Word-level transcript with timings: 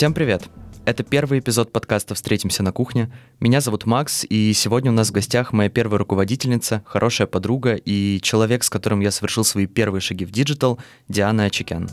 Всем 0.00 0.14
привет! 0.14 0.44
Это 0.86 1.02
первый 1.02 1.40
эпизод 1.40 1.72
подкаста 1.72 2.14
«Встретимся 2.14 2.62
на 2.62 2.72
кухне». 2.72 3.12
Меня 3.38 3.60
зовут 3.60 3.84
Макс, 3.84 4.24
и 4.26 4.54
сегодня 4.54 4.90
у 4.90 4.94
нас 4.94 5.10
в 5.10 5.12
гостях 5.12 5.52
моя 5.52 5.68
первая 5.68 5.98
руководительница, 5.98 6.82
хорошая 6.86 7.26
подруга 7.26 7.74
и 7.74 8.18
человек, 8.22 8.64
с 8.64 8.70
которым 8.70 9.00
я 9.00 9.10
совершил 9.10 9.44
свои 9.44 9.66
первые 9.66 10.00
шаги 10.00 10.24
в 10.24 10.30
digital, 10.30 10.78
Диана 11.10 11.44
Ачикян. 11.44 11.90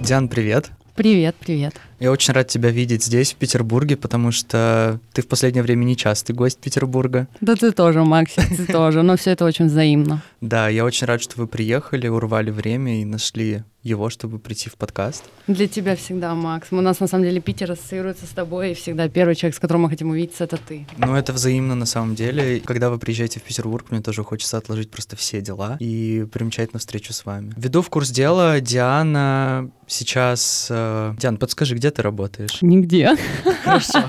Диан, 0.00 0.28
привет! 0.28 0.72
Привет, 0.96 1.36
привет. 1.38 1.80
Я 2.00 2.10
очень 2.10 2.32
рад 2.32 2.48
тебя 2.48 2.70
видеть 2.70 3.04
здесь, 3.04 3.34
в 3.34 3.36
Петербурге, 3.36 3.96
потому 3.98 4.32
что 4.32 4.98
ты 5.12 5.20
в 5.20 5.28
последнее 5.28 5.62
время 5.62 5.84
не 5.84 5.98
частый 5.98 6.34
гость 6.34 6.58
Петербурга. 6.58 7.28
Да 7.42 7.54
ты 7.54 7.72
тоже, 7.72 8.02
Макс, 8.04 8.32
ты 8.32 8.66
тоже, 8.72 9.02
но 9.02 9.18
все 9.18 9.32
это 9.32 9.44
очень 9.44 9.66
взаимно. 9.66 10.22
Да, 10.40 10.70
я 10.70 10.86
очень 10.86 11.06
рад, 11.06 11.20
что 11.20 11.38
вы 11.38 11.46
приехали, 11.46 12.08
урвали 12.08 12.50
время 12.50 13.02
и 13.02 13.04
нашли 13.04 13.62
его, 13.82 14.10
чтобы 14.10 14.38
прийти 14.38 14.68
в 14.68 14.74
подкаст. 14.74 15.24
Для 15.46 15.66
тебя 15.66 15.96
всегда, 15.96 16.34
Макс. 16.34 16.68
У 16.70 16.80
нас 16.80 17.00
на 17.00 17.06
самом 17.06 17.24
деле 17.24 17.40
Питер 17.40 17.72
ассоциируется 17.72 18.26
с 18.26 18.30
тобой, 18.30 18.72
и 18.72 18.74
всегда 18.74 19.08
первый 19.08 19.34
человек, 19.34 19.56
с 19.56 19.58
которым 19.58 19.82
мы 19.82 19.90
хотим 19.90 20.10
увидеться, 20.10 20.44
это 20.44 20.58
ты. 20.58 20.86
Ну, 20.98 21.14
это 21.14 21.32
взаимно 21.32 21.74
на 21.74 21.86
самом 21.86 22.14
деле. 22.14 22.60
Когда 22.60 22.90
вы 22.90 22.98
приезжаете 22.98 23.40
в 23.40 23.42
Петербург, 23.42 23.90
мне 23.90 24.02
тоже 24.02 24.22
хочется 24.22 24.58
отложить 24.58 24.90
просто 24.90 25.16
все 25.16 25.40
дела 25.40 25.76
и 25.80 26.26
примчать 26.30 26.72
на 26.74 26.78
встречу 26.78 27.12
с 27.12 27.24
вами. 27.24 27.54
Веду 27.56 27.80
в 27.80 27.88
курс 27.88 28.10
дела 28.10 28.60
Диана 28.60 29.70
сейчас... 29.86 30.68
Э, 30.70 31.14
Диан, 31.18 31.36
подскажи, 31.36 31.74
где 31.74 31.89
ты 31.90 32.02
работаешь? 32.02 32.58
Нигде. 32.62 33.16
Хорошо. 33.64 34.00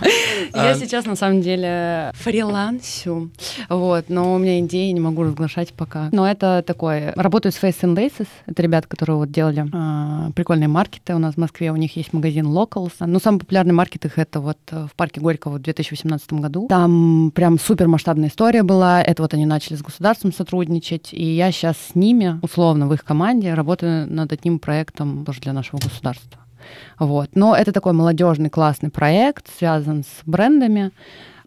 Я 0.54 0.72
А, 0.72 0.76
сейчас 0.76 1.06
на 1.06 1.16
самом 1.16 1.42
деле 1.42 2.12
фрилансю, 2.16 3.32
вот, 3.70 4.06
но 4.10 4.34
у 4.34 4.38
меня 4.38 4.60
идеи 4.62 4.92
не 4.92 5.00
могу 5.00 5.24
разглашать 5.24 5.74
пока. 5.74 6.10
Но 6.12 6.28
это 6.28 6.64
такое. 6.66 7.14
Работаю 7.16 7.52
с 7.52 7.56
Face 7.62 7.82
and 7.82 7.96
Laces. 7.96 8.28
Это 8.46 8.62
ребята, 8.62 8.88
которые 8.88 9.16
вот 9.18 9.32
делали 9.32 9.66
а, 9.74 10.32
прикольные 10.36 10.68
маркеты 10.68 11.16
у 11.16 11.20
нас 11.20 11.36
в 11.36 11.38
Москве. 11.38 11.72
У 11.72 11.76
них 11.76 11.96
есть 11.96 12.14
магазин 12.14 12.48
Locals. 12.48 12.94
Но 13.00 13.20
самый 13.20 13.40
популярный 13.40 13.74
маркет 13.74 14.06
их 14.06 14.18
это 14.18 14.40
вот 14.40 14.58
э, 14.72 14.88
в 14.92 14.96
парке 14.96 15.22
Горького 15.22 15.58
в 15.58 15.62
2018 15.62 16.34
году. 16.34 16.68
Там 16.68 17.32
прям 17.34 17.60
супер 17.60 17.88
масштабная 17.88 18.30
история 18.30 18.64
была. 18.64 19.02
Это 19.02 19.22
вот 19.22 19.34
они 19.34 19.46
начали 19.46 19.76
с 19.76 19.82
государством 19.82 20.34
сотрудничать. 20.34 21.10
И 21.14 21.24
я 21.24 21.52
сейчас 21.52 21.78
с 21.78 21.96
ними, 21.96 22.40
условно, 22.42 22.88
в 22.88 22.94
их 22.94 23.04
команде, 23.04 23.54
работаю 23.54 24.12
над 24.12 24.32
одним 24.34 24.60
проектом 24.60 25.26
тоже 25.26 25.42
для 25.42 25.54
нашего 25.54 25.80
государства. 25.80 26.40
Вот. 27.00 27.30
Но 27.36 27.56
это 27.56 27.72
такой 27.72 27.94
молодежный 27.94 28.50
классный 28.50 28.90
проект, 28.90 29.48
связан 29.58 30.04
с 30.04 30.26
брендами, 30.26 30.92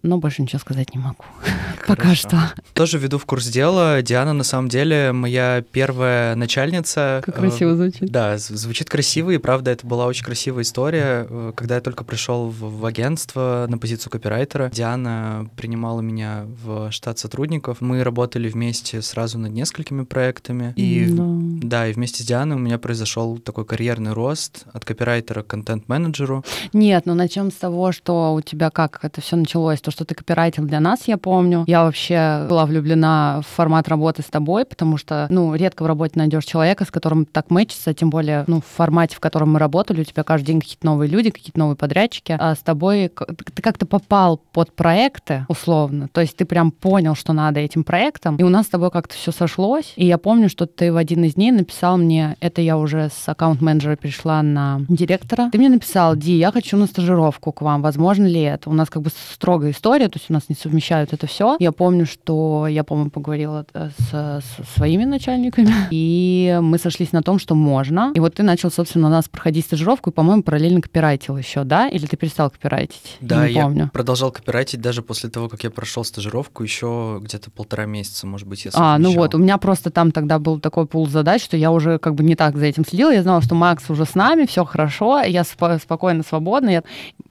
но 0.02 0.18
больше 0.18 0.42
ничего 0.42 0.58
сказать 0.58 0.94
не 0.94 1.00
могу. 1.00 1.24
Пока 1.86 2.02
Хорошо. 2.02 2.28
что. 2.28 2.38
Тоже 2.74 2.98
веду 2.98 3.16
в 3.18 3.24
курс 3.24 3.46
дела. 3.46 4.02
Диана, 4.02 4.34
на 4.34 4.44
самом 4.44 4.68
деле, 4.68 5.12
моя 5.12 5.64
первая 5.72 6.34
начальница. 6.34 7.22
Как 7.24 7.36
Э, 7.36 7.40
красиво 7.40 7.74
звучит. 7.74 8.10
Да, 8.10 8.36
звучит 8.36 8.90
красиво, 8.90 9.30
и 9.30 9.38
правда, 9.38 9.70
это 9.70 9.86
была 9.86 10.04
очень 10.04 10.24
красивая 10.24 10.62
история. 10.62 11.26
Э, 11.28 11.52
Когда 11.56 11.76
я 11.76 11.80
только 11.80 12.04
пришел 12.04 12.50
в, 12.50 12.80
в 12.80 12.84
агентство 12.84 13.64
на 13.68 13.78
позицию 13.78 14.10
копирайтера, 14.12 14.70
Диана 14.74 15.48
принимала 15.56 16.02
меня 16.02 16.44
в 16.62 16.90
штат 16.90 17.18
сотрудников. 17.18 17.80
Мы 17.80 18.04
работали 18.04 18.50
вместе 18.50 19.00
сразу 19.00 19.38
над 19.38 19.52
несколькими 19.52 20.04
проектами. 20.04 20.74
И 20.76 21.06
Да. 21.06 21.22
Да, 21.68 21.88
и 21.88 21.92
вместе 21.92 22.22
с 22.22 22.26
Дианой 22.26 22.56
у 22.56 22.58
меня 22.58 22.78
произошел 22.78 23.38
такой 23.38 23.64
карьерный 23.64 24.12
рост 24.12 24.66
от 24.72 24.84
копирайтера 24.84 25.42
к 25.42 25.46
контент-менеджеру. 25.46 26.44
Нет, 26.72 27.06
ну 27.06 27.14
начнем 27.14 27.50
с 27.50 27.54
того, 27.54 27.92
что 27.92 28.34
у 28.34 28.40
тебя 28.40 28.70
как 28.70 29.00
это 29.02 29.20
все 29.20 29.36
началось, 29.36 29.80
то, 29.80 29.90
что 29.90 30.04
ты 30.04 30.14
копирайтер 30.14 30.64
для 30.64 30.80
нас, 30.80 31.06
я 31.06 31.16
помню. 31.16 31.64
Я 31.66 31.84
вообще 31.84 32.46
была 32.48 32.66
влюблена 32.66 33.40
в 33.40 33.54
формат 33.54 33.88
работы 33.88 34.22
с 34.22 34.26
тобой, 34.26 34.64
потому 34.64 34.96
что, 34.96 35.26
ну, 35.30 35.54
редко 35.54 35.84
в 35.84 35.86
работе 35.86 36.12
найдешь 36.16 36.44
человека, 36.44 36.84
с 36.84 36.90
которым 36.90 37.24
так 37.24 37.50
мэчится, 37.50 37.94
тем 37.94 38.10
более, 38.10 38.44
ну, 38.46 38.60
в 38.60 38.66
формате, 38.66 39.16
в 39.16 39.20
котором 39.20 39.54
мы 39.54 39.58
работали, 39.58 40.02
у 40.02 40.04
тебя 40.04 40.22
каждый 40.22 40.46
день 40.46 40.60
какие-то 40.60 40.84
новые 40.84 41.10
люди, 41.10 41.30
какие-то 41.30 41.58
новые 41.58 41.76
подрядчики, 41.76 42.36
а 42.38 42.54
с 42.54 42.58
тобой 42.58 43.10
ты 43.54 43.62
как-то 43.62 43.86
попал 43.86 44.38
под 44.52 44.74
проекты, 44.74 45.46
условно, 45.48 46.08
то 46.12 46.20
есть 46.20 46.36
ты 46.36 46.44
прям 46.44 46.70
понял, 46.70 47.14
что 47.14 47.32
надо 47.32 47.60
этим 47.60 47.84
проектом, 47.84 48.36
и 48.36 48.42
у 48.42 48.48
нас 48.48 48.66
с 48.66 48.68
тобой 48.68 48.90
как-то 48.90 49.14
все 49.14 49.32
сошлось, 49.32 49.94
и 49.96 50.06
я 50.06 50.18
помню, 50.18 50.48
что 50.48 50.66
ты 50.66 50.92
в 50.92 50.96
один 50.96 51.24
из 51.24 51.34
дней 51.34 51.53
написал 51.54 51.96
мне, 51.96 52.36
это 52.40 52.60
я 52.60 52.76
уже 52.76 53.08
с 53.10 53.28
аккаунт-менеджера 53.28 53.96
перешла 53.96 54.42
на 54.42 54.80
директора, 54.88 55.48
ты 55.50 55.58
мне 55.58 55.68
написал, 55.68 56.16
Ди, 56.16 56.36
я 56.36 56.52
хочу 56.52 56.76
на 56.76 56.86
стажировку 56.86 57.52
к 57.52 57.62
вам, 57.62 57.82
возможно 57.82 58.26
ли 58.26 58.40
это? 58.40 58.70
У 58.70 58.72
нас 58.72 58.90
как 58.90 59.02
бы 59.02 59.10
строгая 59.32 59.70
история, 59.72 60.08
то 60.08 60.18
есть 60.18 60.30
у 60.30 60.32
нас 60.32 60.44
не 60.48 60.54
совмещают 60.54 61.12
это 61.12 61.26
все. 61.26 61.56
Я 61.60 61.72
помню, 61.72 62.06
что 62.06 62.66
я, 62.68 62.84
по-моему, 62.84 63.10
поговорила 63.10 63.66
э, 63.74 63.90
с, 63.98 64.10
со 64.10 64.42
своими 64.76 65.04
начальниками, 65.04 65.72
и 65.90 66.58
мы 66.62 66.78
сошлись 66.78 67.12
на 67.12 67.22
том, 67.22 67.38
что 67.38 67.54
можно. 67.54 68.12
И 68.14 68.20
вот 68.20 68.34
ты 68.34 68.42
начал, 68.42 68.70
собственно, 68.70 69.06
у 69.08 69.10
нас 69.10 69.28
проходить 69.28 69.64
стажировку, 69.66 70.10
и, 70.10 70.12
по-моему, 70.12 70.42
параллельно 70.42 70.80
копирайтил 70.80 71.36
еще, 71.36 71.64
да? 71.64 71.88
Или 71.88 72.06
ты 72.06 72.16
перестал 72.16 72.50
копирайтить? 72.50 73.16
Да, 73.20 73.44
я 73.46 73.54
я 73.54 73.62
помню. 73.64 73.90
продолжал 73.92 74.30
копирайтить 74.32 74.80
даже 74.80 75.02
после 75.02 75.30
того, 75.30 75.48
как 75.48 75.64
я 75.64 75.70
прошел 75.70 76.04
стажировку, 76.04 76.62
еще 76.62 77.20
где-то 77.22 77.50
полтора 77.50 77.86
месяца, 77.86 78.26
может 78.26 78.46
быть, 78.48 78.64
я 78.64 78.70
А, 78.74 78.98
ну 78.98 79.04
совмещал. 79.04 79.22
вот, 79.22 79.34
у 79.34 79.38
меня 79.38 79.58
просто 79.58 79.90
там 79.90 80.10
тогда 80.12 80.38
был 80.38 80.58
такой 80.60 80.86
пул 80.86 81.06
задач, 81.08 81.33
что 81.40 81.56
я 81.56 81.70
уже 81.70 81.98
как 81.98 82.14
бы 82.14 82.22
не 82.24 82.36
так 82.36 82.56
за 82.56 82.66
этим 82.66 82.84
следила. 82.84 83.10
Я 83.12 83.22
знала, 83.22 83.42
что 83.42 83.54
Макс 83.54 83.88
уже 83.90 84.04
с 84.04 84.14
нами, 84.14 84.46
все 84.46 84.64
хорошо, 84.64 85.20
я 85.22 85.42
спо- 85.42 85.80
спокойно, 85.80 86.22
свободно. 86.22 86.70
Я... 86.70 86.82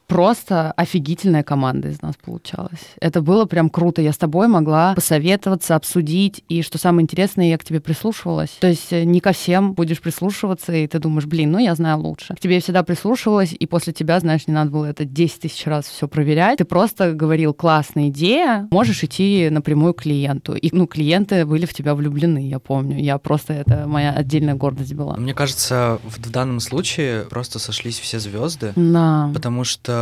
Просто 0.08 0.72
офигительная 0.74 1.44
команда 1.44 1.90
из 1.90 2.02
нас 2.02 2.16
получалась. 2.24 2.80
Это 3.00 3.22
было 3.22 3.46
прям 3.46 3.70
круто. 3.70 4.02
Я 4.02 4.14
с 4.14 4.18
тобой 4.18 4.48
могла 4.48 4.94
посоветоваться, 4.94 5.76
обсудить. 5.76 6.44
И 6.50 6.62
что 6.62 6.78
самое 6.78 7.04
интересное, 7.04 7.50
я 7.50 7.58
к 7.58 7.64
тебе 7.64 7.80
прислушивалась. 7.80 8.52
То 8.60 8.68
есть 8.68 8.92
э, 8.92 9.04
не 9.04 9.20
ко 9.20 9.32
всем 9.32 9.74
будешь 9.74 10.02
прислушиваться, 10.02 10.74
и 10.74 10.88
ты 10.88 11.00
думаешь, 11.00 11.26
блин, 11.26 11.52
ну 11.52 11.60
я 11.60 11.76
знаю 11.76 12.00
лучше. 12.00 12.36
К 12.36 12.40
тебе 12.40 12.56
я 12.56 12.62
всегда 12.62 12.84
прислушивалась, 12.84 13.56
и 13.58 13.66
после 13.66 13.94
тебя, 13.94 14.20
знаешь, 14.20 14.48
не 14.48 14.54
надо 14.54 14.72
было 14.72 14.86
это 14.86 15.06
10 15.06 15.42
тысяч 15.42 15.66
раз 15.66 15.86
все 15.86 16.08
проверять. 16.08 16.58
Ты 16.58 16.66
просто 16.66 17.14
говорил, 17.14 17.54
классная 17.54 18.10
идея, 18.10 18.68
можешь 18.72 19.04
идти 19.04 19.50
напрямую 19.50 19.94
к 19.94 20.04
клиенту. 20.04 20.54
И, 20.56 20.70
ну, 20.76 20.88
клиенты 20.88 21.46
были 21.46 21.66
в 21.66 21.74
тебя 21.74 21.96
влюблены, 21.96 22.48
я 22.48 22.60
помню. 22.60 23.00
Я 23.00 23.18
просто, 23.18 23.54
это 23.54 23.88
моя 23.88 24.12
отдельная 24.12 24.56
гордость 24.56 24.94
была. 24.94 25.16
Мне 25.18 25.34
кажется, 25.34 26.00
в, 26.04 26.18
в 26.18 26.32
данном 26.32 26.60
случае 26.60 27.24
просто 27.24 27.60
сошлись 27.60 28.00
все 28.00 28.20
звезды. 28.20 28.74
Да. 28.76 29.32
Потому 29.34 29.64
что, 29.64 29.93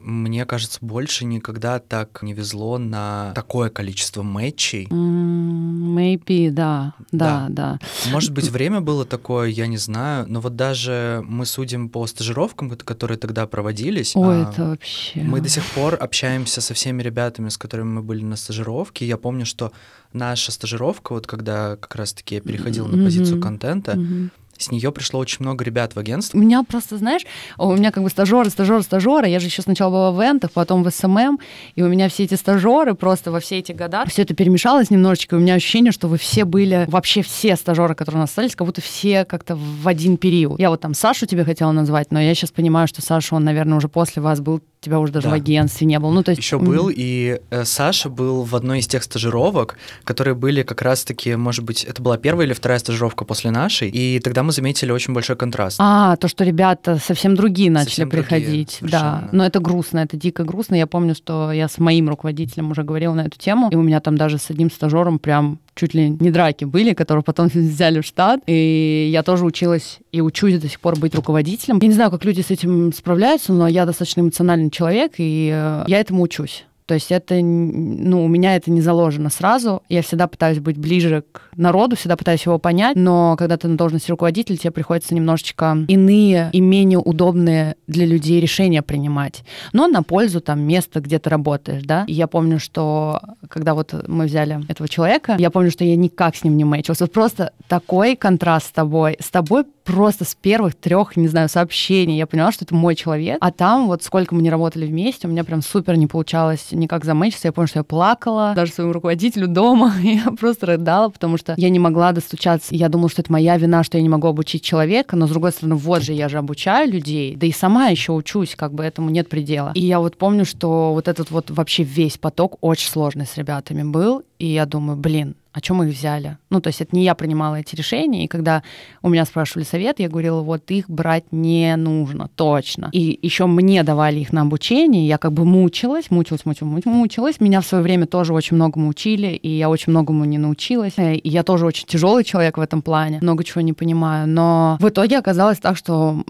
мне 0.00 0.44
кажется, 0.46 0.78
больше 0.80 1.24
никогда 1.24 1.78
так 1.78 2.22
не 2.22 2.32
везло 2.34 2.78
на 2.78 3.32
такое 3.34 3.70
количество 3.70 4.22
матчей. 4.22 4.86
Maybe, 4.90 6.50
да, 6.50 6.94
да, 7.12 7.46
да. 7.48 7.78
Может 8.10 8.32
быть, 8.32 8.48
время 8.50 8.80
было 8.80 9.04
такое, 9.04 9.48
я 9.48 9.66
не 9.66 9.76
знаю, 9.78 10.26
но 10.28 10.40
вот 10.40 10.56
даже 10.56 11.22
мы 11.26 11.46
судим 11.46 11.88
по 11.88 12.06
стажировкам, 12.06 12.70
ко- 12.70 12.76
которые 12.84 13.18
тогда 13.18 13.46
проводились. 13.46 14.14
Ой, 14.16 14.42
а, 14.42 14.50
это 14.50 14.64
вообще... 14.68 15.22
Мы 15.22 15.40
до 15.40 15.48
сих 15.48 15.64
пор 15.74 15.96
общаемся 16.00 16.60
со 16.60 16.74
всеми 16.74 17.02
ребятами, 17.02 17.48
с 17.48 17.58
которыми 17.58 17.88
мы 17.88 18.02
были 18.02 18.22
на 18.24 18.36
стажировке. 18.36 19.06
Я 19.06 19.16
помню, 19.16 19.46
что 19.46 19.72
наша 20.12 20.52
стажировка, 20.52 21.12
вот 21.12 21.26
когда 21.26 21.76
как 21.76 21.94
раз-таки 21.96 22.36
я 22.36 22.40
переходил 22.40 22.86
на 22.86 23.02
позицию 23.04 23.40
контента, 23.40 23.96
Мгм. 23.96 24.30
С 24.58 24.70
нее 24.70 24.92
пришло 24.92 25.20
очень 25.20 25.38
много 25.40 25.64
ребят 25.64 25.94
в 25.94 25.98
агентство. 25.98 26.38
У 26.38 26.40
меня 26.40 26.62
просто, 26.62 26.96
знаешь, 26.98 27.22
у 27.58 27.74
меня 27.74 27.92
как 27.92 28.02
бы 28.02 28.10
стажеры, 28.10 28.50
стажеры, 28.50 28.82
стажеры. 28.82 29.28
Я 29.28 29.40
же 29.40 29.46
еще 29.46 29.62
сначала 29.62 29.90
была 29.90 30.12
в 30.12 30.20
ивентах, 30.20 30.52
потом 30.52 30.82
в 30.82 30.90
SMM, 30.90 31.38
и 31.74 31.82
у 31.82 31.88
меня 31.88 32.08
все 32.08 32.24
эти 32.24 32.34
стажеры 32.34 32.94
просто 32.94 33.30
во 33.30 33.40
все 33.40 33.58
эти 33.58 33.72
года, 33.72 34.04
все 34.06 34.22
это 34.22 34.34
перемешалось 34.34 34.90
немножечко, 34.90 35.36
и 35.36 35.38
у 35.38 35.42
меня 35.42 35.54
ощущение, 35.54 35.92
что 35.92 36.08
вы 36.08 36.18
все 36.18 36.44
были, 36.44 36.86
вообще 36.88 37.22
все 37.22 37.56
стажеры, 37.56 37.94
которые 37.94 38.18
у 38.18 38.22
нас 38.22 38.30
остались, 38.30 38.54
как 38.56 38.66
будто 38.66 38.80
все 38.80 39.24
как-то 39.24 39.56
в 39.56 39.86
один 39.88 40.16
период. 40.16 40.58
Я 40.58 40.70
вот 40.70 40.80
там 40.80 40.94
Сашу 40.94 41.26
тебе 41.26 41.44
хотела 41.44 41.72
назвать, 41.72 42.10
но 42.10 42.20
я 42.20 42.34
сейчас 42.34 42.50
понимаю, 42.50 42.88
что 42.88 43.02
Саша, 43.02 43.34
он, 43.34 43.44
наверное, 43.44 43.78
уже 43.78 43.88
после 43.88 44.22
вас 44.22 44.40
был, 44.40 44.60
тебя 44.80 45.00
уже 45.00 45.12
даже 45.12 45.26
Да. 45.26 45.30
в 45.32 45.34
агентстве 45.34 45.86
не 45.86 45.98
был. 45.98 46.10
Ну, 46.10 46.22
то 46.22 46.30
есть... 46.30 46.40
Еще 46.40 46.58
был, 46.58 46.90
и 46.94 47.40
э, 47.50 47.64
Саша 47.64 48.08
был 48.08 48.42
в 48.42 48.54
одной 48.54 48.78
из 48.80 48.86
тех 48.86 49.02
стажировок, 49.02 49.76
которые 50.04 50.34
были 50.34 50.62
как 50.62 50.82
раз-таки, 50.82 51.34
может 51.36 51.64
быть, 51.64 51.84
это 51.84 52.02
была 52.02 52.16
первая 52.18 52.46
или 52.46 52.52
вторая 52.54 52.78
стажировка 52.78 53.24
после 53.24 53.50
нашей, 53.50 53.88
и 53.88 54.20
тогда 54.20 54.42
мы 54.42 54.52
заметили 54.52 54.92
очень 54.92 55.12
большой 55.14 55.36
контраст. 55.36 55.78
А, 55.80 56.16
то, 56.16 56.28
что 56.28 56.44
ребята 56.44 56.98
совсем 57.04 57.34
другие 57.34 57.70
начали 57.70 57.88
Совсем 57.90 58.08
другие, 58.10 58.24
приходить. 58.28 58.78
да. 58.82 58.88
совершенно. 58.88 59.28
Но 59.32 59.46
это 59.46 59.60
грустно, 59.60 59.98
это 60.00 60.16
дико 60.16 60.44
грустно. 60.44 60.74
Я 60.74 60.86
помню, 60.86 61.14
что 61.14 61.52
я 61.52 61.68
с 61.68 61.78
моим 61.78 62.08
руководителем 62.08 62.70
уже 62.70 62.82
говорила 62.82 63.14
на 63.14 63.22
эту 63.22 63.38
тему, 63.38 63.68
и 63.70 63.74
у 63.76 63.82
меня 63.82 64.00
там 64.00 64.16
даже 64.16 64.38
с 64.38 64.50
одним 64.50 64.70
стажером 64.70 65.18
прям 65.18 65.58
чуть 65.74 65.92
ли 65.92 66.08
не 66.08 66.30
драки 66.30 66.64
были, 66.64 66.94
которые 66.94 67.22
потом 67.22 67.46
взяли 67.54 68.00
в 68.00 68.04
штат. 68.06 68.40
И 68.46 69.08
я 69.12 69.22
тоже 69.22 69.44
училась 69.44 69.98
и 70.12 70.20
учусь 70.20 70.58
до 70.58 70.68
сих 70.68 70.80
пор 70.80 70.98
быть 70.98 71.14
руководителем. 71.14 71.78
Я 71.80 71.88
не 71.88 71.94
знаю, 71.94 72.10
как 72.10 72.24
люди 72.24 72.40
с 72.40 72.50
этим 72.50 72.92
справляются, 72.92 73.52
но 73.52 73.68
я 73.68 73.84
достаточно 73.84 74.22
эмоциональный 74.66 74.70
человек, 74.70 75.14
и 75.18 75.50
э, 75.52 75.84
я 75.86 76.00
этому 76.00 76.22
учусь. 76.22 76.64
То 76.86 76.94
есть 76.94 77.10
это, 77.10 77.34
ну, 77.34 78.24
у 78.24 78.28
меня 78.28 78.54
это 78.54 78.70
не 78.70 78.80
заложено 78.80 79.28
сразу. 79.28 79.82
Я 79.88 80.02
всегда 80.02 80.28
пытаюсь 80.28 80.60
быть 80.60 80.78
ближе 80.78 81.24
к 81.32 81.50
народу, 81.56 81.96
всегда 81.96 82.16
пытаюсь 82.16 82.46
его 82.46 82.60
понять, 82.60 82.96
но 82.96 83.34
когда 83.36 83.56
ты 83.56 83.66
на 83.66 83.76
должности 83.76 84.12
руководителя, 84.12 84.56
тебе 84.56 84.70
приходится 84.70 85.12
немножечко 85.12 85.78
иные 85.88 86.48
и 86.52 86.60
менее 86.60 87.00
удобные 87.00 87.74
для 87.88 88.06
людей 88.06 88.40
решения 88.40 88.82
принимать. 88.82 89.42
Но 89.72 89.88
на 89.88 90.04
пользу 90.04 90.40
там 90.40 90.60
места, 90.60 91.00
где 91.00 91.18
ты 91.18 91.28
работаешь, 91.28 91.82
да. 91.82 92.04
И 92.06 92.12
я 92.12 92.28
помню, 92.28 92.60
что 92.60 93.20
когда 93.48 93.74
вот 93.74 93.92
мы 94.06 94.26
взяли 94.26 94.60
этого 94.68 94.88
человека, 94.88 95.34
я 95.40 95.50
помню, 95.50 95.72
что 95.72 95.82
я 95.82 95.96
никак 95.96 96.36
с 96.36 96.44
ним 96.44 96.56
не 96.56 96.62
мэчилась. 96.62 97.00
Вот 97.00 97.10
просто 97.10 97.50
такой 97.66 98.14
контраст 98.14 98.68
с 98.68 98.70
тобой. 98.70 99.16
С 99.18 99.30
тобой 99.30 99.64
просто 99.86 100.24
с 100.24 100.34
первых 100.34 100.74
трех, 100.74 101.16
не 101.16 101.28
знаю, 101.28 101.48
сообщений 101.48 102.18
я 102.18 102.26
поняла, 102.26 102.52
что 102.52 102.64
это 102.64 102.74
мой 102.74 102.96
человек. 102.96 103.38
А 103.40 103.52
там 103.52 103.86
вот 103.86 104.02
сколько 104.02 104.34
мы 104.34 104.42
не 104.42 104.50
работали 104.50 104.84
вместе, 104.84 105.28
у 105.28 105.30
меня 105.30 105.44
прям 105.44 105.62
супер 105.62 105.96
не 105.96 106.08
получалось 106.08 106.68
никак 106.72 107.04
замечиться. 107.04 107.48
Я 107.48 107.52
помню, 107.52 107.68
что 107.68 107.78
я 107.78 107.84
плакала 107.84 108.52
даже 108.54 108.72
своему 108.72 108.92
руководителю 108.92 109.46
дома. 109.46 109.94
я 110.02 110.30
просто 110.38 110.66
рыдала, 110.66 111.08
потому 111.08 111.38
что 111.38 111.54
я 111.56 111.70
не 111.70 111.78
могла 111.78 112.12
достучаться. 112.12 112.74
Я 112.74 112.88
думала, 112.88 113.08
что 113.08 113.22
это 113.22 113.32
моя 113.32 113.56
вина, 113.56 113.84
что 113.84 113.96
я 113.96 114.02
не 114.02 114.08
могу 114.08 114.26
обучить 114.26 114.62
человека, 114.62 115.16
но 115.16 115.26
с 115.26 115.30
другой 115.30 115.52
стороны, 115.52 115.76
вот 115.76 116.02
же 116.02 116.12
я 116.12 116.28
же 116.28 116.38
обучаю 116.38 116.90
людей, 116.90 117.36
да 117.36 117.46
и 117.46 117.52
сама 117.52 117.86
еще 117.86 118.12
учусь, 118.12 118.56
как 118.56 118.74
бы 118.74 118.82
этому 118.82 119.10
нет 119.10 119.28
предела. 119.28 119.70
И 119.74 119.80
я 119.80 120.00
вот 120.00 120.16
помню, 120.16 120.44
что 120.44 120.92
вот 120.92 121.06
этот 121.06 121.30
вот 121.30 121.50
вообще 121.50 121.84
весь 121.84 122.18
поток 122.18 122.58
очень 122.60 122.90
сложный 122.90 123.26
с 123.26 123.36
ребятами 123.36 123.84
был, 123.84 124.22
и 124.38 124.46
я 124.48 124.66
думаю, 124.66 124.98
блин, 124.98 125.36
о 125.56 125.60
чем 125.62 125.76
мы 125.76 125.88
их 125.88 125.96
взяли. 125.96 126.36
Ну, 126.50 126.60
то 126.60 126.68
есть 126.68 126.82
это 126.82 126.94
не 126.94 127.02
я 127.02 127.14
принимала 127.14 127.54
эти 127.54 127.74
решения, 127.74 128.24
и 128.24 128.28
когда 128.28 128.62
у 129.00 129.08
меня 129.08 129.24
спрашивали 129.24 129.64
совет, 129.64 130.00
я 130.00 130.10
говорила, 130.10 130.42
вот 130.42 130.70
их 130.70 130.90
брать 130.90 131.24
не 131.32 131.74
нужно, 131.76 132.28
точно. 132.34 132.90
И 132.92 133.18
еще 133.22 133.46
мне 133.46 133.82
давали 133.82 134.20
их 134.20 134.34
на 134.34 134.42
обучение, 134.42 135.08
я 135.08 135.16
как 135.16 135.32
бы 135.32 135.46
мучилась, 135.46 136.10
мучилась, 136.10 136.44
мучилась, 136.44 136.84
мучилась. 136.84 137.40
Меня 137.40 137.62
в 137.62 137.66
свое 137.66 137.82
время 137.82 138.04
тоже 138.06 138.34
очень 138.34 138.56
многому 138.56 138.88
учили, 138.88 139.28
и 139.28 139.48
я 139.48 139.70
очень 139.70 139.92
многому 139.92 140.26
не 140.26 140.36
научилась. 140.36 140.92
Э, 140.98 141.14
и 141.14 141.28
я 141.30 141.42
тоже 141.42 141.64
очень 141.64 141.86
тяжелый 141.86 142.22
человек 142.22 142.58
в 142.58 142.60
этом 142.60 142.82
плане, 142.82 143.20
много 143.22 143.42
чего 143.42 143.62
не 143.62 143.72
понимаю. 143.72 144.28
Но 144.28 144.76
в 144.78 144.86
итоге 144.86 145.16
оказалось 145.16 145.58
так, 145.58 145.78
что 145.78 146.22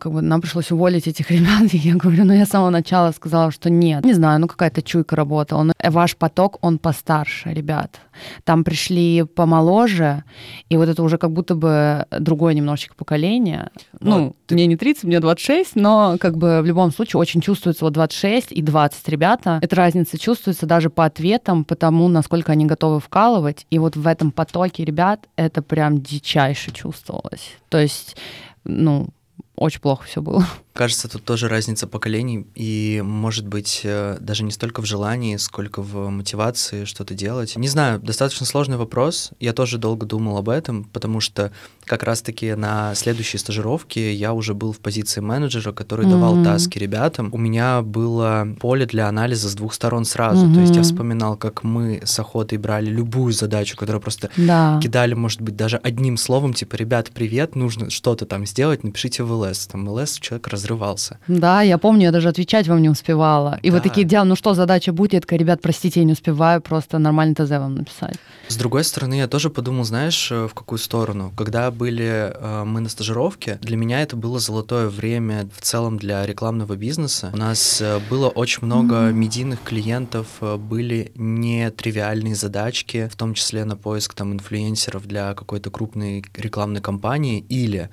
как 0.00 0.10
бы 0.10 0.22
нам 0.22 0.40
пришлось 0.40 0.70
уволить 0.70 1.06
этих 1.06 1.30
ребят, 1.30 1.64
и 1.74 1.76
я 1.76 1.96
говорю, 1.96 2.24
ну 2.24 2.32
я 2.32 2.46
с 2.46 2.48
самого 2.48 2.70
начала 2.70 3.12
сказала, 3.12 3.50
что 3.50 3.68
нет. 3.68 4.06
Не 4.06 4.14
знаю, 4.14 4.40
ну 4.40 4.48
какая-то 4.48 4.80
чуйка 4.80 5.16
работала. 5.16 5.64
Но 5.64 5.72
ваш 5.84 6.16
поток, 6.16 6.56
он 6.62 6.78
постарше, 6.78 7.50
ребят. 7.52 8.00
Там 8.44 8.64
пришли 8.64 9.24
помоложе, 9.24 10.24
и 10.68 10.76
вот 10.76 10.88
это 10.88 11.02
уже 11.02 11.18
как 11.18 11.32
будто 11.32 11.54
бы 11.54 12.06
другое 12.18 12.54
немножечко 12.54 12.94
поколение. 12.94 13.70
Вот, 13.92 14.00
ну, 14.02 14.36
ты... 14.46 14.54
мне 14.54 14.66
не 14.66 14.76
30, 14.76 15.04
мне 15.04 15.20
26, 15.20 15.76
но 15.76 16.16
как 16.18 16.36
бы 16.36 16.60
в 16.62 16.66
любом 16.66 16.92
случае 16.92 17.20
очень 17.20 17.40
чувствуется 17.40 17.84
вот 17.84 17.92
26 17.92 18.52
и 18.52 18.62
20 18.62 19.08
ребята. 19.08 19.58
Эта 19.62 19.76
разница 19.76 20.18
чувствуется 20.18 20.66
даже 20.66 20.90
по 20.90 21.04
ответам, 21.04 21.64
по 21.64 21.74
тому, 21.74 22.08
насколько 22.08 22.52
они 22.52 22.66
готовы 22.66 23.00
вкалывать. 23.00 23.66
И 23.70 23.78
вот 23.78 23.96
в 23.96 24.06
этом 24.06 24.32
потоке 24.32 24.84
ребят 24.84 25.28
это 25.36 25.62
прям 25.62 26.00
дичайше 26.00 26.72
чувствовалось. 26.72 27.56
То 27.68 27.78
есть, 27.78 28.16
ну, 28.64 29.08
очень 29.56 29.80
плохо 29.80 30.04
все 30.04 30.22
было. 30.22 30.44
Кажется, 30.80 31.08
тут 31.08 31.24
тоже 31.24 31.48
разница 31.48 31.86
поколений, 31.86 32.46
и, 32.54 33.02
может 33.04 33.46
быть, 33.46 33.82
э, 33.84 34.16
даже 34.18 34.44
не 34.44 34.50
столько 34.50 34.80
в 34.80 34.86
желании, 34.86 35.36
сколько 35.36 35.82
в 35.82 36.08
мотивации 36.08 36.86
что-то 36.86 37.12
делать. 37.12 37.54
Не 37.56 37.68
знаю, 37.68 38.00
достаточно 38.00 38.46
сложный 38.46 38.78
вопрос. 38.78 39.32
Я 39.40 39.52
тоже 39.52 39.76
долго 39.76 40.06
думал 40.06 40.38
об 40.38 40.48
этом, 40.48 40.84
потому 40.84 41.20
что 41.20 41.52
как 41.84 42.02
раз-таки 42.02 42.54
на 42.54 42.94
следующей 42.94 43.36
стажировке 43.36 44.14
я 44.14 44.32
уже 44.32 44.54
был 44.54 44.72
в 44.72 44.78
позиции 44.78 45.20
менеджера, 45.20 45.72
который 45.72 46.06
mm-hmm. 46.06 46.10
давал 46.10 46.42
таски 46.42 46.78
ребятам. 46.78 47.28
У 47.32 47.36
меня 47.36 47.82
было 47.82 48.48
поле 48.58 48.86
для 48.86 49.06
анализа 49.06 49.50
с 49.50 49.54
двух 49.54 49.74
сторон 49.74 50.06
сразу. 50.06 50.46
Mm-hmm. 50.46 50.54
То 50.54 50.60
есть 50.60 50.76
я 50.76 50.82
вспоминал, 50.82 51.36
как 51.36 51.62
мы 51.62 52.00
с 52.06 52.18
охотой 52.18 52.56
брали 52.56 52.88
любую 52.88 53.34
задачу, 53.34 53.76
которую 53.76 54.00
просто 54.00 54.30
да. 54.38 54.80
кидали, 54.82 55.12
может 55.12 55.42
быть, 55.42 55.56
даже 55.56 55.76
одним 55.76 56.16
словом, 56.16 56.54
типа, 56.54 56.76
ребят, 56.76 57.10
привет, 57.12 57.54
нужно 57.54 57.90
что-то 57.90 58.24
там 58.24 58.46
сделать, 58.46 58.82
напишите 58.82 59.24
в 59.24 59.32
ЛС. 59.32 59.66
Там 59.66 59.86
ЛС 59.86 60.18
человек 60.20 60.48
разрывался. 60.70 61.18
Да, 61.28 61.62
я 61.62 61.78
помню, 61.78 62.04
я 62.04 62.12
даже 62.12 62.28
отвечать 62.28 62.68
вам 62.68 62.82
не 62.82 62.88
успевала. 62.88 63.58
И 63.62 63.70
да. 63.70 63.76
вы 63.76 63.82
такие, 63.82 64.06
Диан, 64.06 64.28
ну 64.28 64.36
что, 64.36 64.54
задача 64.54 64.92
будет? 64.92 65.14
Я 65.14 65.20
такая, 65.20 65.38
ребят, 65.38 65.60
простите, 65.62 66.00
я 66.00 66.06
не 66.06 66.12
успеваю 66.12 66.60
просто 66.60 66.98
нормально 66.98 67.34
ТЗ 67.34 67.50
вам 67.50 67.74
написать. 67.74 68.16
С 68.48 68.56
другой 68.56 68.84
стороны, 68.84 69.14
я 69.14 69.26
тоже 69.26 69.50
подумал, 69.50 69.84
знаешь, 69.84 70.32
э, 70.32 70.46
в 70.46 70.54
какую 70.54 70.78
сторону? 70.78 71.32
Когда 71.36 71.70
были 71.70 72.32
э, 72.34 72.64
мы 72.64 72.80
на 72.80 72.88
стажировке, 72.88 73.58
для 73.62 73.76
меня 73.76 74.02
это 74.02 74.16
было 74.16 74.38
золотое 74.38 74.88
время 74.88 75.48
в 75.56 75.60
целом 75.60 75.98
для 75.98 76.26
рекламного 76.26 76.76
бизнеса. 76.76 77.30
У 77.32 77.36
нас 77.36 77.80
э, 77.80 78.00
было 78.10 78.28
очень 78.28 78.64
много 78.66 78.94
mm-hmm. 78.94 79.12
медийных 79.12 79.60
клиентов, 79.62 80.26
э, 80.40 80.56
были 80.56 81.12
нетривиальные 81.16 82.34
задачки, 82.34 83.08
в 83.12 83.16
том 83.16 83.34
числе 83.34 83.64
на 83.64 83.76
поиск 83.76 84.14
там 84.14 84.32
инфлюенсеров 84.32 85.06
для 85.06 85.34
какой-то 85.34 85.70
крупной 85.70 86.24
рекламной 86.36 86.80
кампании 86.80 87.44
или 87.48 87.90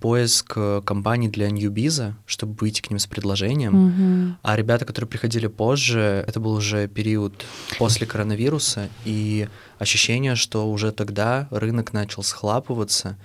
поиск 0.00 0.52
э, 0.56 0.82
компаний 0.84 1.28
для 1.28 1.50
Ньюбиза, 1.50 2.14
чтобы 2.26 2.54
выйти 2.60 2.82
к 2.82 2.90
ним 2.90 2.98
с 2.98 3.06
предложением. 3.06 3.74
Mm-hmm. 3.74 4.34
А 4.42 4.56
ребята, 4.56 4.84
которые 4.84 5.08
приходили 5.08 5.46
позже, 5.46 6.24
это 6.26 6.40
был 6.40 6.52
уже 6.52 6.88
период 6.88 7.44
после 7.78 8.06
коронавируса, 8.06 8.88
и 9.04 9.48
ощущение, 9.78 10.34
что 10.34 10.70
уже 10.70 10.92
тогда 10.92 11.48
рынок 11.50 11.92
начал 11.92 12.22
схлапываться, 12.22 13.16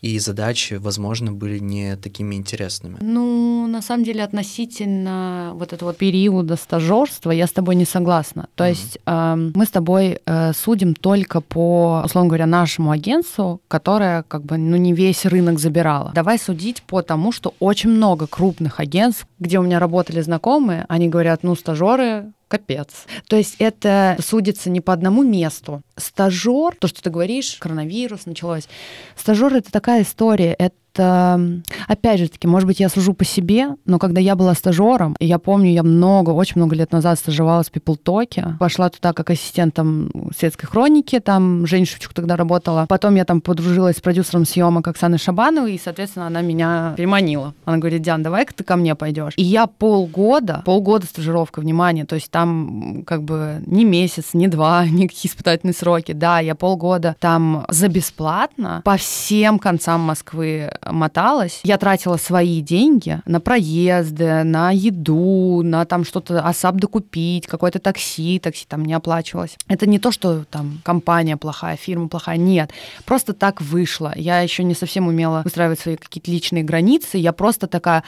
и 0.00 0.18
задачи, 0.18 0.74
возможно, 0.74 1.32
были 1.32 1.58
не 1.58 1.96
такими 1.96 2.34
интересными. 2.34 2.96
Ну, 3.00 3.66
на 3.66 3.82
самом 3.82 4.04
деле, 4.04 4.22
относительно 4.24 5.52
вот 5.54 5.72
этого 5.72 5.92
периода 5.92 6.56
стажерства 6.56 7.30
я 7.30 7.46
с 7.46 7.52
тобой 7.52 7.74
не 7.74 7.84
согласна. 7.84 8.48
То 8.54 8.64
mm-hmm. 8.64 8.68
есть 8.68 8.98
э, 9.06 9.50
мы 9.54 9.64
с 9.64 9.70
тобой 9.70 10.20
э, 10.24 10.52
судим 10.52 10.94
только 10.94 11.40
по, 11.40 12.02
условно 12.04 12.28
говоря, 12.28 12.46
нашему 12.46 12.90
агентству, 12.90 13.60
которое 13.68 14.22
как 14.22 14.44
бы 14.44 14.56
ну 14.56 14.76
не 14.76 14.92
весь 14.92 15.26
рынок 15.26 15.58
забирало. 15.58 16.12
Давай 16.14 16.38
судить 16.38 16.82
по 16.82 17.02
тому, 17.02 17.32
что 17.32 17.54
очень 17.58 17.90
много 17.90 18.26
крупных 18.26 18.80
агентств, 18.80 19.26
где 19.38 19.58
у 19.58 19.62
меня 19.62 19.78
работали 19.78 20.20
знакомые, 20.20 20.84
они 20.88 21.08
говорят, 21.08 21.42
ну, 21.42 21.54
стажеры 21.54 22.32
капец. 22.48 23.06
То 23.28 23.36
есть 23.36 23.56
это 23.58 24.16
судится 24.20 24.70
не 24.70 24.80
по 24.80 24.92
одному 24.92 25.22
месту. 25.22 25.82
Стажер, 25.96 26.76
то, 26.78 26.88
что 26.88 27.02
ты 27.02 27.10
говоришь, 27.10 27.56
коронавирус 27.58 28.26
началось. 28.26 28.68
Стажер 29.16 29.54
это 29.54 29.70
такая 29.72 30.02
история. 30.02 30.54
Это 30.54 30.76
опять 30.98 32.20
же 32.20 32.28
таки, 32.28 32.46
может 32.46 32.66
быть, 32.66 32.80
я 32.80 32.88
сужу 32.88 33.14
по 33.14 33.24
себе, 33.24 33.76
но 33.84 33.98
когда 33.98 34.20
я 34.20 34.36
была 34.36 34.54
стажером, 34.54 35.16
я 35.20 35.38
помню, 35.38 35.70
я 35.70 35.82
много, 35.82 36.30
очень 36.30 36.54
много 36.56 36.74
лет 36.74 36.92
назад 36.92 37.18
стажировалась 37.18 37.68
в 37.68 37.72
PeopleTalk, 37.72 38.58
пошла 38.58 38.88
туда 38.88 39.12
как 39.12 39.30
ассистентом 39.30 40.10
светской 40.36 40.66
хроники, 40.66 41.20
там 41.20 41.66
Женя 41.66 41.86
Шевчук 41.86 42.14
тогда 42.14 42.36
работала. 42.36 42.86
Потом 42.88 43.14
я 43.14 43.24
там 43.24 43.40
подружилась 43.40 43.96
с 43.96 44.00
продюсером 44.00 44.44
съемок 44.44 44.86
Оксаной 44.88 45.18
Шабановой, 45.18 45.74
и, 45.74 45.80
соответственно, 45.82 46.26
она 46.26 46.40
меня 46.40 46.94
переманила. 46.96 47.54
Она 47.64 47.78
говорит, 47.78 48.02
Диан, 48.02 48.22
давай-ка 48.22 48.54
ты 48.54 48.64
ко 48.64 48.76
мне 48.76 48.94
пойдешь. 48.94 49.34
И 49.36 49.42
я 49.42 49.66
полгода, 49.66 50.62
полгода 50.64 51.06
стажировка, 51.06 51.60
внимание, 51.60 52.04
то 52.04 52.14
есть 52.14 52.30
там 52.30 53.02
как 53.06 53.22
бы 53.22 53.62
не 53.66 53.84
месяц, 53.84 54.34
не 54.34 54.48
два, 54.48 54.86
никакие 54.90 55.30
испытательные 55.30 55.74
сроки. 55.74 56.12
Да, 56.12 56.40
я 56.40 56.54
полгода 56.54 57.16
там 57.20 57.64
за 57.68 57.88
бесплатно 57.88 58.82
по 58.84 58.96
всем 58.96 59.58
концам 59.58 60.00
Москвы 60.00 60.72
моталась, 60.90 61.60
я 61.64 61.78
тратила 61.78 62.16
свои 62.16 62.60
деньги 62.60 63.20
на 63.26 63.40
проезды, 63.40 64.42
на 64.44 64.70
еду, 64.70 65.62
на 65.62 65.84
там 65.84 66.04
что-то 66.04 66.40
асап 66.40 66.76
докупить, 66.76 67.46
какое-то 67.46 67.78
такси, 67.78 68.38
такси 68.38 68.66
там 68.68 68.84
не 68.84 68.94
оплачивалось. 68.94 69.56
Это 69.68 69.86
не 69.86 69.98
то, 69.98 70.10
что 70.10 70.44
там 70.44 70.80
компания 70.84 71.36
плохая, 71.36 71.76
фирма 71.76 72.08
плохая, 72.08 72.36
нет. 72.36 72.70
Просто 73.04 73.32
так 73.32 73.60
вышло. 73.60 74.12
Я 74.16 74.40
еще 74.40 74.64
не 74.64 74.74
совсем 74.74 75.08
умела 75.08 75.42
выстраивать 75.44 75.80
свои 75.80 75.96
какие-то 75.96 76.30
личные 76.30 76.64
границы. 76.64 77.18
Я 77.18 77.32
просто 77.32 77.66
такая, 77.66 78.04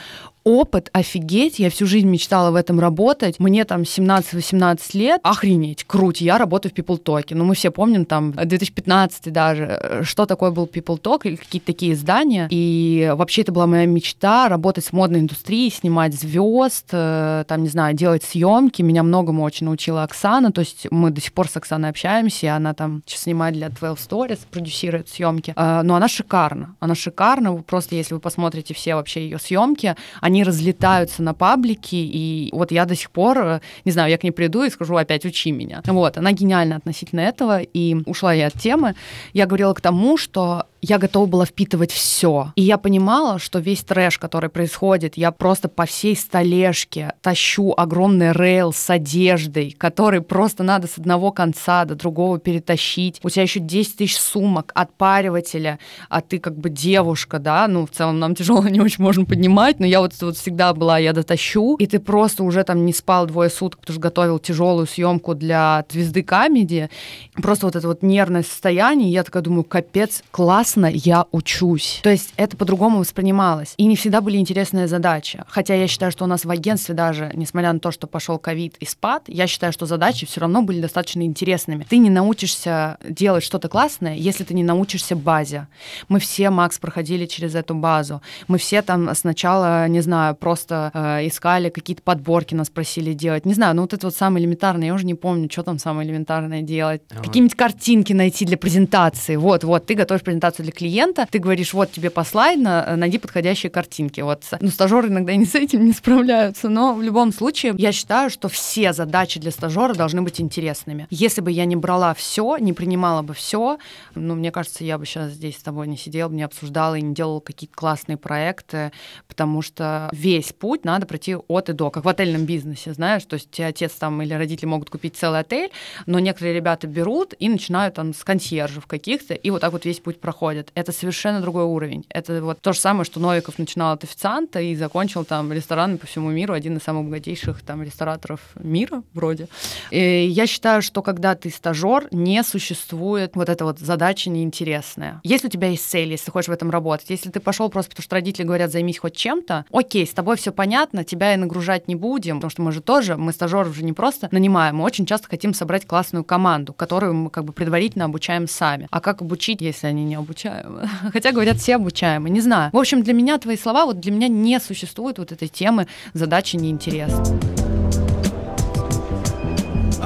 опыт, 0.49 0.89
офигеть, 0.93 1.59
я 1.59 1.69
всю 1.69 1.85
жизнь 1.85 2.07
мечтала 2.07 2.49
в 2.49 2.55
этом 2.55 2.79
работать. 2.79 3.39
Мне 3.39 3.65
там 3.65 3.81
17-18 3.81 4.79
лет, 4.93 5.21
охренеть, 5.23 5.83
круть, 5.83 6.21
я 6.21 6.37
работаю 6.37 6.73
в 6.73 6.77
People 6.77 7.01
Talk. 7.01 7.27
Ну, 7.29 7.45
мы 7.45 7.53
все 7.53 7.69
помним 7.69 8.05
там 8.05 8.31
2015 8.31 9.31
даже, 9.31 10.01
что 10.03 10.25
такое 10.25 10.49
был 10.49 10.65
People 10.65 10.99
Talk 10.99 11.21
или 11.23 11.35
какие-то 11.35 11.67
такие 11.67 11.93
издания. 11.93 12.47
И 12.49 13.11
вообще 13.15 13.43
это 13.43 13.51
была 13.51 13.67
моя 13.67 13.85
мечта, 13.85 14.49
работать 14.49 14.85
в 14.85 14.93
модной 14.93 15.19
индустрии, 15.19 15.69
снимать 15.69 16.15
звезд, 16.15 16.87
э, 16.91 17.43
там, 17.47 17.61
не 17.61 17.69
знаю, 17.69 17.95
делать 17.95 18.23
съемки. 18.23 18.81
Меня 18.81 19.03
многому 19.03 19.43
очень 19.43 19.67
научила 19.67 20.03
Оксана, 20.03 20.51
то 20.51 20.61
есть 20.61 20.87
мы 20.89 21.11
до 21.11 21.21
сих 21.21 21.33
пор 21.33 21.47
с 21.47 21.57
Оксаной 21.57 21.89
общаемся, 21.89 22.47
и 22.47 22.49
она 22.49 22.73
там 22.73 23.03
сейчас 23.05 23.21
снимает 23.21 23.53
для 23.53 23.69
12 23.69 24.09
Stories, 24.09 24.39
продюсирует 24.49 25.09
съемки. 25.09 25.53
Э, 25.55 25.81
но 25.83 25.95
она 25.95 26.07
шикарна, 26.07 26.75
она 26.79 26.95
шикарна, 26.95 27.53
просто 27.57 27.95
если 27.95 28.15
вы 28.15 28.19
посмотрите 28.19 28.73
все 28.73 28.95
вообще 28.95 29.21
ее 29.21 29.37
съемки, 29.37 29.95
они 30.21 30.38
разлетаются 30.43 31.23
на 31.23 31.33
паблике, 31.33 31.97
и 31.97 32.49
вот 32.51 32.71
я 32.71 32.85
до 32.85 32.95
сих 32.95 33.11
пор, 33.11 33.37
э, 33.39 33.59
не 33.85 33.91
знаю, 33.91 34.09
я 34.09 34.17
к 34.17 34.23
ней 34.23 34.31
приду 34.31 34.63
и 34.63 34.69
скажу, 34.69 34.95
опять 34.95 35.25
учи 35.25 35.51
меня. 35.51 35.81
Вот, 35.85 36.17
она 36.17 36.31
гениальна 36.31 36.75
относительно 36.77 37.21
этого, 37.21 37.61
и 37.61 37.95
ушла 38.05 38.33
я 38.33 38.47
от 38.47 38.53
темы. 38.53 38.95
Я 39.33 39.45
говорила 39.45 39.73
к 39.73 39.81
тому, 39.81 40.17
что 40.17 40.65
я 40.81 40.97
готова 40.97 41.25
была 41.25 41.45
впитывать 41.45 41.91
все. 41.91 42.53
И 42.55 42.61
я 42.61 42.77
понимала, 42.77 43.39
что 43.39 43.59
весь 43.59 43.83
трэш, 43.83 44.17
который 44.17 44.49
происходит, 44.49 45.17
я 45.17 45.31
просто 45.31 45.67
по 45.67 45.85
всей 45.85 46.15
столешке 46.15 47.13
тащу 47.21 47.73
огромный 47.75 48.31
рейл 48.31 48.71
с 48.73 48.89
одеждой, 48.89 49.75
который 49.77 50.21
просто 50.21 50.63
надо 50.63 50.87
с 50.87 50.97
одного 50.97 51.31
конца 51.31 51.85
до 51.85 51.95
другого 51.95 52.39
перетащить. 52.39 53.19
У 53.23 53.29
тебя 53.29 53.43
еще 53.43 53.59
10 53.59 53.97
тысяч 53.97 54.17
сумок, 54.17 54.71
отпаривателя, 54.75 55.79
а 56.09 56.21
ты 56.21 56.39
как 56.39 56.57
бы 56.57 56.69
девушка, 56.69 57.39
да, 57.39 57.67
ну, 57.67 57.85
в 57.85 57.91
целом 57.91 58.19
нам 58.19 58.35
тяжело 58.35 58.63
не 58.67 58.79
очень 58.79 59.03
можно 59.03 59.25
поднимать, 59.25 59.79
но 59.79 59.85
я 59.85 59.99
вот, 59.99 60.13
вот 60.21 60.37
всегда 60.37 60.73
была, 60.73 60.97
я 60.97 61.13
дотащу, 61.13 61.75
и 61.75 61.87
ты 61.87 61.99
просто 61.99 62.43
уже 62.43 62.63
там 62.63 62.85
не 62.85 62.93
спал 62.93 63.25
двое 63.27 63.49
суток, 63.49 63.81
потому 63.81 63.93
что 63.95 64.01
готовил 64.01 64.39
тяжелую 64.39 64.87
съемку 64.87 65.35
для 65.35 65.85
звезды 65.89 66.23
камеди, 66.23 66.89
просто 67.35 67.65
вот 67.65 67.75
это 67.75 67.87
вот 67.87 68.03
нервное 68.03 68.43
состояние, 68.43 69.11
я 69.11 69.23
такая 69.23 69.43
думаю, 69.43 69.63
капец, 69.63 70.23
классно, 70.69 70.85
я 70.93 71.25
учусь. 71.31 71.99
То 72.03 72.09
есть 72.09 72.33
это 72.37 72.55
по-другому 72.55 72.99
воспринималось. 72.99 73.73
И 73.77 73.85
не 73.85 73.95
всегда 73.95 74.21
были 74.21 74.37
интересные 74.37 74.87
задачи. 74.87 75.43
Хотя 75.47 75.73
я 75.73 75.87
считаю, 75.87 76.11
что 76.11 76.25
у 76.25 76.27
нас 76.27 76.45
в 76.45 76.49
агентстве 76.51 76.93
даже, 76.93 77.31
несмотря 77.33 77.73
на 77.73 77.79
то, 77.79 77.91
что 77.91 78.07
пошел 78.07 78.37
ковид 78.37 78.75
и 78.79 78.85
спад, 78.85 79.23
я 79.27 79.47
считаю, 79.47 79.73
что 79.73 79.85
задачи 79.85 80.25
все 80.25 80.41
равно 80.41 80.61
были 80.61 80.81
достаточно 80.81 81.23
интересными. 81.23 81.85
Ты 81.89 81.97
не 81.97 82.09
научишься 82.09 82.97
делать 83.07 83.43
что-то 83.43 83.67
классное, 83.67 84.15
если 84.15 84.43
ты 84.43 84.53
не 84.53 84.63
научишься 84.63 85.15
базе. 85.15 85.67
Мы 86.07 86.19
все, 86.19 86.49
Макс, 86.49 86.77
проходили 86.77 87.25
через 87.25 87.55
эту 87.55 87.73
базу. 87.73 88.21
Мы 88.47 88.57
все 88.57 88.81
там 88.81 89.15
сначала, 89.15 89.87
не 89.87 90.01
знаю, 90.01 90.35
просто 90.35 90.91
э, 90.93 91.27
искали 91.27 91.69
какие-то 91.69 92.03
подборки, 92.03 92.53
нас 92.53 92.69
просили 92.69 93.13
делать. 93.13 93.45
Не 93.45 93.53
знаю, 93.53 93.75
ну 93.75 93.81
вот 93.81 93.93
это 93.93 94.07
вот 94.07 94.15
самое 94.15 94.43
элементарное, 94.43 94.87
я 94.87 94.93
уже 94.93 95.05
не 95.05 95.15
помню, 95.15 95.49
что 95.51 95.63
там 95.63 95.79
самое 95.79 96.07
элементарное 96.07 96.61
делать. 96.61 97.01
Ага. 97.09 97.23
Какие-нибудь 97.23 97.57
картинки 97.57 98.13
найти 98.13 98.45
для 98.45 98.57
презентации. 98.57 99.35
Вот, 99.35 99.63
вот, 99.63 99.85
ты 99.85 99.95
готовишь 99.95 100.21
презентацию 100.21 100.58
для 100.63 100.71
клиента, 100.71 101.27
ты 101.29 101.39
говоришь, 101.39 101.73
вот 101.73 101.91
тебе 101.91 102.09
послайдно, 102.09 102.95
найди 102.95 103.17
подходящие 103.17 103.69
картинки. 103.69 104.21
Вот, 104.21 104.43
ну, 104.59 104.69
стажеры 104.69 105.07
иногда 105.07 105.35
не 105.35 105.45
с 105.45 105.55
этим 105.55 105.85
не 105.85 105.93
справляются, 105.93 106.69
но 106.69 106.93
в 106.93 107.01
любом 107.01 107.31
случае 107.33 107.73
я 107.77 107.91
считаю, 107.91 108.29
что 108.29 108.49
все 108.49 108.93
задачи 108.93 109.39
для 109.39 109.51
стажера 109.51 109.93
должны 109.93 110.21
быть 110.21 110.41
интересными. 110.41 111.07
Если 111.09 111.41
бы 111.41 111.51
я 111.51 111.65
не 111.65 111.75
брала 111.75 112.13
все, 112.13 112.57
не 112.57 112.73
принимала 112.73 113.21
бы 113.21 113.33
все, 113.33 113.77
ну, 114.15 114.35
мне 114.35 114.51
кажется, 114.51 114.83
я 114.83 114.97
бы 114.97 115.05
сейчас 115.05 115.31
здесь 115.31 115.57
с 115.57 115.63
тобой 115.63 115.87
не 115.87 115.97
сидела, 115.97 116.29
не 116.29 116.43
обсуждала 116.43 116.95
и 116.95 117.01
не 117.01 117.13
делала 117.13 117.39
какие-то 117.39 117.75
классные 117.75 118.17
проекты, 118.17 118.91
потому 119.27 119.61
что 119.61 120.09
весь 120.11 120.53
путь 120.53 120.85
надо 120.85 121.05
пройти 121.05 121.35
от 121.35 121.69
и 121.69 121.73
до, 121.73 121.89
как 121.89 122.05
в 122.05 122.07
отельном 122.07 122.45
бизнесе, 122.45 122.93
знаешь, 122.93 123.23
то 123.25 123.35
есть 123.35 123.59
отец 123.59 123.93
там 123.93 124.21
или 124.21 124.33
родители 124.33 124.65
могут 124.65 124.89
купить 124.89 125.15
целый 125.15 125.39
отель, 125.39 125.71
но 126.05 126.19
некоторые 126.19 126.55
ребята 126.55 126.87
берут 126.87 127.33
и 127.39 127.49
начинают 127.49 127.95
там 127.95 128.13
с 128.13 128.23
консьержев 128.23 128.85
каких-то, 128.87 129.33
и 129.33 129.49
вот 129.49 129.61
так 129.61 129.71
вот 129.71 129.85
весь 129.85 129.99
путь 129.99 130.19
проходят. 130.49 130.71
Это 130.75 130.91
совершенно 130.91 131.41
другой 131.41 131.63
уровень. 131.63 132.05
Это 132.09 132.41
вот 132.41 132.61
то 132.61 132.73
же 132.73 132.79
самое, 132.79 133.05
что 133.05 133.19
Новиков 133.19 133.59
начинал 133.59 133.93
от 133.93 134.03
официанта 134.03 134.59
и 134.59 134.75
закончил 134.75 135.23
там 135.23 135.53
рестораны 135.53 135.97
по 135.97 136.07
всему 136.07 136.31
миру, 136.31 136.53
один 136.53 136.77
из 136.77 136.83
самых 136.83 137.05
богатейших 137.05 137.61
там 137.61 137.83
рестораторов 137.83 138.39
мира 138.55 139.03
вроде. 139.13 139.47
И 139.91 140.27
я 140.27 140.47
считаю, 140.47 140.81
что 140.81 141.01
когда 141.01 141.35
ты 141.35 141.49
стажер, 141.49 142.07
не 142.11 142.43
существует 142.43 143.35
вот 143.35 143.49
эта 143.49 143.63
вот 143.63 143.79
задача 143.79 144.29
неинтересная. 144.29 145.21
Если 145.23 145.47
у 145.47 145.49
тебя 145.51 145.67
есть 145.67 145.89
цель, 145.89 146.09
если 146.09 146.25
ты 146.25 146.31
хочешь 146.31 146.49
в 146.49 146.51
этом 146.51 146.71
работать, 146.71 147.09
если 147.09 147.29
ты 147.29 147.39
пошел 147.39 147.69
просто 147.69 147.91
потому, 147.91 148.03
что 148.03 148.15
родители 148.15 148.45
говорят, 148.45 148.71
займись 148.71 148.99
хоть 148.99 149.15
чем-то, 149.15 149.65
окей, 149.71 150.05
с 150.05 150.13
тобой 150.13 150.35
все 150.35 150.51
понятно, 150.51 151.03
тебя 151.03 151.33
и 151.33 151.37
нагружать 151.37 151.87
не 151.87 151.95
будем, 151.95 152.37
потому 152.37 152.49
что 152.49 152.61
мы 152.61 152.71
же 152.71 152.81
тоже, 152.81 153.15
мы 153.17 153.33
стажеров 153.33 153.75
же 153.75 153.83
не 153.83 153.93
просто 153.93 154.29
нанимаем, 154.31 154.77
мы 154.77 154.83
очень 154.83 155.05
часто 155.05 155.27
хотим 155.27 155.53
собрать 155.53 155.85
классную 155.85 156.23
команду, 156.23 156.73
которую 156.73 157.13
мы 157.13 157.29
как 157.29 157.45
бы 157.45 157.53
предварительно 157.53 158.05
обучаем 158.05 158.47
сами. 158.47 158.87
А 158.91 158.99
как 158.99 159.21
обучить, 159.21 159.61
если 159.61 159.87
они 159.87 160.03
не 160.03 160.15
обучаемы? 160.39 160.89
Хотя 161.13 161.31
говорят, 161.31 161.57
все 161.57 161.75
обучаемы, 161.75 162.29
не 162.29 162.41
знаю. 162.41 162.71
В 162.73 162.77
общем, 162.77 163.03
для 163.03 163.13
меня 163.13 163.37
твои 163.37 163.57
слова, 163.57 163.85
вот 163.85 163.99
для 163.99 164.11
меня 164.11 164.27
не 164.27 164.59
существует 164.59 165.19
вот 165.19 165.31
этой 165.31 165.47
темы 165.47 165.87
задачи 166.13 166.55
неинтересны. 166.55 167.68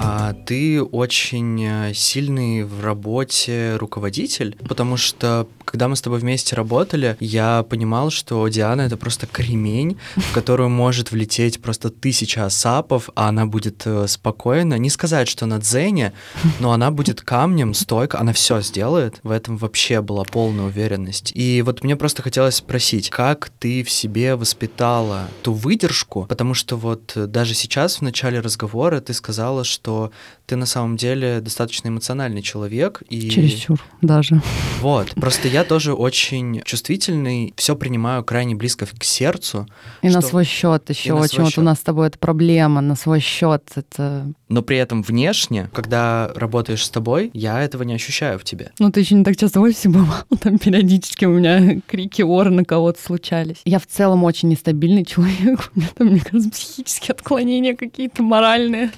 А 0.05 0.33
ты 0.33 0.83
очень 0.83 1.63
э, 1.63 1.93
сильный 1.93 2.65
в 2.65 2.83
работе 2.83 3.77
руководитель, 3.77 4.57
потому 4.67 4.97
что 4.97 5.47
когда 5.63 5.87
мы 5.87 5.95
с 5.95 6.01
тобой 6.01 6.19
вместе 6.19 6.57
работали, 6.57 7.15
я 7.21 7.63
понимал, 7.63 8.09
что 8.09 8.45
Диана 8.49 8.81
это 8.81 8.97
просто 8.97 9.27
кремень, 9.27 9.97
в 10.17 10.33
которую 10.33 10.67
может 10.67 11.11
влететь 11.11 11.61
просто 11.61 11.89
тысяча 11.89 12.45
асапов, 12.45 13.09
а 13.15 13.29
она 13.29 13.45
будет 13.45 13.83
э, 13.85 14.07
спокойно. 14.07 14.77
Не 14.77 14.89
сказать, 14.89 15.29
что 15.29 15.45
на 15.45 15.59
дзене, 15.59 16.11
но 16.59 16.73
она 16.73 16.91
будет 16.91 17.21
камнем, 17.21 17.73
стойко, 17.73 18.19
она 18.19 18.33
все 18.33 18.59
сделает. 18.59 19.21
В 19.23 19.31
этом 19.31 19.55
вообще 19.55 20.01
была 20.01 20.25
полная 20.25 20.65
уверенность. 20.65 21.31
И 21.33 21.61
вот 21.61 21.81
мне 21.81 21.95
просто 21.95 22.21
хотелось 22.21 22.55
спросить, 22.55 23.09
как 23.09 23.51
ты 23.57 23.83
в 23.83 23.89
себе 23.89 24.35
воспитала 24.35 25.29
ту 25.43 25.53
выдержку, 25.53 26.25
потому 26.27 26.53
что 26.55 26.75
вот 26.75 27.13
даже 27.15 27.53
сейчас 27.53 27.97
в 27.97 28.01
начале 28.01 28.41
разговора 28.41 28.99
ты 28.99 29.13
сказала, 29.13 29.63
что 29.63 29.92
что 29.93 30.11
ты 30.45 30.55
на 30.57 30.65
самом 30.65 30.97
деле 30.97 31.39
достаточно 31.39 31.87
эмоциональный 31.87 32.41
человек. 32.41 33.01
И... 33.09 33.29
Чересчур 33.29 33.81
даже. 34.01 34.41
Вот. 34.81 35.11
Просто 35.15 35.47
я 35.47 35.63
тоже 35.63 35.93
очень 35.93 36.61
чувствительный, 36.65 37.53
все 37.55 37.75
принимаю 37.75 38.23
крайне 38.23 38.55
близко 38.55 38.85
к 38.85 39.03
сердцу. 39.03 39.67
И 40.01 40.09
что... 40.09 40.17
на 40.17 40.21
свой 40.21 40.43
счет 40.43 40.89
еще 40.89 41.13
очень. 41.13 41.43
Вот 41.43 41.57
у 41.57 41.61
нас 41.61 41.79
с 41.79 41.81
тобой 41.81 42.07
это 42.07 42.19
проблема, 42.19 42.81
на 42.81 42.95
свой 42.95 43.21
счет 43.21 43.63
это. 43.75 44.27
Но 44.49 44.61
при 44.61 44.77
этом 44.77 45.01
внешне, 45.01 45.69
когда 45.73 46.29
работаешь 46.35 46.85
с 46.85 46.89
тобой, 46.89 47.31
я 47.33 47.61
этого 47.61 47.83
не 47.83 47.93
ощущаю 47.93 48.37
в 48.37 48.43
тебе. 48.43 48.71
Ну, 48.79 48.91
ты 48.91 48.99
еще 48.99 49.15
не 49.15 49.23
так 49.23 49.37
часто 49.37 49.59
в 49.59 49.63
офисе 49.63 49.89
бывал. 49.89 50.23
Там 50.41 50.59
периодически 50.59 51.25
у 51.25 51.37
меня 51.37 51.81
крики 51.87 52.21
ора 52.21 52.49
на 52.49 52.65
кого-то 52.65 53.01
случались. 53.01 53.61
Я 53.65 53.79
в 53.79 53.87
целом 53.87 54.23
очень 54.25 54.49
нестабильный 54.49 55.05
человек. 55.05 55.71
У 55.75 55.79
меня 55.79 55.89
там, 55.95 56.07
мне 56.07 56.19
кажется, 56.19 56.51
психические 56.51 57.13
отклонения 57.13 57.75
какие-то 57.75 58.21
моральные. 58.23 58.91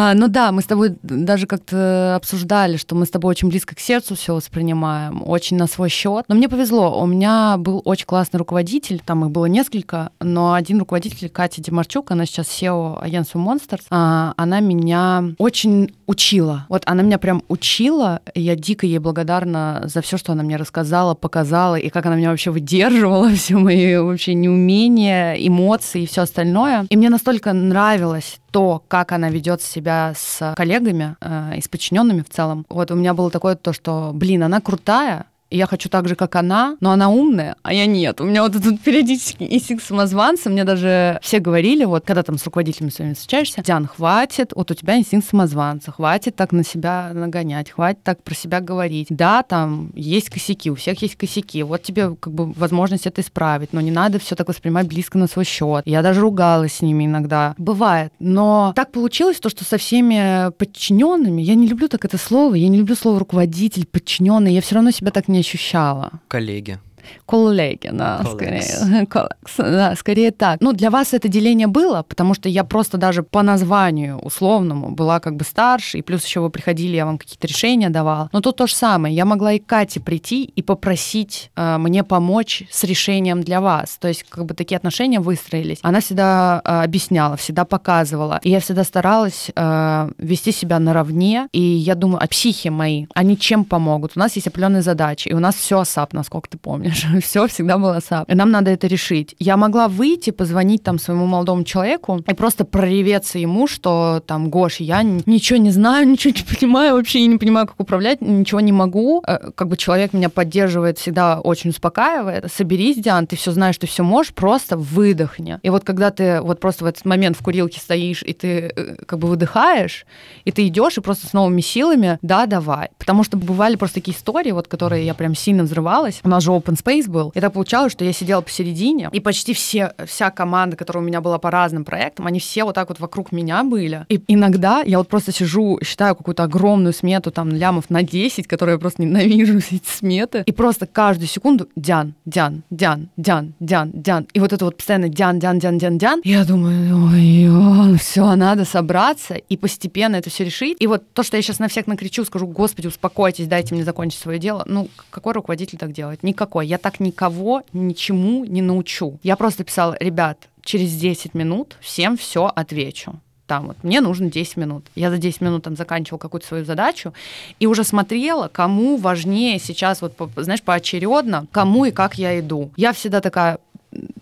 А, 0.00 0.14
ну 0.14 0.28
да, 0.28 0.52
мы 0.52 0.62
с 0.62 0.66
тобой 0.66 0.96
даже 1.02 1.48
как-то 1.48 2.14
обсуждали, 2.14 2.76
что 2.76 2.94
мы 2.94 3.04
с 3.04 3.10
тобой 3.10 3.32
очень 3.32 3.48
близко 3.48 3.74
к 3.74 3.80
сердцу 3.80 4.14
все 4.14 4.32
воспринимаем, 4.32 5.28
очень 5.28 5.56
на 5.56 5.66
свой 5.66 5.88
счет. 5.88 6.24
Но 6.28 6.36
мне 6.36 6.48
повезло, 6.48 7.02
у 7.02 7.06
меня 7.06 7.56
был 7.58 7.82
очень 7.84 8.06
классный 8.06 8.38
руководитель, 8.38 9.02
там 9.04 9.24
их 9.24 9.32
было 9.32 9.46
несколько, 9.46 10.12
но 10.20 10.52
один 10.52 10.78
руководитель, 10.78 11.28
Катя 11.28 11.60
Демарчук, 11.60 12.12
она 12.12 12.26
сейчас 12.26 12.46
SEO 12.46 13.00
агентства 13.00 13.40
Monsters, 13.40 13.86
а, 13.90 14.34
она 14.36 14.60
меня 14.60 15.34
очень 15.38 15.92
учила. 16.06 16.66
Вот 16.68 16.84
она 16.86 17.02
меня 17.02 17.18
прям 17.18 17.42
учила, 17.48 18.20
и 18.34 18.40
я 18.40 18.54
дико 18.54 18.86
ей 18.86 19.00
благодарна 19.00 19.82
за 19.86 20.00
все, 20.00 20.16
что 20.16 20.30
она 20.30 20.44
мне 20.44 20.54
рассказала, 20.58 21.14
показала, 21.14 21.74
и 21.74 21.88
как 21.88 22.06
она 22.06 22.14
меня 22.14 22.30
вообще 22.30 22.52
выдерживала, 22.52 23.30
все 23.34 23.56
мои 23.56 23.96
вообще 23.96 24.34
неумения, 24.34 25.34
эмоции 25.34 26.02
и 26.02 26.06
все 26.06 26.22
остальное. 26.22 26.86
И 26.88 26.96
мне 26.96 27.10
настолько 27.10 27.52
нравилось 27.52 28.38
то, 28.50 28.82
как 28.88 29.12
она 29.12 29.30
ведет 29.30 29.62
себя 29.62 30.12
с 30.16 30.54
коллегами 30.56 31.16
э, 31.20 31.56
и 31.56 31.60
с 31.60 31.68
подчиненными 31.68 32.22
в 32.22 32.30
целом. 32.30 32.64
Вот 32.68 32.90
у 32.90 32.94
меня 32.94 33.14
было 33.14 33.30
такое 33.30 33.56
то, 33.56 33.72
что, 33.72 34.12
блин, 34.14 34.42
она 34.42 34.60
крутая, 34.60 35.26
я 35.50 35.66
хочу 35.66 35.88
так 35.88 36.08
же, 36.08 36.14
как 36.14 36.36
она, 36.36 36.76
но 36.80 36.90
она 36.90 37.08
умная, 37.08 37.56
а 37.62 37.72
я 37.72 37.86
нет. 37.86 38.20
У 38.20 38.24
меня 38.24 38.42
вот 38.42 38.54
этот 38.54 38.80
периодически 38.80 39.44
инстинкт 39.44 39.84
самозванца, 39.84 40.50
мне 40.50 40.64
даже 40.64 41.18
все 41.22 41.38
говорили, 41.38 41.84
вот 41.84 42.04
когда 42.04 42.22
там 42.22 42.38
с 42.38 42.44
руководителями 42.44 42.90
своими 42.90 43.14
встречаешься, 43.14 43.62
Диан, 43.62 43.86
хватит, 43.86 44.52
вот 44.54 44.70
у 44.70 44.74
тебя 44.74 44.98
инстинкт 44.98 45.28
самозванца, 45.28 45.92
хватит 45.92 46.36
так 46.36 46.52
на 46.52 46.64
себя 46.64 47.10
нагонять, 47.14 47.70
хватит 47.70 48.02
так 48.02 48.22
про 48.22 48.34
себя 48.34 48.60
говорить. 48.60 49.08
Да, 49.10 49.42
там 49.42 49.90
есть 49.94 50.30
косяки, 50.30 50.70
у 50.70 50.74
всех 50.74 51.00
есть 51.02 51.16
косяки, 51.16 51.62
вот 51.62 51.82
тебе 51.82 52.14
как 52.14 52.32
бы 52.32 52.52
возможность 52.52 53.06
это 53.06 53.22
исправить, 53.22 53.72
но 53.72 53.80
не 53.80 53.90
надо 53.90 54.18
все 54.18 54.34
так 54.34 54.48
воспринимать 54.48 54.86
близко 54.86 55.18
на 55.18 55.26
свой 55.26 55.44
счет. 55.44 55.82
Я 55.86 56.02
даже 56.02 56.20
ругалась 56.20 56.74
с 56.74 56.82
ними 56.82 57.04
иногда. 57.04 57.54
Бывает. 57.56 58.12
Но 58.18 58.72
так 58.76 58.92
получилось 58.92 59.38
то, 59.40 59.48
что 59.48 59.64
со 59.64 59.78
всеми 59.78 60.50
подчиненными, 60.52 61.40
я 61.40 61.54
не 61.54 61.66
люблю 61.66 61.88
так 61.88 62.04
это 62.04 62.18
слово, 62.18 62.54
я 62.54 62.68
не 62.68 62.78
люблю 62.78 62.94
слово 62.94 63.18
руководитель, 63.18 63.86
подчиненный, 63.86 64.52
я 64.52 64.60
все 64.60 64.74
равно 64.74 64.90
себя 64.90 65.10
так 65.10 65.28
не 65.28 65.37
не 65.38 65.40
ощущала. 65.40 66.10
Коллеги 66.28 66.78
коллеги, 67.26 67.90
да, 67.92 68.22
скорее. 68.24 68.62
Colleagues, 69.06 69.28
да, 69.58 69.94
скорее 69.96 70.30
так. 70.30 70.60
Ну, 70.60 70.72
для 70.72 70.90
вас 70.90 71.14
это 71.14 71.28
деление 71.28 71.66
было, 71.66 72.02
потому 72.02 72.34
что 72.34 72.48
я 72.48 72.64
просто 72.64 72.98
даже 72.98 73.22
по 73.22 73.42
названию 73.42 74.18
условному 74.18 74.90
была 74.90 75.20
как 75.20 75.36
бы 75.36 75.44
старше, 75.44 75.98
и 75.98 76.02
плюс 76.02 76.24
еще 76.24 76.40
вы 76.40 76.50
приходили, 76.50 76.96
я 76.96 77.06
вам 77.06 77.18
какие-то 77.18 77.46
решения 77.46 77.90
давала. 77.90 78.28
Но 78.32 78.40
тут 78.40 78.56
то 78.56 78.66
же 78.66 78.74
самое. 78.74 79.14
Я 79.14 79.24
могла 79.24 79.52
и 79.52 79.58
Кате 79.58 80.00
прийти 80.00 80.44
и 80.44 80.62
попросить 80.62 81.50
э, 81.56 81.78
мне 81.78 82.04
помочь 82.04 82.64
с 82.70 82.84
решением 82.84 83.42
для 83.42 83.60
вас. 83.60 83.98
То 84.00 84.08
есть 84.08 84.24
как 84.28 84.44
бы 84.44 84.54
такие 84.54 84.76
отношения 84.76 85.20
выстроились. 85.20 85.78
Она 85.82 86.00
всегда 86.00 86.60
э, 86.64 86.82
объясняла, 86.84 87.36
всегда 87.36 87.64
показывала. 87.64 88.40
И 88.42 88.50
я 88.50 88.60
всегда 88.60 88.84
старалась 88.84 89.50
э, 89.54 90.10
вести 90.18 90.52
себя 90.52 90.78
наравне. 90.78 91.48
И 91.52 91.60
я 91.60 91.94
думаю, 91.94 92.22
а 92.22 92.26
психи 92.26 92.68
мои, 92.68 93.06
они 93.14 93.38
чем 93.38 93.64
помогут? 93.64 94.12
У 94.16 94.18
нас 94.18 94.36
есть 94.36 94.46
определенные 94.46 94.82
задачи, 94.82 95.28
и 95.28 95.34
у 95.34 95.40
нас 95.40 95.54
все 95.54 95.80
ASAP, 95.80 96.12
насколько 96.12 96.48
ты 96.48 96.58
помнишь 96.58 96.97
Саша, 96.98 97.20
все 97.22 97.46
всегда 97.46 97.78
было 97.78 98.00
ASAP. 98.00 98.30
И 98.30 98.34
нам 98.34 98.50
надо 98.50 98.70
это 98.70 98.86
решить. 98.86 99.34
Я 99.38 99.56
могла 99.56 99.88
выйти, 99.88 100.30
позвонить 100.30 100.82
там 100.82 100.98
своему 100.98 101.26
молодому 101.26 101.64
человеку 101.64 102.22
и 102.26 102.34
просто 102.34 102.64
прореветься 102.64 103.38
ему, 103.38 103.66
что 103.66 104.22
там, 104.26 104.50
Гош, 104.50 104.76
я 104.76 105.02
ничего 105.02 105.58
не 105.58 105.70
знаю, 105.70 106.08
ничего 106.08 106.34
не 106.36 106.56
понимаю, 106.56 106.94
вообще 106.94 107.26
не 107.26 107.38
понимаю, 107.38 107.66
как 107.66 107.80
управлять, 107.80 108.20
ничего 108.20 108.60
не 108.60 108.72
могу. 108.72 109.22
Э, 109.26 109.50
как 109.54 109.68
бы 109.68 109.76
человек 109.76 110.12
меня 110.12 110.28
поддерживает, 110.28 110.98
всегда 110.98 111.40
очень 111.40 111.70
успокаивает. 111.70 112.50
Соберись, 112.52 112.98
Диан, 112.98 113.26
ты 113.26 113.36
все 113.36 113.52
знаешь, 113.52 113.78
ты 113.78 113.86
все 113.86 114.02
можешь, 114.02 114.32
просто 114.32 114.76
выдохни. 114.76 115.58
И 115.62 115.70
вот 115.70 115.84
когда 115.84 116.10
ты 116.10 116.40
вот 116.40 116.60
просто 116.60 116.84
в 116.84 116.86
этот 116.86 117.04
момент 117.04 117.36
в 117.36 117.42
курилке 117.42 117.80
стоишь, 117.80 118.22
и 118.22 118.32
ты 118.32 118.72
э, 118.74 118.96
как 119.06 119.18
бы 119.18 119.28
выдыхаешь, 119.28 120.06
и 120.44 120.52
ты 120.52 120.66
идешь 120.66 120.98
и 120.98 121.00
просто 121.00 121.26
с 121.26 121.32
новыми 121.32 121.60
силами, 121.60 122.18
да, 122.22 122.46
давай. 122.46 122.88
Потому 122.98 123.24
что 123.24 123.36
бывали 123.36 123.76
просто 123.76 123.96
такие 123.96 124.16
истории, 124.16 124.52
вот 124.52 124.68
которые 124.68 125.04
я 125.04 125.14
прям 125.14 125.34
сильно 125.34 125.62
взрывалась. 125.62 126.20
У 126.24 126.28
нас 126.28 126.42
же 126.42 126.50
open 126.50 126.76
space 126.88 127.08
был. 127.08 127.32
И 127.34 127.40
так 127.40 127.52
получалось, 127.52 127.92
что 127.92 128.04
я 128.04 128.12
сидела 128.12 128.40
посередине, 128.40 129.08
и 129.12 129.20
почти 129.20 129.52
все, 129.54 129.92
вся 130.06 130.30
команда, 130.30 130.76
которая 130.76 131.02
у 131.02 131.06
меня 131.06 131.20
была 131.20 131.38
по 131.38 131.50
разным 131.50 131.84
проектам, 131.84 132.26
они 132.26 132.40
все 132.40 132.64
вот 132.64 132.74
так 132.74 132.88
вот 132.88 133.00
вокруг 133.00 133.32
меня 133.32 133.62
были. 133.64 134.06
И 134.08 134.22
иногда 134.28 134.82
я 134.82 134.98
вот 134.98 135.08
просто 135.08 135.32
сижу, 135.32 135.78
считаю 135.84 136.16
какую-то 136.16 136.44
огромную 136.44 136.92
смету 136.92 137.30
там 137.30 137.50
лямов 137.50 137.90
на 137.90 138.02
10, 138.02 138.46
которые 138.46 138.74
я 138.74 138.78
просто 138.78 139.02
ненавижу, 139.02 139.58
эти 139.70 139.88
сметы. 139.88 140.42
И 140.46 140.52
просто 140.52 140.86
каждую 140.86 141.28
секунду 141.28 141.68
Диан, 141.76 142.14
Диан, 142.24 142.62
Диан, 142.70 143.08
Диан, 143.16 143.54
Диан, 143.60 143.90
Диан. 143.94 144.26
И 144.32 144.40
вот 144.40 144.52
это 144.52 144.64
вот 144.64 144.76
постоянно 144.76 145.08
Диан, 145.08 145.38
Диан, 145.38 145.58
Диан, 145.58 145.78
Диан, 145.78 145.98
Диан. 145.98 146.20
Я 146.24 146.44
думаю, 146.44 147.10
ой, 147.12 147.98
все, 147.98 148.34
надо 148.34 148.64
собраться 148.64 149.34
и 149.34 149.56
постепенно 149.56 150.16
это 150.16 150.30
все 150.30 150.44
решить. 150.44 150.76
И 150.80 150.86
вот 150.86 151.12
то, 151.12 151.22
что 151.22 151.36
я 151.36 151.42
сейчас 151.42 151.58
на 151.58 151.68
всех 151.68 151.86
накричу, 151.86 152.24
скажу, 152.24 152.46
господи, 152.46 152.86
успокойтесь, 152.86 153.46
дайте 153.46 153.74
мне 153.74 153.84
закончить 153.84 154.20
свое 154.20 154.38
дело. 154.38 154.62
Ну, 154.66 154.88
какой 155.10 155.32
руководитель 155.34 155.78
так 155.78 155.92
делает? 155.92 156.22
Никакой. 156.22 156.66
Я 156.66 156.77
так 156.78 157.00
никого 157.00 157.62
ничему 157.72 158.44
не 158.44 158.62
научу. 158.62 159.18
Я 159.22 159.36
просто 159.36 159.64
писала, 159.64 159.96
ребят, 160.00 160.48
через 160.62 160.94
10 160.94 161.34
минут 161.34 161.76
всем 161.80 162.16
все 162.16 162.46
отвечу 162.46 163.20
там 163.48 163.66
вот, 163.66 163.76
мне 163.82 164.00
нужно 164.00 164.30
10 164.30 164.56
минут. 164.58 164.86
Я 164.94 165.10
за 165.10 165.18
10 165.18 165.40
минут 165.40 165.64
там 165.64 165.74
заканчивала 165.74 166.18
какую-то 166.18 166.46
свою 166.46 166.64
задачу 166.64 167.12
и 167.58 167.66
уже 167.66 167.82
смотрела, 167.82 168.48
кому 168.48 168.96
важнее 168.98 169.58
сейчас, 169.58 170.02
вот, 170.02 170.12
знаешь, 170.36 170.62
поочередно, 170.62 171.46
кому 171.50 171.86
и 171.86 171.90
как 171.90 172.16
я 172.16 172.38
иду. 172.38 172.70
Я 172.76 172.92
всегда 172.92 173.20
такая, 173.20 173.58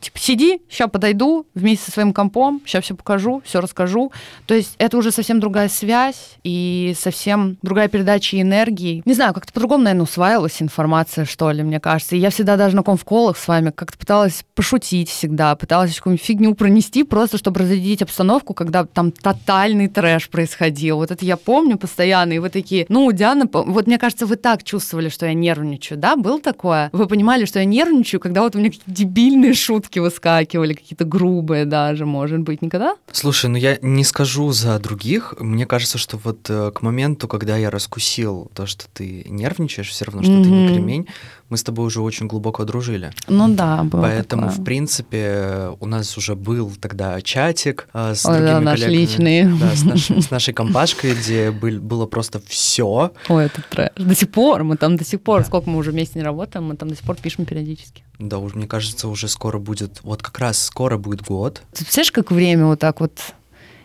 типа, 0.00 0.18
сиди, 0.18 0.60
сейчас 0.68 0.90
подойду 0.90 1.46
вместе 1.54 1.86
со 1.86 1.92
своим 1.92 2.12
компом, 2.12 2.62
сейчас 2.64 2.84
все 2.84 2.94
покажу, 2.94 3.42
все 3.44 3.60
расскажу. 3.60 4.12
То 4.46 4.54
есть 4.54 4.74
это 4.78 4.96
уже 4.96 5.10
совсем 5.10 5.40
другая 5.40 5.68
связь 5.68 6.36
и 6.44 6.94
совсем 6.98 7.58
другая 7.62 7.88
передача 7.88 8.40
энергии. 8.40 9.02
Не 9.04 9.14
знаю, 9.14 9.34
как-то 9.34 9.52
по-другому, 9.52 9.84
наверное, 9.84 10.04
усваивалась 10.04 10.60
информация, 10.62 11.24
что 11.24 11.50
ли, 11.50 11.62
мне 11.62 11.80
кажется. 11.80 12.16
И 12.16 12.18
я 12.18 12.30
всегда 12.30 12.56
даже 12.56 12.76
на 12.76 12.82
конфколах 12.82 13.36
с 13.36 13.48
вами 13.48 13.70
как-то 13.70 13.98
пыталась 13.98 14.44
пошутить 14.54 15.10
всегда, 15.10 15.54
пыталась 15.56 15.96
какую-нибудь 15.96 16.24
фигню 16.24 16.54
пронести, 16.54 17.04
просто 17.04 17.38
чтобы 17.38 17.60
разрядить 17.60 18.02
обстановку, 18.02 18.54
когда 18.54 18.84
там 18.84 19.12
тотальный 19.12 19.88
трэш 19.88 20.28
происходил. 20.28 20.96
Вот 20.96 21.10
это 21.10 21.24
я 21.24 21.36
помню 21.36 21.78
постоянно, 21.78 22.32
и 22.32 22.38
вы 22.38 22.50
такие, 22.50 22.86
ну, 22.88 23.10
Диана, 23.12 23.48
вот 23.52 23.86
мне 23.86 23.98
кажется, 23.98 24.26
вы 24.26 24.36
так 24.36 24.62
чувствовали, 24.64 25.08
что 25.08 25.26
я 25.26 25.34
нервничаю, 25.34 25.98
да? 25.98 26.16
Был 26.16 26.40
такое? 26.40 26.90
Вы 26.92 27.06
понимали, 27.06 27.44
что 27.44 27.58
я 27.58 27.64
нервничаю, 27.64 28.20
когда 28.20 28.42
вот 28.42 28.54
у 28.54 28.58
меня 28.58 28.70
какие-то 28.70 28.90
дебильные 28.90 29.54
шутки 29.66 29.98
выскакивали, 29.98 30.74
какие-то 30.74 31.04
грубые 31.04 31.64
даже, 31.64 32.06
может 32.06 32.40
быть, 32.40 32.62
никогда? 32.62 32.94
Слушай, 33.10 33.50
ну 33.50 33.56
я 33.56 33.78
не 33.82 34.04
скажу 34.04 34.52
за 34.52 34.78
других. 34.78 35.34
Мне 35.40 35.66
кажется, 35.66 35.98
что 35.98 36.18
вот 36.18 36.48
э, 36.48 36.70
к 36.72 36.82
моменту, 36.82 37.26
когда 37.26 37.56
я 37.56 37.70
раскусил 37.70 38.50
то, 38.54 38.66
что 38.66 38.84
ты 38.92 39.24
нервничаешь, 39.26 39.88
все 39.88 40.04
равно, 40.04 40.22
что 40.22 40.32
mm-hmm. 40.32 40.42
ты 40.44 40.48
не 40.50 40.68
кремень, 40.68 41.06
мы 41.48 41.56
с 41.56 41.62
тобой 41.62 41.86
уже 41.86 42.00
очень 42.00 42.26
глубоко 42.26 42.64
дружили. 42.64 43.12
Ну 43.28 43.48
да, 43.48 43.84
было 43.84 44.02
Поэтому, 44.02 44.48
такое. 44.48 44.60
в 44.60 44.64
принципе, 44.64 45.70
у 45.80 45.86
нас 45.86 46.16
уже 46.16 46.34
был 46.34 46.72
тогда 46.80 47.20
чатик 47.22 47.88
э, 47.92 48.14
с 48.14 48.26
Ой, 48.26 48.38
другими 48.38 48.54
да, 48.54 48.60
наш 48.60 48.80
коллегами. 48.80 49.00
личный. 49.00 49.58
Да, 49.58 49.74
с, 49.74 49.84
наш, 49.84 50.10
с 50.10 50.30
нашей 50.30 50.54
компашкой, 50.54 51.14
где 51.14 51.50
был, 51.50 51.80
было 51.80 52.06
просто 52.06 52.40
все. 52.46 53.12
Ой, 53.28 53.46
это 53.46 53.62
трэш. 53.70 53.90
До 53.96 54.14
сих 54.14 54.30
пор, 54.30 54.64
мы 54.64 54.76
там 54.76 54.96
до 54.96 55.04
сих 55.04 55.20
пор, 55.20 55.40
да. 55.40 55.46
сколько 55.46 55.70
мы 55.70 55.78
уже 55.78 55.92
вместе 55.92 56.18
не 56.18 56.24
работаем, 56.24 56.64
мы 56.66 56.76
там 56.76 56.88
до 56.88 56.96
сих 56.96 57.04
пор 57.04 57.16
пишем 57.16 57.44
периодически. 57.44 58.02
Да, 58.18 58.38
уж 58.38 58.54
мне 58.54 58.66
кажется, 58.66 59.08
уже 59.08 59.28
скоро 59.28 59.58
будет, 59.58 60.00
вот 60.02 60.22
как 60.22 60.38
раз 60.38 60.62
скоро 60.62 60.98
будет 60.98 61.22
год. 61.22 61.62
Ты 61.72 61.84
представляешь, 61.84 62.12
как 62.12 62.30
время 62.30 62.66
вот 62.66 62.80
так 62.80 63.00
вот... 63.00 63.12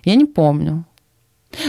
Я 0.03 0.15
не 0.15 0.25
помню. 0.25 0.85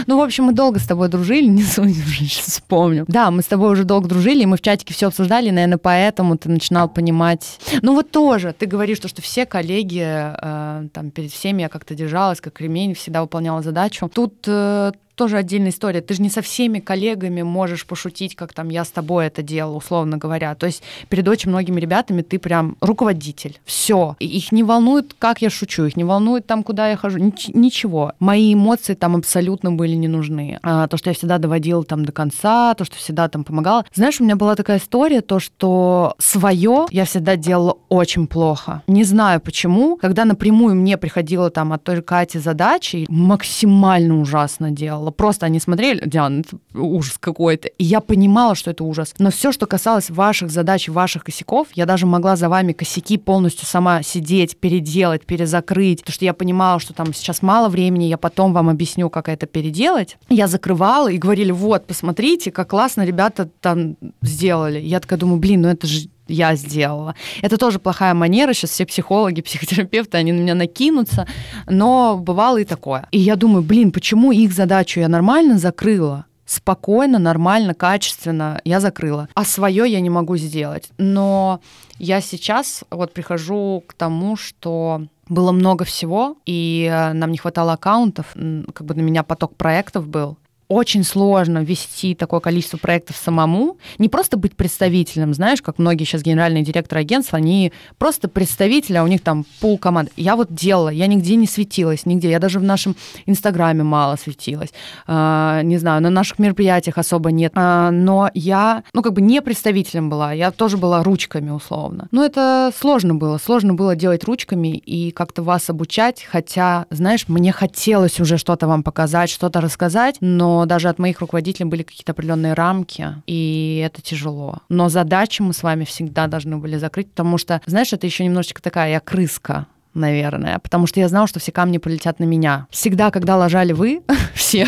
Ну, 0.07 0.17
в 0.17 0.21
общем, 0.21 0.45
мы 0.45 0.53
долго 0.53 0.79
с 0.79 0.87
тобой 0.87 1.09
дружили, 1.09 1.45
не 1.47 1.63
суть, 1.63 1.97
уже 1.97 2.25
сейчас 2.25 2.45
вспомню. 2.45 3.05
Да, 3.07 3.31
мы 3.31 3.41
с 3.41 3.45
тобой 3.45 3.71
уже 3.71 3.83
долго 3.83 4.07
дружили, 4.07 4.43
и 4.43 4.45
мы 4.45 4.57
в 4.57 4.61
чатике 4.61 4.93
все 4.93 5.07
обсуждали, 5.07 5.49
и, 5.49 5.51
наверное, 5.51 5.77
поэтому 5.77 6.37
ты 6.37 6.49
начинал 6.49 6.89
понимать. 6.89 7.59
Ну, 7.81 7.93
вот 7.93 8.11
тоже, 8.11 8.55
ты 8.57 8.65
говоришь, 8.65 8.97
что, 8.97 9.07
что 9.07 9.21
все 9.21 9.45
коллеги, 9.45 10.03
э, 10.03 10.87
там, 10.93 11.11
перед 11.11 11.31
всеми 11.31 11.61
я 11.63 11.69
как-то 11.69 11.95
держалась, 11.95 12.41
как 12.41 12.59
ремень, 12.61 12.93
всегда 12.93 13.21
выполняла 13.21 13.61
задачу. 13.61 14.09
Тут 14.13 14.45
э, 14.47 14.91
тоже 15.15 15.37
отдельная 15.37 15.69
история. 15.69 16.01
Ты 16.01 16.15
же 16.15 16.21
не 16.21 16.29
со 16.29 16.41
всеми 16.41 16.79
коллегами 16.79 17.41
можешь 17.41 17.85
пошутить, 17.85 18.35
как 18.35 18.53
там 18.53 18.69
я 18.69 18.83
с 18.83 18.89
тобой 18.89 19.27
это 19.27 19.41
делал, 19.41 19.77
условно 19.77 20.17
говоря. 20.17 20.55
То 20.55 20.65
есть 20.65 20.83
перед 21.09 21.27
очень 21.27 21.49
многими 21.49 21.79
ребятами 21.79 22.21
ты 22.21 22.39
прям 22.39 22.75
руководитель. 22.81 23.59
Все. 23.65 24.15
Их 24.19 24.51
не 24.51 24.63
волнует, 24.63 25.15
как 25.17 25.41
я 25.41 25.49
шучу, 25.49 25.85
их 25.85 25.95
не 25.97 26.03
волнует 26.03 26.45
там, 26.47 26.63
куда 26.63 26.89
я 26.89 26.97
хожу. 26.97 27.19
Нич- 27.19 27.51
ничего. 27.53 28.13
Мои 28.19 28.53
эмоции 28.53 28.93
там 28.93 29.15
абсолютно 29.15 29.71
были 29.71 29.95
не 29.95 30.07
нужны. 30.07 30.59
А, 30.63 30.87
то, 30.87 30.97
что 30.97 31.09
я 31.09 31.13
всегда 31.15 31.37
доводила 31.37 31.83
там 31.83 32.05
до 32.05 32.11
конца, 32.11 32.73
то, 32.73 32.85
что 32.85 32.95
всегда 32.95 33.27
там 33.27 33.43
помогала. 33.43 33.85
Знаешь, 33.93 34.19
у 34.19 34.23
меня 34.23 34.35
была 34.35 34.55
такая 34.55 34.79
история, 34.79 35.21
то, 35.21 35.39
что 35.39 36.15
свое 36.17 36.85
я 36.91 37.05
всегда 37.05 37.35
делала 37.35 37.77
очень 37.89 38.27
плохо. 38.27 38.81
Не 38.87 39.03
знаю 39.03 39.41
почему. 39.41 39.97
Когда 39.97 40.25
напрямую 40.25 40.75
мне 40.75 40.97
приходила 40.97 41.49
там 41.49 41.73
от 41.73 41.83
той 41.83 42.01
Кати 42.01 42.39
задачи, 42.39 43.05
максимально 43.09 44.19
ужасно 44.19 44.71
делала 44.71 45.02
делала. 45.03 45.11
Просто 45.11 45.45
они 45.45 45.59
смотрели, 45.59 46.01
Диана, 46.05 46.43
ужас 46.73 47.17
какой-то. 47.19 47.67
И 47.67 47.83
я 47.83 47.99
понимала, 47.99 48.55
что 48.55 48.71
это 48.71 48.83
ужас. 48.83 49.13
Но 49.19 49.29
все, 49.29 49.51
что 49.51 49.65
касалось 49.65 50.09
ваших 50.09 50.49
задач, 50.49 50.89
ваших 50.89 51.23
косяков, 51.23 51.67
я 51.75 51.85
даже 51.85 52.05
могла 52.05 52.35
за 52.35 52.49
вами 52.49 52.73
косяки 52.73 53.17
полностью 53.17 53.65
сама 53.65 54.03
сидеть, 54.03 54.57
переделать, 54.57 55.25
перезакрыть. 55.25 55.99
Потому 55.99 56.13
что 56.13 56.25
я 56.25 56.33
понимала, 56.33 56.79
что 56.79 56.93
там 56.93 57.13
сейчас 57.13 57.41
мало 57.41 57.69
времени, 57.69 58.05
я 58.05 58.17
потом 58.17 58.53
вам 58.53 58.69
объясню, 58.69 59.09
как 59.09 59.29
это 59.29 59.45
переделать. 59.45 60.17
Я 60.29 60.47
закрывала 60.47 61.11
и 61.11 61.17
говорили, 61.17 61.51
вот, 61.51 61.85
посмотрите, 61.85 62.51
как 62.51 62.69
классно 62.69 63.05
ребята 63.05 63.49
там 63.61 63.95
сделали. 64.21 64.79
Я 64.79 64.99
такая 64.99 65.19
думаю, 65.19 65.39
блин, 65.39 65.61
ну 65.61 65.69
это 65.69 65.87
же 65.87 66.07
я 66.33 66.55
сделала. 66.55 67.15
Это 67.41 67.57
тоже 67.57 67.79
плохая 67.79 68.13
манера. 68.13 68.53
Сейчас 68.53 68.71
все 68.71 68.85
психологи, 68.85 69.41
психотерапевты, 69.43 70.17
они 70.17 70.31
на 70.31 70.39
меня 70.39 70.55
накинутся. 70.55 71.27
Но 71.67 72.17
бывало 72.17 72.57
и 72.57 72.65
такое. 72.65 73.07
И 73.11 73.19
я 73.19 73.35
думаю, 73.35 73.63
блин, 73.63 73.91
почему 73.91 74.31
их 74.31 74.53
задачу 74.53 74.99
я 74.99 75.07
нормально 75.07 75.57
закрыла? 75.57 76.25
спокойно, 76.45 77.19
нормально, 77.19 77.73
качественно 77.73 78.61
я 78.63 78.79
закрыла. 78.79 79.27
А 79.33 79.45
свое 79.45 79.89
я 79.89 80.01
не 80.01 80.09
могу 80.09 80.37
сделать. 80.37 80.89
Но 80.97 81.61
я 81.97 82.21
сейчас 82.21 82.83
вот 82.91 83.13
прихожу 83.13 83.83
к 83.87 83.93
тому, 83.93 84.35
что 84.35 85.07
было 85.29 85.51
много 85.51 85.85
всего, 85.85 86.37
и 86.45 86.89
э, 86.91 87.13
нам 87.13 87.31
не 87.31 87.37
хватало 87.37 87.73
аккаунтов, 87.73 88.35
как 88.73 88.85
бы 88.85 88.93
на 88.93 89.01
меня 89.01 89.23
поток 89.23 89.55
проектов 89.55 90.07
был, 90.07 90.37
очень 90.73 91.03
сложно 91.03 91.59
вести 91.59 92.15
такое 92.15 92.39
количество 92.39 92.77
проектов 92.77 93.15
самому. 93.15 93.77
Не 93.99 94.09
просто 94.09 94.37
быть 94.37 94.55
представителем, 94.55 95.33
знаешь, 95.33 95.61
как 95.61 95.79
многие 95.79 96.03
сейчас 96.03 96.23
генеральные 96.23 96.63
директоры 96.63 97.01
агентства, 97.01 97.37
они 97.37 97.71
просто 97.97 98.27
представители, 98.27 98.97
а 98.97 99.03
у 99.03 99.07
них 99.07 99.21
там 99.21 99.45
пул 99.59 99.77
команд. 99.77 100.09
Я 100.17 100.35
вот 100.35 100.53
делала, 100.53 100.89
я 100.89 101.07
нигде 101.07 101.35
не 101.35 101.47
светилась, 101.47 102.05
нигде. 102.05 102.29
Я 102.29 102.39
даже 102.39 102.59
в 102.59 102.63
нашем 102.63 102.95
инстаграме 103.25 103.83
мало 103.83 104.15
светилась. 104.15 104.69
А, 105.07 105.61
не 105.61 105.77
знаю, 105.77 106.01
на 106.01 106.09
наших 106.09 106.39
мероприятиях 106.39 106.97
особо 106.97 107.31
нет. 107.31 107.51
А, 107.55 107.91
но 107.91 108.29
я, 108.33 108.83
ну, 108.93 109.01
как 109.01 109.13
бы 109.13 109.21
не 109.21 109.41
представителем 109.41 110.09
была. 110.09 110.33
Я 110.33 110.51
тоже 110.51 110.77
была 110.77 111.03
ручками, 111.03 111.51
условно. 111.51 112.07
Но 112.11 112.25
это 112.25 112.71
сложно 112.77 113.15
было. 113.15 113.37
Сложно 113.37 113.73
было 113.73 113.95
делать 113.95 114.23
ручками 114.23 114.69
и 114.69 115.11
как-то 115.11 115.43
вас 115.43 115.69
обучать. 115.69 116.23
Хотя, 116.23 116.85
знаешь, 116.89 117.27
мне 117.27 117.51
хотелось 117.51 118.19
уже 118.19 118.37
что-то 118.37 118.67
вам 118.67 118.83
показать, 118.83 119.29
что-то 119.29 119.61
рассказать, 119.61 120.17
но 120.19 120.62
даже 120.65 120.89
от 120.89 120.99
моих 120.99 121.19
руководителей 121.19 121.65
были 121.65 121.83
какие-то 121.83 122.11
определенные 122.11 122.53
рамки, 122.53 123.15
и 123.27 123.81
это 123.85 124.01
тяжело. 124.01 124.59
Но 124.69 124.89
задачи 124.89 125.41
мы 125.41 125.53
с 125.53 125.63
вами 125.63 125.85
всегда 125.85 126.27
должны 126.27 126.57
были 126.57 126.77
закрыть, 126.77 127.09
потому 127.09 127.37
что, 127.37 127.61
знаешь, 127.65 127.93
это 127.93 128.05
еще 128.05 128.23
немножечко 128.23 128.61
такая, 128.61 128.91
я 128.91 128.99
крыска, 128.99 129.67
наверное, 129.93 130.59
потому 130.59 130.87
что 130.87 130.99
я 130.99 131.07
знала, 131.07 131.27
что 131.27 131.39
все 131.39 131.51
камни 131.51 131.77
полетят 131.77 132.19
на 132.19 132.23
меня. 132.23 132.67
Всегда, 132.69 133.11
когда 133.11 133.37
ложали 133.37 133.73
вы, 133.73 134.01
все, 134.33 134.67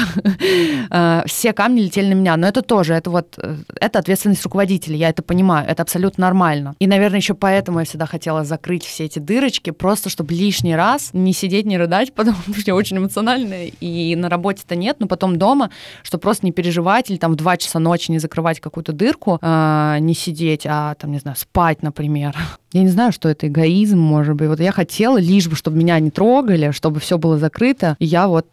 э, 0.89 1.23
все 1.25 1.53
камни 1.53 1.81
летели 1.81 2.13
на 2.13 2.13
меня. 2.13 2.37
Но 2.37 2.47
это 2.47 2.61
тоже, 2.61 2.93
это 2.93 3.09
вот, 3.09 3.35
э, 3.37 3.57
это 3.79 3.99
ответственность 3.99 4.43
руководителя, 4.43 4.95
я 4.95 5.09
это 5.09 5.23
понимаю, 5.23 5.67
это 5.67 5.83
абсолютно 5.83 6.21
нормально. 6.21 6.75
И, 6.79 6.87
наверное, 6.87 7.19
еще 7.19 7.33
поэтому 7.33 7.79
я 7.79 7.85
всегда 7.85 8.05
хотела 8.05 8.43
закрыть 8.43 8.85
все 8.85 9.05
эти 9.05 9.19
дырочки, 9.19 9.71
просто 9.71 10.09
чтобы 10.09 10.33
лишний 10.33 10.75
раз 10.75 11.09
не 11.13 11.33
сидеть, 11.33 11.65
не 11.65 11.77
рыдать, 11.77 12.13
потому 12.15 12.37
что 12.53 12.71
я 12.71 12.75
очень 12.75 12.97
эмоциональная, 12.97 13.71
и 13.79 14.15
на 14.15 14.29
работе-то 14.29 14.75
нет, 14.75 14.97
но 14.99 15.07
потом 15.07 15.37
дома, 15.37 15.69
чтобы 16.03 16.21
просто 16.21 16.45
не 16.45 16.51
переживать 16.51 17.09
или 17.09 17.17
там 17.17 17.33
в 17.33 17.35
2 17.35 17.57
часа 17.57 17.79
ночи 17.79 18.11
не 18.11 18.19
закрывать 18.19 18.59
какую-то 18.59 18.93
дырку, 18.93 19.39
э, 19.41 19.97
не 19.99 20.13
сидеть, 20.13 20.65
а 20.67 20.95
там, 20.95 21.11
не 21.11 21.19
знаю, 21.19 21.37
спать, 21.37 21.81
например. 21.83 22.35
Я 22.75 22.81
не 22.81 22.89
знаю, 22.89 23.13
что 23.13 23.29
это 23.29 23.47
эгоизм, 23.47 23.97
может 23.97 24.35
быть. 24.35 24.49
Вот 24.49 24.59
я 24.59 24.73
хотела 24.73 25.17
лишь 25.17 25.47
бы, 25.47 25.55
чтобы 25.55 25.77
меня 25.77 25.97
не 26.01 26.11
трогали, 26.11 26.71
чтобы 26.71 26.99
все 26.99 27.17
было 27.17 27.37
закрыто. 27.37 27.95
И 27.99 28.05
я 28.05 28.27
вот 28.27 28.47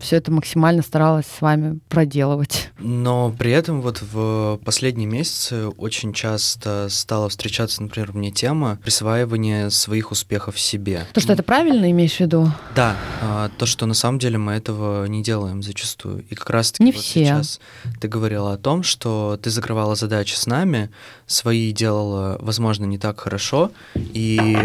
все 0.00 0.16
это 0.16 0.30
максимально 0.30 0.82
старалась 0.82 1.26
с 1.26 1.40
вами 1.40 1.78
проделывать. 1.88 2.70
Но 2.78 3.34
при 3.36 3.52
этом 3.52 3.80
вот 3.80 4.02
в 4.02 4.60
последние 4.64 5.06
месяцы 5.06 5.68
очень 5.68 6.12
часто 6.12 6.88
стала 6.90 7.28
встречаться, 7.28 7.82
например, 7.82 8.12
мне 8.12 8.30
тема 8.30 8.78
присваивания 8.82 9.70
своих 9.70 10.10
успехов 10.10 10.60
себе. 10.60 11.06
То, 11.12 11.20
что 11.20 11.32
это 11.32 11.42
правильно, 11.42 11.90
имеешь 11.90 12.16
в 12.16 12.20
виду? 12.20 12.52
Да, 12.74 12.96
а, 13.22 13.50
то, 13.56 13.66
что 13.66 13.86
на 13.86 13.94
самом 13.94 14.18
деле 14.18 14.38
мы 14.38 14.52
этого 14.52 15.06
не 15.06 15.22
делаем 15.22 15.62
зачастую. 15.62 16.24
И 16.28 16.34
как 16.34 16.50
раз-таки 16.50 16.84
не 16.84 16.92
вот 16.92 17.02
все. 17.02 17.24
сейчас 17.24 17.60
ты 18.00 18.08
говорила 18.08 18.52
о 18.52 18.58
том, 18.58 18.82
что 18.82 19.38
ты 19.42 19.50
закрывала 19.50 19.94
задачи 19.94 20.34
с 20.34 20.46
нами, 20.46 20.90
свои 21.26 21.72
делала, 21.72 22.36
возможно, 22.40 22.84
не 22.84 22.98
так 22.98 23.20
хорошо, 23.20 23.72
и 23.94 24.58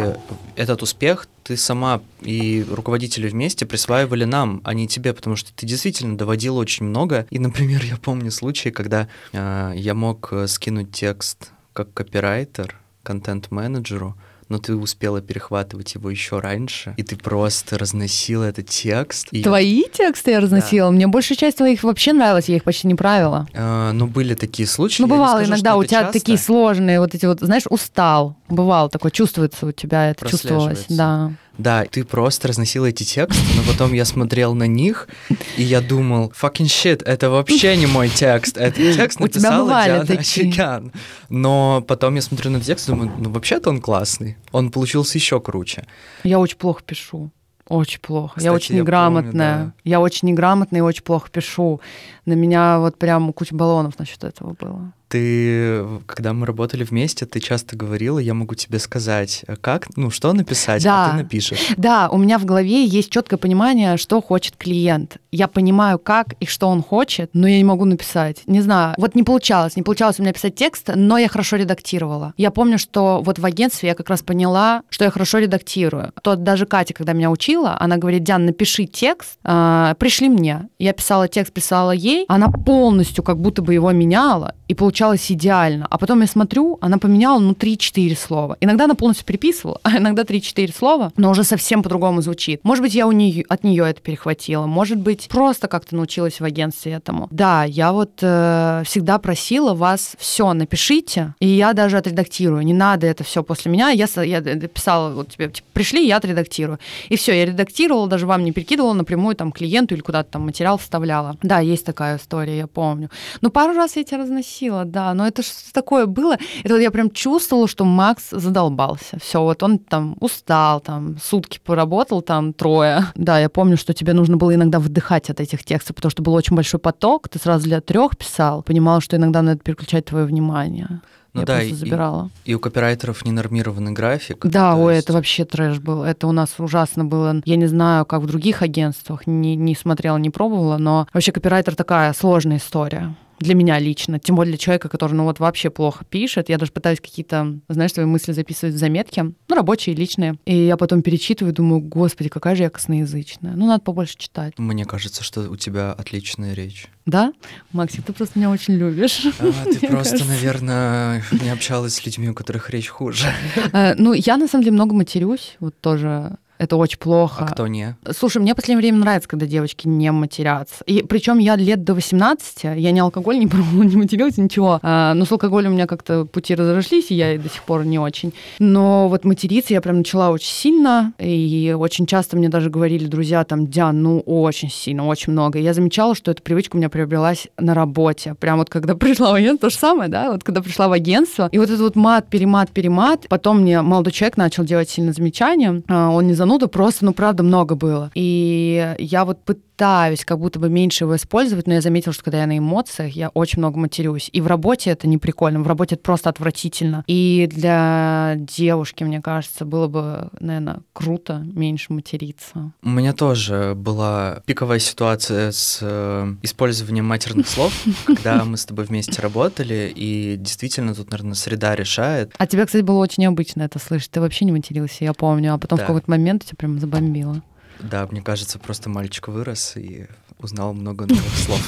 этот 0.56 0.84
успех 0.84 1.28
ты 1.50 1.58
сама 1.58 2.04
и 2.22 2.64
руководители 2.70 3.28
вместе 3.28 3.66
присваивали 3.66 4.24
нам, 4.24 4.62
а 4.64 4.76
не 4.76 4.88
тебе, 4.88 5.16
потому 5.16 5.36
что 5.36 5.52
ты 5.52 5.66
действительно 5.66 6.16
доводила 6.16 6.60
очень 6.60 6.86
много. 6.86 7.26
И, 7.32 7.40
например, 7.40 7.84
я 7.84 7.98
помню 7.98 8.30
случай, 8.30 8.70
когда 8.70 9.08
э, 9.34 9.74
я 9.76 9.96
мог 9.96 10.32
скинуть 10.46 10.92
текст 10.92 11.50
как 11.74 11.92
копирайтер 11.92 12.76
контент-менеджеру, 13.02 14.16
но 14.50 14.58
ты 14.58 14.76
успела 14.76 15.22
перехватывать 15.22 15.94
его 15.96 16.10
еще 16.10 16.40
раньше, 16.40 16.94
и 16.98 17.04
ты 17.04 17.16
просто 17.16 17.78
разносила 17.78 18.44
этот 18.44 18.68
текст. 18.68 19.28
И... 19.32 19.44
Твои 19.44 19.84
тексты 19.84 20.32
я 20.32 20.40
разносила? 20.40 20.90
Да. 20.90 20.96
Мне 20.96 21.08
большая 21.08 21.38
часть 21.38 21.58
твоих 21.58 21.84
вообще 21.84 22.14
нравилась, 22.14 22.50
я 22.50 22.56
их 22.56 22.64
почти 22.64 22.88
не 22.88 22.96
правила. 22.96 23.48
А, 23.54 23.92
ну, 23.94 24.08
были 24.08 24.34
такие 24.34 24.68
случаи. 24.68 25.04
Ну, 25.04 25.08
бывало 25.08 25.38
скажу, 25.38 25.52
иногда 25.52 25.76
у 25.78 25.84
тебя 25.84 26.02
часто. 26.02 26.20
такие 26.20 26.38
сложные, 26.38 27.00
вот 27.00 27.16
эти 27.16 27.26
вот, 27.26 27.40
знаешь, 27.40 27.64
устал. 27.70 28.36
Бывало 28.50 28.90
такое, 28.90 29.12
чувствуется 29.12 29.68
у 29.68 29.72
тебя, 29.72 30.10
это 30.10 30.28
чувствовалось. 30.28 30.86
Да. 30.90 31.32
Да, 31.60 31.84
ты 31.84 32.06
просто 32.06 32.48
разносила 32.48 32.86
эти 32.86 33.04
тексты, 33.04 33.44
но 33.58 33.64
потом 33.70 33.92
я 33.92 34.06
смотрел 34.06 34.56
на 34.56 34.66
них, 34.66 35.10
и 35.58 35.64
я 35.64 35.82
думал, 35.82 36.32
fucking 36.32 36.68
shit, 36.68 37.04
это 37.04 37.30
вообще 37.30 37.76
не 37.76 37.86
мой 37.86 38.08
текст. 38.08 38.58
Этот 38.58 38.96
текст 38.96 39.20
написала 39.20 39.84
Диана 39.84 40.04
Очекян. 40.04 40.94
Но 41.28 41.84
потом 41.86 42.16
я 42.16 42.22
смотрю 42.22 42.52
на 42.52 42.58
этот 42.58 42.68
текст 42.68 42.88
и 42.88 42.92
думаю, 42.94 43.12
ну 43.18 43.30
вообще-то 43.30 43.70
он 43.70 43.82
классный. 43.82 44.38
Он 44.54 44.72
получился 44.72 45.18
еще 45.18 45.42
круче. 45.42 45.86
Я 46.24 46.40
очень 46.40 46.58
плохо 46.58 46.82
пишу. 46.86 47.30
Очень 47.68 48.00
плохо. 48.00 48.36
Кстати, 48.38 48.46
я 48.46 48.54
очень 48.54 48.76
неграмотная. 48.78 49.52
Я, 49.52 49.58
помню, 49.58 49.74
да. 49.74 49.74
я 49.84 50.00
очень 50.00 50.30
неграмотная 50.30 50.80
и 50.80 50.84
очень 50.84 51.04
плохо 51.04 51.30
пишу. 51.30 51.82
На 52.26 52.34
меня 52.34 52.80
вот 52.80 52.98
прям 52.98 53.34
куча 53.34 53.54
баллонов 53.54 54.00
насчет 54.00 54.24
этого 54.24 54.56
было 54.58 54.94
ты, 55.10 55.84
когда 56.06 56.34
мы 56.34 56.46
работали 56.46 56.84
вместе, 56.84 57.26
ты 57.26 57.40
часто 57.40 57.76
говорила, 57.76 58.20
я 58.20 58.34
могу 58.34 58.56
тебе 58.56 58.80
сказать, 58.80 59.44
как, 59.60 59.88
ну, 59.98 60.12
что 60.12 60.32
написать, 60.34 60.84
да. 60.84 61.08
а 61.08 61.10
ты 61.10 61.18
напишешь. 61.18 61.70
Да, 61.78 62.10
у 62.10 62.18
меня 62.18 62.38
в 62.38 62.46
голове 62.46 62.86
есть 62.86 63.10
четкое 63.10 63.40
понимание, 63.40 63.98
что 63.98 64.22
хочет 64.22 64.56
клиент. 64.56 65.18
Я 65.32 65.48
понимаю, 65.48 65.98
как 65.98 66.34
и 66.40 66.46
что 66.46 66.68
он 66.68 66.84
хочет, 66.84 67.32
но 67.34 67.48
я 67.48 67.58
не 67.58 67.64
могу 67.64 67.86
написать. 67.86 68.44
Не 68.46 68.62
знаю, 68.62 68.94
вот 68.98 69.16
не 69.16 69.24
получалось, 69.24 69.76
не 69.76 69.82
получалось 69.82 70.20
у 70.20 70.22
меня 70.22 70.34
писать 70.34 70.56
текст, 70.56 70.90
но 70.94 71.18
я 71.18 71.28
хорошо 71.28 71.56
редактировала. 71.56 72.34
Я 72.38 72.52
помню, 72.52 72.78
что 72.78 73.22
вот 73.24 73.40
в 73.40 73.46
агентстве 73.46 73.90
я 73.90 73.96
как 73.96 74.10
раз 74.10 74.22
поняла, 74.22 74.84
что 74.90 75.06
я 75.06 75.12
хорошо 75.12 75.40
редактирую. 75.40 76.12
То 76.22 76.36
даже 76.36 76.66
Катя, 76.66 76.94
когда 76.94 77.14
меня 77.14 77.32
учила, 77.32 77.78
она 77.80 77.98
говорит, 77.98 78.24
Диан, 78.24 78.46
напиши 78.46 78.86
текст, 78.86 79.40
э, 79.44 79.96
пришли 79.98 80.30
мне. 80.30 80.68
Я 80.78 80.94
писала 80.94 81.28
текст, 81.28 81.54
писала 81.54 81.92
ей, 81.92 82.26
она 82.28 82.50
полностью 82.50 83.24
как 83.24 83.40
будто 83.40 83.62
бы 83.62 83.74
его 83.74 83.92
меняла, 83.92 84.54
и 84.68 84.76
получалось 85.00 85.32
идеально. 85.32 85.88
А 85.90 85.98
потом 85.98 86.22
я 86.22 86.28
смотрю, 86.28 86.78
она 86.82 86.98
поменяла, 86.98 87.40
ну, 87.40 87.54
3-4 87.54 88.18
слова. 88.18 88.58
Иногда 88.60 88.84
она 88.84 88.96
полностью 88.96 89.26
переписывала, 89.26 89.80
а 89.84 89.98
иногда 89.98 90.24
3-4 90.24 90.76
слова, 90.76 91.12
но 91.16 91.32
уже 91.32 91.46
совсем 91.46 91.84
по-другому 91.84 92.22
звучит. 92.22 92.60
Может 92.64 92.84
быть, 92.84 92.94
я 92.96 93.08
у 93.08 93.14
нее, 93.14 93.46
от 93.48 93.64
нее 93.64 93.90
это 93.90 94.02
перехватила, 94.02 94.66
может 94.66 94.98
быть, 94.98 95.30
просто 95.30 95.68
как-то 95.68 95.96
научилась 95.96 96.42
в 96.42 96.44
агентстве 96.44 96.92
этому. 96.92 97.30
Да, 97.32 97.64
я 97.64 97.94
вот 97.94 98.12
э, 98.22 98.84
всегда 98.86 99.20
просила 99.20 99.74
вас 99.74 100.16
все 100.20 100.52
напишите, 100.54 101.34
и 101.40 101.48
я 101.48 101.72
даже 101.72 101.98
отредактирую. 101.98 102.64
Не 102.64 102.74
надо 102.74 103.08
это 103.08 103.24
все 103.24 103.42
после 103.42 103.72
меня. 103.72 103.92
Я, 103.92 104.08
я 104.24 104.42
писала, 104.42 105.14
вот 105.14 105.30
тебе 105.30 105.48
типа, 105.48 105.68
пришли, 105.72 106.06
я 106.06 106.18
отредактирую. 106.18 106.78
И 107.08 107.16
все, 107.16 107.32
я 107.34 107.46
редактировала, 107.46 108.08
даже 108.08 108.26
вам 108.26 108.44
не 108.44 108.52
перекидывала 108.52 108.94
напрямую 108.94 109.36
там 109.38 109.54
клиенту 109.54 109.96
или 109.96 110.02
куда-то 110.02 110.34
там 110.34 110.46
материал 110.46 110.78
вставляла. 110.78 111.38
Да, 111.42 111.60
есть 111.60 111.86
такая 111.86 112.18
история, 112.18 112.58
я 112.58 112.68
помню. 112.68 113.10
Но 113.40 113.50
пару 113.50 113.74
раз 113.74 113.96
я 113.96 114.04
тебя 114.04 114.18
разносила 114.18 114.89
да, 114.92 115.14
но 115.14 115.28
это 115.28 115.44
что 115.44 115.74
такое 115.74 116.06
было. 116.06 116.38
Это 116.64 116.74
вот 116.74 116.80
я 116.80 116.92
прям 116.92 117.12
чувствовала, 117.12 117.68
что 117.68 117.86
Макс 117.86 118.30
задолбался. 118.32 119.18
Все, 119.20 119.42
вот 119.42 119.64
он 119.64 119.80
там 119.80 120.16
устал, 120.20 120.80
там 120.80 121.18
сутки 121.22 121.60
поработал, 121.64 122.22
там 122.22 122.54
трое. 122.54 123.06
Да, 123.16 123.40
я 123.40 123.50
помню, 123.50 123.78
что 123.78 123.94
тебе 123.94 124.14
нужно 124.14 124.38
было 124.38 124.54
иногда 124.56 124.80
выдыхать 124.80 125.30
от 125.30 125.40
этих 125.40 125.64
текстов, 125.64 125.96
потому 125.96 126.12
что 126.12 126.24
был 126.24 126.34
очень 126.34 126.56
большой 126.56 126.80
поток, 126.80 127.30
ты 127.30 127.40
сразу 127.40 127.66
для 127.66 127.82
трех 127.82 128.18
писал, 128.18 128.64
понимала, 128.64 129.02
что 129.02 129.16
иногда 129.16 129.42
надо 129.42 129.60
переключать 129.60 130.06
твое 130.06 130.26
внимание. 130.26 131.02
Ну 131.34 131.42
я 131.42 131.46
да, 131.46 131.58
просто 131.58 131.76
забирала. 131.76 132.32
И, 132.46 132.52
и 132.52 132.56
у 132.56 132.60
копирайтеров 132.60 133.24
ненормированный 133.24 133.92
график. 133.92 134.46
Да, 134.46 134.76
ой, 134.76 134.96
есть... 134.96 135.06
это 135.06 135.14
вообще 135.14 135.46
трэш 135.46 135.80
был. 135.80 136.04
Это 136.04 136.28
у 136.28 136.32
нас 136.32 136.56
ужасно 136.58 137.06
было. 137.06 137.42
Я 137.46 137.56
не 137.56 137.68
знаю, 137.68 138.06
как 138.06 138.22
в 138.22 138.26
других 138.26 138.62
агентствах, 138.62 139.28
не, 139.28 139.56
не 139.56 139.76
смотрела, 139.76 140.18
не 140.18 140.30
пробовала, 140.30 140.78
но 140.78 141.08
вообще 141.14 141.32
копирайтер 141.32 141.76
такая 141.76 142.14
сложная 142.14 142.58
история 142.58 143.16
для 143.40 143.56
меня 143.56 143.80
лично, 143.80 144.20
тем 144.20 144.36
более 144.36 144.52
для 144.52 144.58
человека, 144.58 144.90
который, 144.90 145.14
ну 145.14 145.24
вот 145.24 145.40
вообще 145.40 145.70
плохо 145.70 146.06
пишет. 146.06 146.50
Я 146.50 146.58
даже 146.58 146.72
пытаюсь 146.72 147.00
какие-то, 147.00 147.60
знаешь, 147.68 147.94
свои 147.94 148.06
мысли 148.06 148.32
записывать 148.32 148.76
в 148.76 148.78
заметки, 148.78 149.20
ну, 149.20 149.56
рабочие, 149.56 149.96
личные. 149.96 150.36
И 150.46 150.56
я 150.56 150.78
потом 150.78 151.02
перечитываю, 151.02 151.54
думаю, 151.54 151.82
господи, 151.82 152.30
какая 152.30 152.56
же 152.56 152.64
я 152.64 152.70
косноязычная. 152.70 153.54
Ну, 153.56 153.68
надо 153.68 153.84
побольше 153.84 154.18
читать. 154.18 154.58
Мне 154.58 154.86
кажется, 154.86 155.24
что 155.24 155.50
у 155.50 155.56
тебя 155.56 155.94
отличная 155.94 156.54
речь. 156.54 156.88
Да? 157.06 157.34
Максик, 157.72 158.06
ты 158.06 158.14
просто 158.14 158.38
меня 158.38 158.50
очень 158.50 158.76
любишь. 158.76 159.26
А, 159.40 159.52
ты 159.66 159.80
просто, 159.88 160.18
кажется. 160.18 160.26
наверное, 160.26 161.24
не 161.32 161.50
общалась 161.50 161.96
с 161.96 162.06
людьми, 162.06 162.30
у 162.30 162.34
которых 162.34 162.70
речь 162.70 162.88
хуже. 162.88 163.26
А, 163.74 163.96
ну, 163.98 164.14
я 164.14 164.38
на 164.38 164.48
самом 164.48 164.64
деле 164.64 164.76
много 164.76 164.94
матерюсь, 164.94 165.56
вот 165.60 165.80
тоже 165.80 166.38
это 166.60 166.76
очень 166.76 167.00
плохо. 167.00 167.46
А 167.46 167.48
кто 167.48 167.68
не? 167.68 167.96
Слушай, 168.12 168.42
мне 168.42 168.52
в 168.52 168.58
последнее 168.58 168.82
время 168.82 169.00
нравится, 169.00 169.30
когда 169.30 169.46
девочки 169.46 169.88
не 169.88 170.12
матерятся. 170.12 170.84
И 170.86 171.04
причем 171.04 171.38
я 171.38 171.56
лет 171.56 171.86
до 171.86 171.94
18, 171.94 172.64
я 172.76 172.92
не 172.92 173.00
алкоголь 173.00 173.40
не 173.40 173.48
пробовала, 173.48 173.84
не 173.84 173.96
материлась, 173.96 174.38
ничего. 174.38 174.80
А, 174.84 175.14
но 175.14 175.24
с 175.24 175.32
алкоголем 175.32 175.72
у 175.72 175.74
меня 175.76 175.88
как-то 175.88 176.26
пути 176.26 176.56
разошлись, 176.56 177.12
и 177.12 177.16
я 177.16 177.38
до 177.38 177.50
сих 177.50 177.64
пор 177.64 177.86
не 177.86 177.98
очень. 177.98 178.34
Но 178.60 179.08
вот 179.08 179.24
материться 179.24 179.74
я 179.74 179.80
прям 179.80 180.00
начала 180.00 180.32
очень 180.32 180.52
сильно, 180.52 181.14
и 181.18 181.74
очень 181.78 182.06
часто 182.06 182.36
мне 182.36 182.50
даже 182.50 182.70
говорили 182.70 183.06
друзья 183.06 183.46
там, 183.46 183.68
Диан, 183.68 184.04
ну 184.04 184.20
очень 184.20 184.70
сильно, 184.70 185.08
очень 185.08 185.32
много. 185.32 185.60
И 185.60 185.64
я 185.64 185.74
замечала, 185.74 186.14
что 186.14 186.30
эта 186.30 186.42
привычка 186.42 186.76
у 186.76 186.80
меня 186.80 186.90
приобрелась 186.90 187.48
на 187.58 187.74
работе. 187.74 188.36
Прям 188.38 188.58
вот 188.58 188.70
когда 188.70 188.96
пришла 188.96 189.32
в 189.32 189.36
агентство, 189.36 189.70
то 189.70 189.74
же 189.74 189.80
самое, 189.80 190.10
да, 190.10 190.34
вот 190.34 190.44
когда 190.44 190.62
пришла 190.62 190.90
в 190.90 190.92
агентство, 190.92 191.48
и 191.54 191.58
вот 191.58 191.70
этот 191.70 191.80
вот 191.80 191.96
мат, 191.96 192.28
перемат, 192.30 192.70
перемат, 192.72 193.28
потом 193.30 193.62
мне 193.62 193.82
молодой 193.82 194.12
человек 194.12 194.36
начал 194.36 194.66
делать 194.66 194.90
сильно 194.90 195.14
замечания, 195.14 195.82
а, 195.88 196.10
он 196.10 196.28
не 196.28 196.34
заносил 196.34 196.49
зануда 196.50 196.68
просто, 196.68 197.06
ну, 197.06 197.14
правда, 197.14 197.44
много 197.44 197.76
было. 197.76 198.12
И 198.16 198.96
я 198.98 199.24
вот 199.24 199.44
пытаюсь 199.80 200.26
как 200.26 200.40
будто 200.40 200.60
бы 200.60 200.70
меньше 200.70 201.06
его 201.06 201.16
использовать, 201.16 201.66
но 201.66 201.76
я 201.76 201.80
заметила, 201.80 202.12
что 202.12 202.26
когда 202.26 202.42
я 202.42 202.48
на 202.48 202.58
эмоциях, 202.58 203.16
я 203.16 203.30
очень 203.30 203.60
много 203.60 203.80
матерюсь. 203.80 204.30
И 204.34 204.42
в 204.42 204.48
работе 204.48 204.90
это 204.90 205.08
не 205.08 205.18
прикольно, 205.18 205.62
в 205.62 205.68
работе 205.68 205.96
это 205.96 206.04
просто 206.04 206.30
отвратительно. 206.30 207.06
И 207.08 207.48
для 207.50 208.36
девушки, 208.38 209.06
мне 209.06 209.22
кажется, 209.22 209.64
было 209.64 209.88
бы, 209.88 210.32
наверное, 210.42 210.82
круто 210.92 211.46
меньше 211.46 211.94
материться. 211.94 212.74
У 212.84 212.90
меня 212.90 213.14
тоже 213.14 213.74
была 213.74 214.44
пиковая 214.46 214.80
ситуация 214.80 215.54
с 215.54 215.80
э, 215.82 216.36
использованием 216.42 217.06
матерных 217.06 217.48
слов, 217.48 217.74
когда 218.06 218.44
мы 218.44 218.58
с 218.58 218.66
тобой 218.66 218.84
вместе 218.84 219.22
работали, 219.22 219.94
и 219.96 220.36
действительно 220.38 220.94
тут, 220.94 221.10
наверное, 221.12 221.36
среда 221.36 221.74
решает. 221.78 222.34
А 222.38 222.48
тебе, 222.48 222.66
кстати, 222.66 222.84
было 222.84 222.98
очень 222.98 223.24
необычно 223.24 223.62
это 223.62 223.80
слышать. 223.80 224.12
Ты 224.12 224.20
вообще 224.20 224.44
не 224.44 224.52
матерился, 224.52 225.06
я 225.06 225.14
помню. 225.14 225.54
А 225.54 225.58
потом 225.58 225.80
в 225.80 225.86
какой-то 225.86 226.12
момент 226.12 226.44
тебя 226.44 226.58
прям 226.58 226.80
забомбило. 226.80 227.42
Да, 227.80 228.08
мне 228.08 228.22
кажется, 228.22 228.60
просто 228.60 228.90
мальчик 228.90 229.28
вырос, 229.30 229.78
и 229.78 230.08
узнал 230.40 230.74
много 230.74 231.06
новых 231.06 231.38
слов 231.38 231.62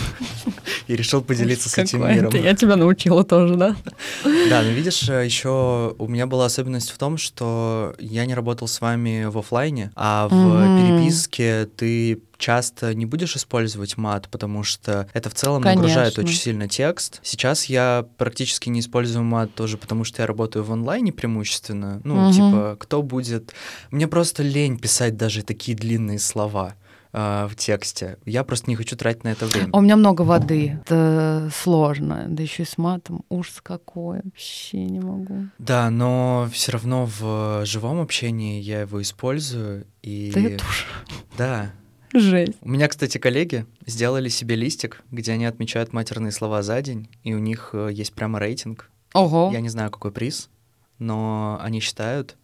и 0.87 0.95
решил 0.95 1.21
поделиться 1.21 1.69
с 1.69 1.77
этим 1.77 2.07
миром. 2.07 2.33
Я 2.33 2.55
тебя 2.55 2.75
научила 2.75 3.23
тоже, 3.23 3.55
да? 3.55 3.75
Да, 4.49 4.61
но 4.63 4.69
видишь, 4.69 5.03
еще 5.03 5.95
у 5.97 6.07
меня 6.07 6.25
была 6.27 6.45
особенность 6.45 6.91
в 6.91 6.97
том, 6.97 7.17
что 7.17 7.95
я 7.99 8.25
не 8.25 8.33
работал 8.33 8.67
с 8.67 8.81
вами 8.81 9.25
в 9.25 9.37
оффлайне, 9.37 9.91
а 9.95 10.27
в 10.29 10.75
переписке 10.77 11.65
ты 11.75 12.21
часто 12.37 12.95
не 12.95 13.05
будешь 13.05 13.35
использовать 13.35 13.97
мат, 13.97 14.27
потому 14.29 14.63
что 14.63 15.07
это 15.13 15.29
в 15.29 15.35
целом 15.35 15.61
нагружает 15.61 16.15
Конечно. 16.15 16.23
очень 16.23 16.41
сильно 16.41 16.67
текст. 16.67 17.19
Сейчас 17.21 17.65
я 17.65 18.05
практически 18.17 18.67
не 18.69 18.79
использую 18.79 19.23
мат 19.23 19.53
тоже, 19.53 19.77
потому 19.77 20.03
что 20.03 20.23
я 20.23 20.27
работаю 20.27 20.63
в 20.65 20.71
онлайне 20.71 21.11
преимущественно. 21.13 22.01
Ну, 22.03 22.23
Мгм. 22.23 22.31
типа, 22.31 22.77
кто 22.79 23.03
будет... 23.03 23.53
Мне 23.91 24.07
просто 24.07 24.41
лень 24.41 24.79
писать 24.79 25.17
даже 25.17 25.43
такие 25.43 25.77
длинные 25.77 26.17
слова 26.17 26.73
а, 27.13 27.47
в 27.47 27.55
тексте. 27.55 28.17
Я 28.25 28.43
просто 28.43 28.69
не 28.69 28.75
хочу 28.75 28.95
тратить 28.95 29.23
на 29.23 29.29
это 29.29 29.45
время. 29.45 29.69
А 29.73 29.77
У 29.77 29.81
меня 29.81 29.95
много 29.95 30.21
воды. 30.21 30.79
Это 30.85 31.49
сложно. 31.53 32.25
Да 32.27 32.41
еще 32.43 32.63
и 32.63 32.65
с 32.65 32.77
матом. 32.77 33.23
Ужас 33.29 33.59
какой. 33.61 34.21
Вообще 34.23 34.83
не 34.85 34.99
могу. 34.99 35.47
Да, 35.57 35.89
но 35.89 36.47
все 36.51 36.71
равно 36.71 37.05
в 37.19 37.65
живом 37.65 37.99
общении 37.99 38.61
я 38.61 38.81
его 38.81 39.01
использую. 39.01 39.85
И... 40.01 40.31
Да 40.33 40.41
это 40.41 40.63
уж 40.65 40.85
Да. 41.37 41.71
жесть. 42.13 42.53
У 42.61 42.69
меня, 42.69 42.87
кстати, 42.87 43.17
коллеги 43.17 43.65
сделали 43.85 44.29
себе 44.29 44.55
листик, 44.55 45.03
где 45.11 45.33
они 45.33 45.45
отмечают 45.45 45.93
матерные 45.93 46.31
слова 46.31 46.61
за 46.61 46.81
день, 46.81 47.09
и 47.23 47.33
у 47.33 47.39
них 47.39 47.69
э, 47.73 47.89
есть 47.91 48.13
прямо 48.13 48.39
рейтинг. 48.39 48.89
Ого. 49.13 49.49
Я 49.51 49.59
не 49.61 49.69
знаю, 49.69 49.91
какой 49.91 50.11
приз, 50.11 50.49
но 50.99 51.57
они 51.61 51.79
считают. 51.81 52.37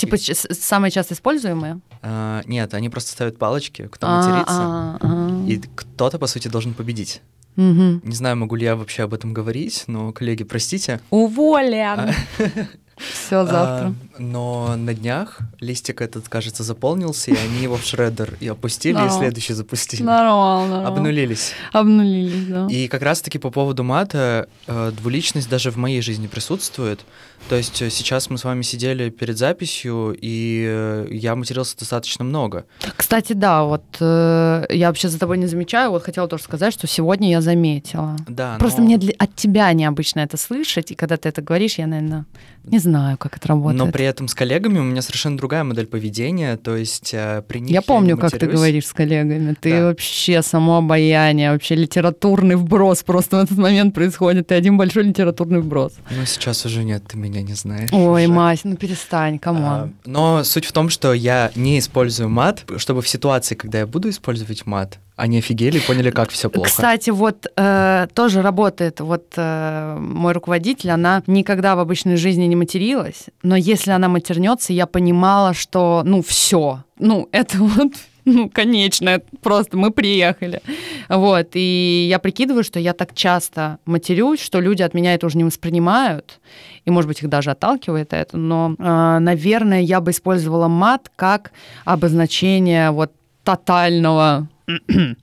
Типа 0.00 0.16
самые 0.18 0.90
часто 0.90 1.14
используемые? 1.14 1.80
А, 2.02 2.42
нет, 2.46 2.74
они 2.74 2.88
просто 2.88 3.12
ставят 3.12 3.38
палочки, 3.38 3.88
кто 3.90 4.06
А, 4.06 4.16
матерится, 4.18 4.60
а, 4.60 4.98
а. 5.00 5.44
и 5.46 5.58
кто-то, 5.58 6.18
по 6.18 6.26
сути, 6.26 6.48
должен 6.48 6.74
победить. 6.74 7.22
Не 7.56 8.14
знаю, 8.14 8.36
могу 8.36 8.56
ли 8.56 8.64
я 8.64 8.74
вообще 8.76 9.02
об 9.02 9.12
этом 9.12 9.34
говорить, 9.34 9.84
но, 9.86 10.12
коллеги, 10.12 10.44
простите. 10.44 11.00
Уволен. 11.10 12.14
Все 13.12 13.44
завтра. 13.44 13.86
А, 13.88 13.92
но 14.18 14.74
на 14.76 14.94
днях 14.94 15.38
листик 15.60 16.00
этот, 16.02 16.28
кажется, 16.28 16.62
заполнился, 16.62 17.30
и 17.30 17.36
они 17.36 17.62
его 17.62 17.76
в 17.76 17.84
шреддер 17.84 18.36
и 18.40 18.48
опустили, 18.48 19.06
и 19.06 19.10
следующий 19.10 19.54
запустили. 19.54 20.02
Нормально. 20.02 20.66
нормально. 20.68 20.88
Обнулились. 20.88 21.52
Обнулились, 21.72 22.46
да. 22.46 22.66
И 22.70 22.88
как 22.88 23.02
раз-таки 23.02 23.38
по 23.38 23.50
поводу 23.50 23.82
мата 23.84 24.48
э, 24.66 24.92
двуличность 24.96 25.48
даже 25.48 25.70
в 25.70 25.76
моей 25.76 26.02
жизни 26.02 26.26
присутствует. 26.26 27.00
То 27.48 27.56
есть 27.56 27.80
э, 27.82 27.90
сейчас 27.90 28.28
мы 28.30 28.36
с 28.38 28.44
вами 28.44 28.62
сидели 28.62 29.08
перед 29.10 29.38
записью, 29.38 30.14
и 30.20 30.64
э, 30.68 31.06
я 31.10 31.34
матерился 31.34 31.76
достаточно 31.78 32.24
много. 32.24 32.64
Кстати, 32.96 33.32
да, 33.32 33.64
вот 33.64 33.84
я 34.00 34.86
вообще 34.88 35.08
за 35.08 35.18
тобой 35.18 35.38
не 35.38 35.46
замечаю. 35.46 35.90
Вот 35.90 36.02
хотела 36.02 36.28
тоже 36.28 36.42
сказать, 36.44 36.72
что 36.74 36.86
сегодня 36.86 37.30
я 37.30 37.40
заметила. 37.40 38.16
Да, 38.28 38.56
Просто 38.58 38.80
но- 38.80 38.86
мне 38.86 38.98
для- 38.98 39.14
от 39.18 39.34
тебя 39.34 39.72
необычно 39.72 40.20
это 40.20 40.36
слышать, 40.36 40.90
и 40.90 40.94
когда 40.94 41.16
ты 41.16 41.28
это 41.28 41.42
говоришь, 41.42 41.78
я, 41.78 41.86
наверное, 41.86 42.24
не 42.64 42.78
знаю, 42.78 42.89
как 43.18 43.36
это 43.36 43.48
работает. 43.48 43.78
Но 43.78 43.90
при 43.90 44.04
этом 44.04 44.28
с 44.28 44.34
коллегами 44.34 44.78
у 44.78 44.82
меня 44.82 45.02
совершенно 45.02 45.36
другая 45.36 45.64
модель 45.64 45.86
поведения, 45.86 46.56
то 46.56 46.76
есть 46.76 47.10
э, 47.12 47.42
при 47.46 47.60
них 47.60 47.70
Я 47.70 47.82
помню, 47.82 48.14
не 48.14 48.20
как 48.20 48.30
ты 48.32 48.46
говоришь 48.46 48.86
с 48.86 48.92
коллегами. 48.92 49.54
Ты 49.60 49.70
Да. 49.70 49.84
вообще 49.86 50.42
само 50.42 50.76
обаяние, 50.78 51.52
вообще 51.52 51.74
литературный 51.74 52.56
вброс 52.56 53.02
просто 53.02 53.36
в 53.38 53.44
этот 53.44 53.58
момент 53.58 53.94
происходит. 53.94 54.48
Ты 54.48 54.54
один 54.54 54.76
большой 54.76 55.04
литературный 55.04 55.60
вброс. 55.60 55.92
Ну, 56.10 56.24
сейчас 56.26 56.64
уже 56.66 56.84
нет, 56.84 57.02
ты 57.06 57.16
меня 57.16 57.42
не 57.42 57.54
знаешь. 57.54 57.90
Ой, 57.92 58.24
уже. 58.24 58.32
Мась, 58.32 58.60
ну 58.64 58.76
перестань, 58.76 59.36
А, 59.36 59.38
come 59.38 59.70
on. 59.70 59.94
Но 60.06 60.44
суть 60.44 60.64
в 60.66 60.72
том, 60.72 60.88
что 60.88 61.12
я 61.12 61.50
не 61.54 61.78
использую 61.78 62.28
мат, 62.28 62.64
чтобы 62.76 63.02
в 63.02 63.08
ситуации, 63.08 63.54
когда 63.54 63.78
я 63.80 63.86
буду 63.86 64.08
использовать 64.10 64.66
мат, 64.66 64.98
они 65.20 65.38
офигели 65.38 65.78
поняли, 65.78 66.10
как 66.10 66.30
все 66.30 66.48
плохо. 66.48 66.70
Кстати, 66.70 67.10
вот 67.10 67.46
э, 67.56 68.06
тоже 68.14 68.40
работает, 68.40 69.00
вот 69.00 69.34
э, 69.36 69.96
мой 69.98 70.32
руководитель, 70.32 70.90
она 70.90 71.22
никогда 71.26 71.76
в 71.76 71.78
обычной 71.78 72.16
жизни 72.16 72.44
не 72.44 72.56
материлась, 72.56 73.26
но 73.42 73.54
если 73.54 73.90
она 73.90 74.08
матернется, 74.08 74.72
я 74.72 74.86
понимала, 74.86 75.52
что, 75.52 76.02
ну, 76.04 76.22
все, 76.22 76.84
ну, 76.98 77.28
это 77.32 77.58
вот 77.58 77.92
ну, 78.26 78.50
конечно, 78.50 79.20
просто 79.42 79.76
мы 79.76 79.90
приехали. 79.90 80.60
Вот, 81.08 81.48
и 81.54 82.06
я 82.08 82.18
прикидываю, 82.18 82.62
что 82.62 82.78
я 82.78 82.92
так 82.92 83.14
часто 83.14 83.78
матерюсь, 83.86 84.40
что 84.40 84.60
люди 84.60 84.82
от 84.82 84.94
меня 84.94 85.14
это 85.14 85.26
уже 85.26 85.38
не 85.38 85.44
воспринимают, 85.44 86.38
и, 86.84 86.90
может 86.90 87.08
быть, 87.08 87.22
их 87.22 87.28
даже 87.28 87.50
отталкивает 87.50 88.12
это, 88.12 88.36
но, 88.36 88.74
э, 88.78 89.18
наверное, 89.18 89.80
я 89.80 90.00
бы 90.00 90.12
использовала 90.12 90.68
мат 90.68 91.10
как 91.16 91.52
обозначение 91.84 92.90
вот 92.90 93.12
тотального 93.44 94.48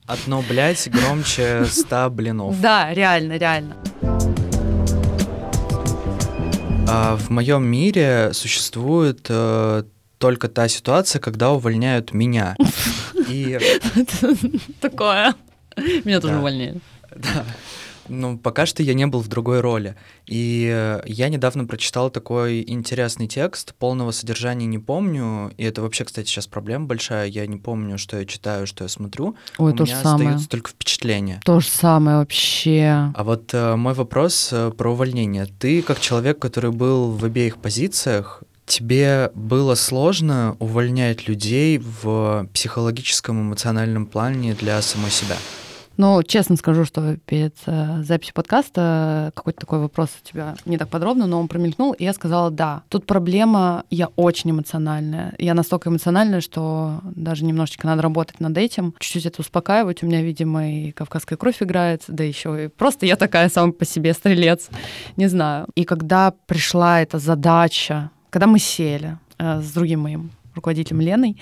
Одно, 0.06 0.42
блядь, 0.46 0.88
громче 0.90 1.64
ста 1.64 2.10
блинов. 2.10 2.60
Да, 2.60 2.92
реально, 2.92 3.38
реально. 3.38 3.76
А 6.90 7.16
в 7.16 7.30
моем 7.30 7.64
мире 7.64 8.30
существует 8.32 9.26
э, 9.28 9.84
только 10.18 10.48
та 10.48 10.68
ситуация, 10.68 11.20
когда 11.20 11.50
увольняют 11.52 12.12
меня. 12.12 12.56
И 13.28 13.58
Такое. 14.80 15.34
Меня 15.76 16.20
тоже 16.20 16.34
Да. 16.34 16.38
увольняли. 16.40 16.80
да, 17.16 17.44
ну, 18.08 18.38
пока 18.38 18.66
что 18.66 18.82
я 18.82 18.94
не 18.94 19.06
был 19.06 19.20
в 19.20 19.28
другой 19.28 19.60
роли. 19.60 19.96
И 20.26 20.68
э, 20.72 21.02
я 21.06 21.28
недавно 21.28 21.64
прочитал 21.64 22.10
такой 22.10 22.64
интересный 22.66 23.28
текст, 23.28 23.74
полного 23.74 24.10
содержания 24.10 24.66
не 24.66 24.78
помню. 24.78 25.52
И 25.56 25.64
это 25.64 25.82
вообще, 25.82 26.04
кстати, 26.04 26.26
сейчас 26.26 26.46
проблема 26.46 26.86
большая. 26.86 27.26
Я 27.28 27.46
не 27.46 27.56
помню, 27.56 27.98
что 27.98 28.18
я 28.18 28.24
читаю, 28.24 28.66
что 28.66 28.84
я 28.84 28.88
смотрю. 28.88 29.36
Ой, 29.58 29.72
У 29.72 29.76
то 29.76 29.84
же 29.84 29.92
меня 29.92 30.02
самое. 30.02 30.28
остаются 30.28 30.48
только 30.48 30.70
впечатления. 30.70 31.40
То 31.44 31.60
же 31.60 31.68
самое 31.68 32.18
вообще. 32.18 33.12
А 33.14 33.24
вот 33.24 33.52
э, 33.52 33.76
мой 33.76 33.94
вопрос 33.94 34.50
э, 34.52 34.70
про 34.76 34.92
увольнение. 34.92 35.46
Ты, 35.46 35.82
как 35.82 36.00
человек, 36.00 36.38
который 36.38 36.70
был 36.70 37.12
в 37.12 37.24
обеих 37.24 37.58
позициях, 37.58 38.42
тебе 38.66 39.30
было 39.34 39.74
сложно 39.74 40.56
увольнять 40.58 41.26
людей 41.26 41.78
в 41.78 42.46
психологическом, 42.52 43.40
эмоциональном 43.40 44.06
плане 44.06 44.54
для 44.54 44.80
самой 44.82 45.10
себя? 45.10 45.36
Ну, 45.98 46.22
честно 46.22 46.54
скажу, 46.54 46.84
что 46.84 47.16
перед 47.26 47.56
э, 47.66 48.04
записью 48.04 48.32
подкаста 48.32 49.32
какой-то 49.34 49.58
такой 49.58 49.80
вопрос 49.80 50.10
у 50.22 50.24
тебя 50.24 50.54
не 50.64 50.78
так 50.78 50.88
подробно, 50.88 51.26
но 51.26 51.40
он 51.40 51.48
промелькнул, 51.48 51.90
и 51.90 52.04
я 52.04 52.12
сказала, 52.12 52.52
да, 52.52 52.84
тут 52.88 53.04
проблема, 53.04 53.82
я 53.90 54.06
очень 54.14 54.52
эмоциональная. 54.52 55.34
Я 55.38 55.54
настолько 55.54 55.90
эмоциональная, 55.90 56.40
что 56.40 57.00
даже 57.02 57.44
немножечко 57.44 57.88
надо 57.88 58.02
работать 58.02 58.38
над 58.38 58.56
этим, 58.56 58.94
чуть-чуть 59.00 59.26
это 59.26 59.40
успокаивать. 59.40 60.04
У 60.04 60.06
меня, 60.06 60.22
видимо, 60.22 60.70
и 60.70 60.92
кавказская 60.92 61.36
кровь 61.36 61.60
играет, 61.64 62.04
да 62.06 62.22
еще 62.22 62.66
и 62.66 62.68
просто 62.68 63.04
я 63.04 63.16
такая 63.16 63.48
сама 63.48 63.72
по 63.72 63.84
себе 63.84 64.14
стрелец, 64.14 64.68
не 65.16 65.26
знаю. 65.26 65.66
И 65.74 65.82
когда 65.82 66.32
пришла 66.46 67.02
эта 67.02 67.18
задача, 67.18 68.12
когда 68.30 68.46
мы 68.46 68.60
сели 68.60 69.18
э, 69.38 69.60
с 69.60 69.72
другим 69.72 70.02
моим 70.02 70.30
руководителем 70.58 71.00
Леной, 71.00 71.36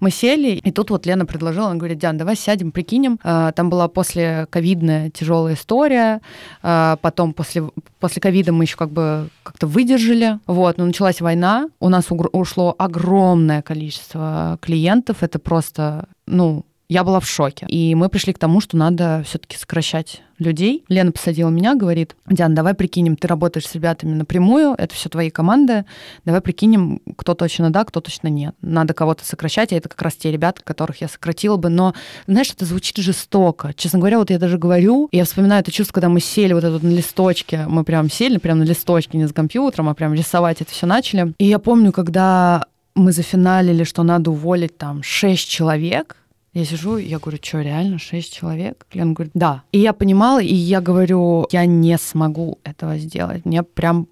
мы 0.00 0.10
сели, 0.10 0.60
и 0.62 0.70
тут 0.70 0.90
вот 0.90 1.06
Лена 1.06 1.26
предложила, 1.26 1.68
она 1.68 1.76
говорит, 1.76 1.98
Диан, 1.98 2.16
давай 2.18 2.36
сядем, 2.36 2.70
прикинем. 2.70 3.18
А, 3.22 3.52
Там 3.52 3.70
была 3.70 3.88
после 3.88 4.46
ковидная 4.50 5.10
тяжелая 5.10 5.54
история, 5.54 6.20
а, 6.62 6.96
потом 7.00 7.32
после, 7.32 7.64
после 7.98 8.20
ковида 8.20 8.52
мы 8.52 8.64
еще 8.64 8.76
как 8.76 8.90
бы 8.90 9.28
как-то 9.42 9.66
выдержали, 9.66 10.38
вот, 10.46 10.78
но 10.78 10.84
началась 10.86 11.20
война, 11.20 11.68
у 11.80 11.88
нас 11.88 12.06
ушло 12.32 12.74
огромное 12.78 13.62
количество 13.62 14.58
клиентов, 14.60 15.22
это 15.22 15.38
просто, 15.38 16.08
ну, 16.26 16.64
я 16.88 17.04
была 17.04 17.20
в 17.20 17.28
шоке. 17.28 17.66
И 17.68 17.94
мы 17.94 18.08
пришли 18.08 18.32
к 18.32 18.38
тому, 18.38 18.60
что 18.60 18.76
надо 18.76 19.22
все-таки 19.26 19.56
сокращать 19.56 20.22
людей. 20.38 20.84
Лена 20.88 21.12
посадила 21.12 21.48
меня, 21.48 21.74
говорит, 21.74 22.14
Диан, 22.28 22.54
давай 22.54 22.74
прикинем, 22.74 23.16
ты 23.16 23.26
работаешь 23.26 23.66
с 23.66 23.74
ребятами 23.74 24.12
напрямую, 24.12 24.74
это 24.76 24.94
все 24.94 25.08
твои 25.08 25.30
команды, 25.30 25.84
давай 26.24 26.40
прикинем, 26.40 27.00
кто 27.16 27.34
точно 27.34 27.70
да, 27.70 27.84
кто 27.84 28.00
точно 28.00 28.28
нет. 28.28 28.54
Надо 28.60 28.94
кого-то 28.94 29.24
сокращать, 29.24 29.72
а 29.72 29.76
это 29.76 29.88
как 29.88 30.00
раз 30.02 30.14
те 30.14 30.30
ребята, 30.30 30.62
которых 30.62 31.00
я 31.00 31.08
сократила 31.08 31.56
бы, 31.56 31.68
но, 31.68 31.94
знаешь, 32.26 32.50
это 32.52 32.64
звучит 32.64 32.96
жестоко. 32.98 33.72
Честно 33.74 33.98
говоря, 33.98 34.18
вот 34.18 34.30
я 34.30 34.38
даже 34.38 34.58
говорю, 34.58 35.08
я 35.12 35.24
вспоминаю 35.24 35.62
это 35.62 35.72
чувство, 35.72 35.94
когда 35.94 36.08
мы 36.08 36.20
сели 36.20 36.52
вот 36.52 36.64
это 36.64 36.74
вот 36.74 36.82
на 36.82 36.90
листочке, 36.90 37.64
мы 37.66 37.84
прям 37.84 38.10
сели 38.10 38.38
прям 38.38 38.58
на 38.58 38.64
листочке, 38.64 39.18
не 39.18 39.26
с 39.26 39.32
компьютером, 39.32 39.88
а 39.88 39.94
прям 39.94 40.14
рисовать 40.14 40.60
это 40.60 40.70
все 40.70 40.86
начали. 40.86 41.32
И 41.38 41.46
я 41.46 41.58
помню, 41.58 41.92
когда 41.92 42.66
мы 42.94 43.12
зафиналили, 43.12 43.84
что 43.84 44.02
надо 44.02 44.30
уволить 44.30 44.76
там 44.76 45.02
шесть 45.02 45.48
человек, 45.48 46.16
я 46.56 46.64
сижу, 46.64 46.96
я 46.96 47.18
говорю, 47.18 47.38
что, 47.42 47.60
реально, 47.60 47.98
шесть 47.98 48.32
человек? 48.32 48.86
Лена 48.94 49.12
говорит, 49.12 49.32
да. 49.34 49.62
И 49.72 49.78
я 49.78 49.92
понимала, 49.92 50.40
и 50.42 50.54
я 50.54 50.80
говорю, 50.80 51.46
я 51.50 51.66
не 51.66 51.98
смогу 51.98 52.58
этого 52.64 52.96
сделать. 52.96 53.44
Мне 53.44 53.62
прям 53.62 54.08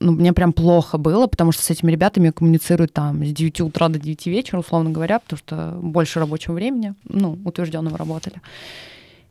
ну, 0.00 0.12
мне 0.12 0.32
прям 0.32 0.52
плохо 0.52 0.98
было, 0.98 1.26
потому 1.26 1.52
что 1.52 1.62
с 1.62 1.70
этими 1.70 1.92
ребятами 1.92 2.26
я 2.26 2.32
коммуницирую 2.32 2.88
там 2.88 3.24
с 3.24 3.32
9 3.32 3.60
утра 3.60 3.88
до 3.88 3.98
9 3.98 4.26
вечера, 4.26 4.58
условно 4.58 4.90
говоря, 4.90 5.20
потому 5.20 5.38
что 5.38 5.78
больше 5.80 6.18
рабочего 6.18 6.54
времени, 6.54 6.94
ну, 7.04 7.38
утвержденного 7.44 7.96
работали. 7.96 8.40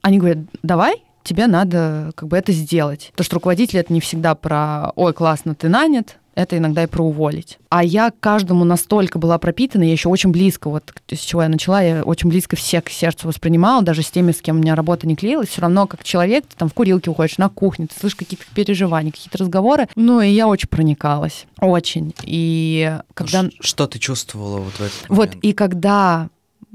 Они 0.01 0.19
говорят, 0.19 0.37
давай, 0.63 1.03
тебе 1.23 1.47
надо 1.47 2.11
как 2.15 2.29
бы 2.29 2.37
это 2.37 2.53
сделать. 2.53 3.09
Потому 3.11 3.25
что 3.25 3.35
руководитель 3.35 3.79
это 3.79 3.91
не 3.91 3.99
всегда 3.99 4.35
про, 4.35 4.91
ой, 4.95 5.13
классно, 5.13 5.53
ты 5.53 5.67
нанят, 5.67 6.17
это 6.37 6.55
иногда 6.55 6.83
и 6.83 6.87
про 6.87 7.03
уволить. 7.03 7.57
А 7.69 7.83
я 7.83 8.11
каждому 8.19 8.63
настолько 8.63 9.17
была 9.17 9.39
пропитана, 9.39 9.83
я 9.83 9.91
еще 9.91 10.07
очень 10.07 10.29
близко, 10.29 10.69
вот 10.69 10.93
с 11.09 11.19
чего 11.19 11.41
я 11.41 11.49
начала, 11.49 11.81
я 11.81 12.03
очень 12.03 12.29
близко 12.29 12.55
всех 12.55 12.85
к 12.85 12.89
сердцу 12.89 13.27
воспринимала, 13.27 13.81
даже 13.81 14.03
с 14.03 14.11
теми, 14.11 14.31
с 14.31 14.41
кем 14.41 14.57
у 14.57 14.59
меня 14.59 14.75
работа 14.75 15.07
не 15.07 15.15
клеилась, 15.15 15.49
все 15.49 15.61
равно 15.61 15.87
как 15.87 16.03
человек, 16.03 16.45
ты 16.45 16.55
там 16.55 16.69
в 16.69 16.75
курилке 16.75 17.09
уходишь, 17.09 17.39
на 17.39 17.49
кухне, 17.49 17.87
ты 17.87 17.99
слышишь 17.99 18.17
какие-то 18.17 18.45
переживания, 18.53 19.11
какие-то 19.11 19.39
разговоры. 19.39 19.87
Ну, 19.95 20.21
и 20.21 20.29
я 20.29 20.47
очень 20.47 20.69
проникалась. 20.69 21.47
Очень. 21.59 22.13
И 22.23 22.95
когда... 23.15 23.45
Что 23.59 23.87
ты 23.87 23.97
чувствовала 23.97 24.59
вот 24.59 24.73
в 24.73 24.81
этот 24.81 25.09
момент? 25.09 25.33
Вот, 25.33 25.43
и 25.43 25.53
когда 25.53 26.29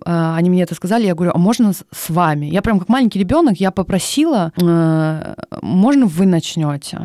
э, 0.05 0.35
они 0.37 0.51
мне 0.51 0.65
это 0.65 0.75
сказали, 0.75 1.07
я 1.07 1.15
говорю, 1.15 1.33
а 1.35 1.39
можно 1.39 1.73
с 1.73 2.11
вами? 2.11 2.47
Я 2.47 2.63
прям 2.63 2.81
как 2.81 2.89
маленький 2.89 3.21
ребенок, 3.21 3.61
я 3.61 3.71
попросила, 3.71 4.53
э, 4.61 5.35
можно 5.63 6.07
вы 6.07 6.27
начнете? 6.27 6.99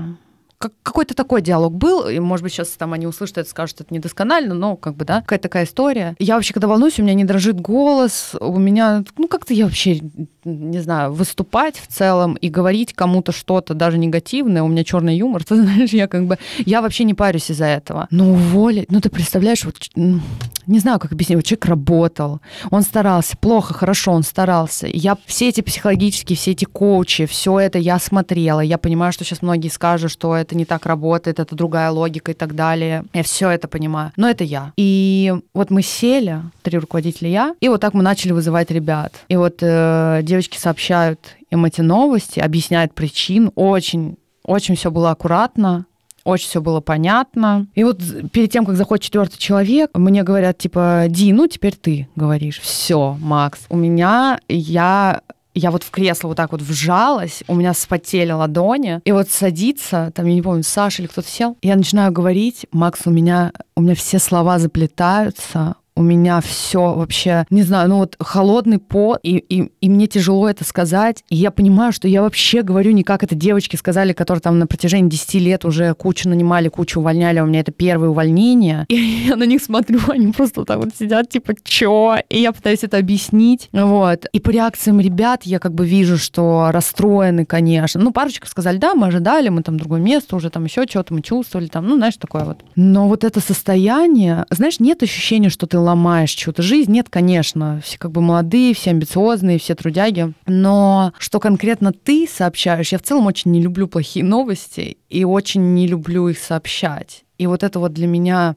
Как, 0.57 0.73
какой-то 0.81 1.13
такой 1.13 1.41
диалог 1.41 1.73
был, 1.73 2.07
и, 2.07 2.19
может 2.19 2.43
быть, 2.43 2.51
сейчас 2.51 2.69
там 2.69 2.93
они 2.93 3.05
услышат 3.05 3.37
это, 3.37 3.49
скажут, 3.49 3.81
это 3.81 3.93
недосконально, 3.93 4.55
но 4.55 4.75
как 4.75 4.95
бы, 4.95 5.05
да, 5.05 5.21
какая-то 5.21 5.43
такая 5.43 5.65
история. 5.65 6.15
Я 6.17 6.35
вообще, 6.35 6.53
когда 6.53 6.67
волнуюсь, 6.67 6.99
у 6.99 7.03
меня 7.03 7.13
не 7.13 7.25
дрожит 7.25 7.61
голос, 7.61 8.35
у 8.39 8.57
меня, 8.57 9.03
ну, 9.17 9.27
как-то 9.27 9.53
я 9.53 9.65
вообще, 9.65 10.01
не 10.43 10.79
знаю, 10.79 11.13
выступать 11.13 11.77
в 11.77 11.87
целом 11.87 12.35
и 12.35 12.49
говорить 12.49 12.93
кому-то 12.93 13.31
что-то, 13.31 13.75
даже 13.75 13.97
негативное, 13.97 14.63
у 14.63 14.67
меня 14.67 14.83
черный 14.83 15.15
юмор, 15.15 15.43
ты 15.45 15.55
знаешь, 15.55 15.91
я 15.91 16.07
как 16.07 16.25
бы, 16.25 16.37
я 16.57 16.81
вообще 16.81 17.03
не 17.03 17.13
парюсь 17.13 17.51
из-за 17.51 17.65
этого. 17.65 18.07
Но 18.09 18.31
уволить, 18.31 18.91
ну, 18.91 18.99
ты 18.99 19.09
представляешь, 19.09 19.63
вот, 19.63 19.75
ну, 19.95 20.21
не 20.65 20.79
знаю, 20.79 20.99
как 20.99 21.11
объяснить, 21.11 21.37
вот 21.37 21.45
человек 21.45 21.65
работал, 21.65 22.41
он 22.71 22.81
старался, 22.81 23.37
плохо, 23.37 23.73
хорошо, 23.73 24.11
он 24.11 24.23
старался. 24.23 24.87
Я 24.91 25.17
все 25.25 25.49
эти 25.49 25.61
психологические, 25.61 26.35
все 26.35 26.51
эти 26.51 26.65
коучи, 26.65 27.25
все 27.25 27.59
это 27.59 27.77
я 27.77 27.99
смотрела, 27.99 28.59
я 28.59 28.77
понимаю, 28.77 29.13
что 29.13 29.23
сейчас 29.23 29.41
многие 29.41 29.69
скажут, 29.69 30.11
что 30.11 30.35
это 30.35 30.46
не 30.55 30.65
так 30.65 30.85
работает, 30.85 31.39
это 31.39 31.55
другая 31.55 31.91
логика 31.91 32.31
и 32.31 32.35
так 32.35 32.55
далее. 32.55 33.05
Я 33.13 33.23
все 33.23 33.49
это 33.49 33.67
понимаю. 33.67 34.11
Но 34.15 34.29
это 34.29 34.43
я. 34.43 34.73
И 34.77 35.33
вот 35.53 35.69
мы 35.69 35.81
сели, 35.81 36.41
три 36.61 36.77
руководителя 36.77 37.29
я, 37.29 37.55
и 37.59 37.69
вот 37.69 37.81
так 37.81 37.93
мы 37.93 38.03
начали 38.03 38.31
вызывать 38.31 38.71
ребят. 38.71 39.13
И 39.27 39.35
вот 39.35 39.57
э, 39.61 40.21
девочки 40.23 40.57
сообщают 40.57 41.19
им 41.49 41.65
эти 41.65 41.81
новости, 41.81 42.39
объясняют 42.39 42.93
причин. 42.93 43.51
Очень, 43.55 44.17
очень 44.43 44.75
все 44.75 44.91
было 44.91 45.11
аккуратно 45.11 45.85
очень 46.27 46.49
все 46.49 46.61
было 46.61 46.81
понятно. 46.81 47.67
И 47.73 47.85
вот 47.85 48.01
перед 48.33 48.51
тем, 48.51 48.65
как 48.65 48.75
заходит 48.75 49.05
четвертый 49.05 49.37
человек, 49.37 49.91
мне 49.93 50.23
говорят, 50.23 50.57
типа, 50.57 51.05
Ди, 51.07 51.31
ну 51.31 51.47
теперь 51.47 51.75
ты 51.75 52.09
говоришь. 52.17 52.59
Все, 52.59 53.17
Макс, 53.21 53.61
у 53.69 53.77
меня 53.77 54.39
я 54.49 55.21
я 55.57 55.71
вот 55.71 55.83
в 55.83 55.91
кресло 55.91 56.29
вот 56.29 56.37
так 56.37 56.51
вот 56.51 56.61
вжалась, 56.61 57.43
у 57.47 57.55
меня 57.55 57.73
спотели 57.73 58.31
ладони, 58.31 59.01
и 59.03 59.11
вот 59.11 59.29
садится, 59.29 60.11
там, 60.13 60.25
я 60.25 60.33
не 60.33 60.41
помню, 60.41 60.63
Саша 60.63 61.01
или 61.01 61.07
кто-то 61.07 61.27
сел, 61.27 61.57
я 61.61 61.75
начинаю 61.75 62.11
говорить, 62.11 62.65
Макс, 62.71 63.01
у 63.05 63.09
меня, 63.09 63.51
у 63.75 63.81
меня 63.81 63.95
все 63.95 64.19
слова 64.19 64.59
заплетаются, 64.59 65.75
у 65.97 66.03
меня 66.03 66.41
все 66.41 66.93
вообще, 66.93 67.45
не 67.49 67.63
знаю, 67.63 67.89
ну 67.89 67.97
вот 67.97 68.15
холодный 68.19 68.77
пот, 68.77 69.19
и, 69.23 69.37
и, 69.37 69.71
и 69.81 69.89
мне 69.89 70.07
тяжело 70.07 70.47
это 70.47 70.63
сказать. 70.63 71.23
И 71.29 71.35
я 71.35 71.51
понимаю, 71.51 71.91
что 71.91 72.07
я 72.07 72.21
вообще 72.21 72.61
говорю 72.61 72.91
не 72.91 73.03
как 73.03 73.23
это 73.23 73.35
девочки 73.35 73.75
сказали, 73.75 74.13
которые 74.13 74.41
там 74.41 74.59
на 74.59 74.67
протяжении 74.67 75.09
10 75.09 75.33
лет 75.35 75.65
уже 75.65 75.93
кучу 75.95 76.29
нанимали, 76.29 76.69
кучу 76.69 76.99
увольняли, 76.99 77.39
а 77.39 77.43
у 77.43 77.47
меня 77.47 77.61
это 77.61 77.71
первое 77.71 78.09
увольнение. 78.09 78.85
И 78.89 78.95
я 79.27 79.35
на 79.35 79.43
них 79.43 79.61
смотрю, 79.61 79.99
они 80.09 80.31
просто 80.31 80.63
так 80.65 80.77
вот 80.77 80.89
сидят, 80.97 81.29
типа, 81.29 81.53
чё? 81.63 82.17
И 82.29 82.39
я 82.39 82.51
пытаюсь 82.51 82.83
это 82.83 82.97
объяснить. 82.97 83.69
Вот. 83.73 84.25
И 84.31 84.39
по 84.39 84.51
реакциям 84.51 84.99
ребят 84.99 85.43
я 85.43 85.59
как 85.59 85.73
бы 85.73 85.87
вижу, 85.87 86.17
что 86.17 86.69
расстроены, 86.71 87.45
конечно. 87.45 88.01
Ну, 88.01 88.11
парочка 88.11 88.47
сказали, 88.47 88.77
да, 88.77 88.93
мы 88.93 89.07
ожидали, 89.07 89.49
мы 89.49 89.63
там 89.63 89.77
другое 89.77 89.99
место 89.99 90.35
уже, 90.35 90.49
там 90.49 90.65
еще 90.65 90.85
что-то 90.87 91.13
мы 91.13 91.21
чувствовали, 91.21 91.67
там, 91.67 91.87
ну, 91.87 91.95
знаешь, 91.95 92.17
такое 92.17 92.43
вот. 92.43 92.59
Но 92.75 93.07
вот 93.07 93.23
это 93.23 93.39
состояние, 93.39 94.45
знаешь, 94.49 94.79
нет 94.79 95.01
ощущения, 95.03 95.49
что 95.49 95.65
ты 95.65 95.77
ломаешь 95.87 96.31
чью-то 96.31 96.61
жизнь. 96.61 96.91
Нет, 96.91 97.07
конечно, 97.09 97.81
все 97.83 97.97
как 97.97 98.11
бы 98.11 98.21
молодые, 98.21 98.73
все 98.73 98.91
амбициозные, 98.91 99.59
все 99.59 99.75
трудяги. 99.75 100.33
Но 100.45 101.13
что 101.17 101.39
конкретно 101.39 101.91
ты 101.91 102.27
сообщаешь, 102.27 102.91
я 102.91 102.97
в 102.97 103.03
целом 103.03 103.25
очень 103.25 103.51
не 103.51 103.61
люблю 103.61 103.87
плохие 103.87 104.25
новости 104.25 104.97
и 105.09 105.23
очень 105.23 105.73
не 105.73 105.87
люблю 105.87 106.27
их 106.27 106.37
сообщать. 106.37 107.23
И 107.37 107.47
вот 107.47 107.63
это 107.63 107.79
вот 107.79 107.93
для 107.93 108.07
меня 108.07 108.55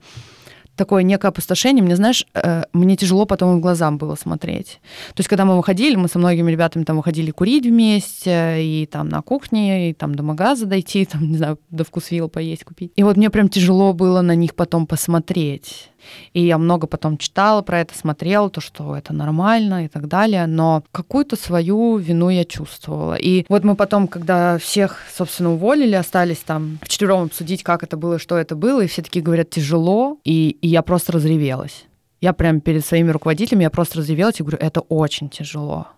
такое 0.81 1.03
некое 1.03 1.29
опустошение. 1.29 1.85
Мне, 1.85 1.95
знаешь, 1.95 2.25
э, 2.33 2.63
мне 2.73 2.97
тяжело 2.97 3.27
потом 3.27 3.59
в 3.59 3.61
глазам 3.61 3.99
было 3.99 4.15
смотреть. 4.15 4.81
То 5.09 5.21
есть, 5.21 5.29
когда 5.29 5.45
мы 5.45 5.59
выходили, 5.59 5.95
мы 5.95 6.09
со 6.09 6.19
многими 6.19 6.51
ребятами 6.51 6.85
там 6.85 6.97
выходили 6.97 7.31
курить 7.33 7.67
вместе, 7.67 8.65
и 8.65 8.89
там 8.91 9.11
на 9.11 9.21
кухне, 9.21 9.91
и 9.91 9.93
там 9.93 10.15
до 10.15 10.23
магаза 10.23 10.65
дойти, 10.65 11.05
там, 11.13 11.31
не 11.31 11.37
знаю, 11.37 11.59
до 11.69 11.85
вкусвилла 11.85 12.29
поесть, 12.29 12.65
купить. 12.65 12.93
И 12.97 13.03
вот 13.03 13.19
мне 13.19 13.29
прям 13.29 13.51
тяжело 13.51 13.93
было 13.93 14.23
на 14.23 14.35
них 14.35 14.55
потом 14.55 14.87
посмотреть. 14.87 15.91
И 16.33 16.45
я 16.45 16.59
много 16.59 16.87
потом 16.87 17.19
читала 17.19 17.63
про 17.63 17.81
это, 17.81 17.97
смотрела, 17.97 18.51
то, 18.51 18.61
что 18.61 18.97
это 18.97 19.13
нормально 19.13 19.85
и 19.85 19.89
так 19.89 20.09
далее, 20.09 20.47
но 20.47 20.83
какую-то 20.93 21.37
свою 21.37 21.97
вину 21.97 22.29
я 22.29 22.45
чувствовала. 22.45 23.15
И 23.15 23.45
вот 23.49 23.65
мы 23.65 23.77
потом, 23.77 24.09
когда 24.09 24.59
всех, 24.59 24.99
собственно, 25.13 25.53
уволили, 25.53 25.95
остались 25.95 26.39
там 26.39 26.79
вчетвером 26.83 27.25
обсудить, 27.25 27.63
как 27.63 27.83
это 27.83 27.97
было, 27.97 28.19
что 28.19 28.37
это 28.37 28.55
было, 28.57 28.83
и 28.83 28.87
все 28.87 29.03
таки 29.03 29.21
говорят, 29.21 29.51
тяжело, 29.51 30.19
и, 30.25 30.51
и 30.61 30.69
я 30.69 30.83
просто 30.83 31.13
разревелась. 31.13 31.85
Я 32.21 32.33
прям 32.33 32.61
перед 32.61 32.85
своими 32.85 33.11
руководителями, 33.11 33.63
я 33.63 33.71
просто 33.71 33.99
разревелась 33.99 34.41
и 34.41 34.43
говорю, 34.43 34.59
это 34.61 34.81
очень 34.81 35.31
тяжело. 35.31 35.89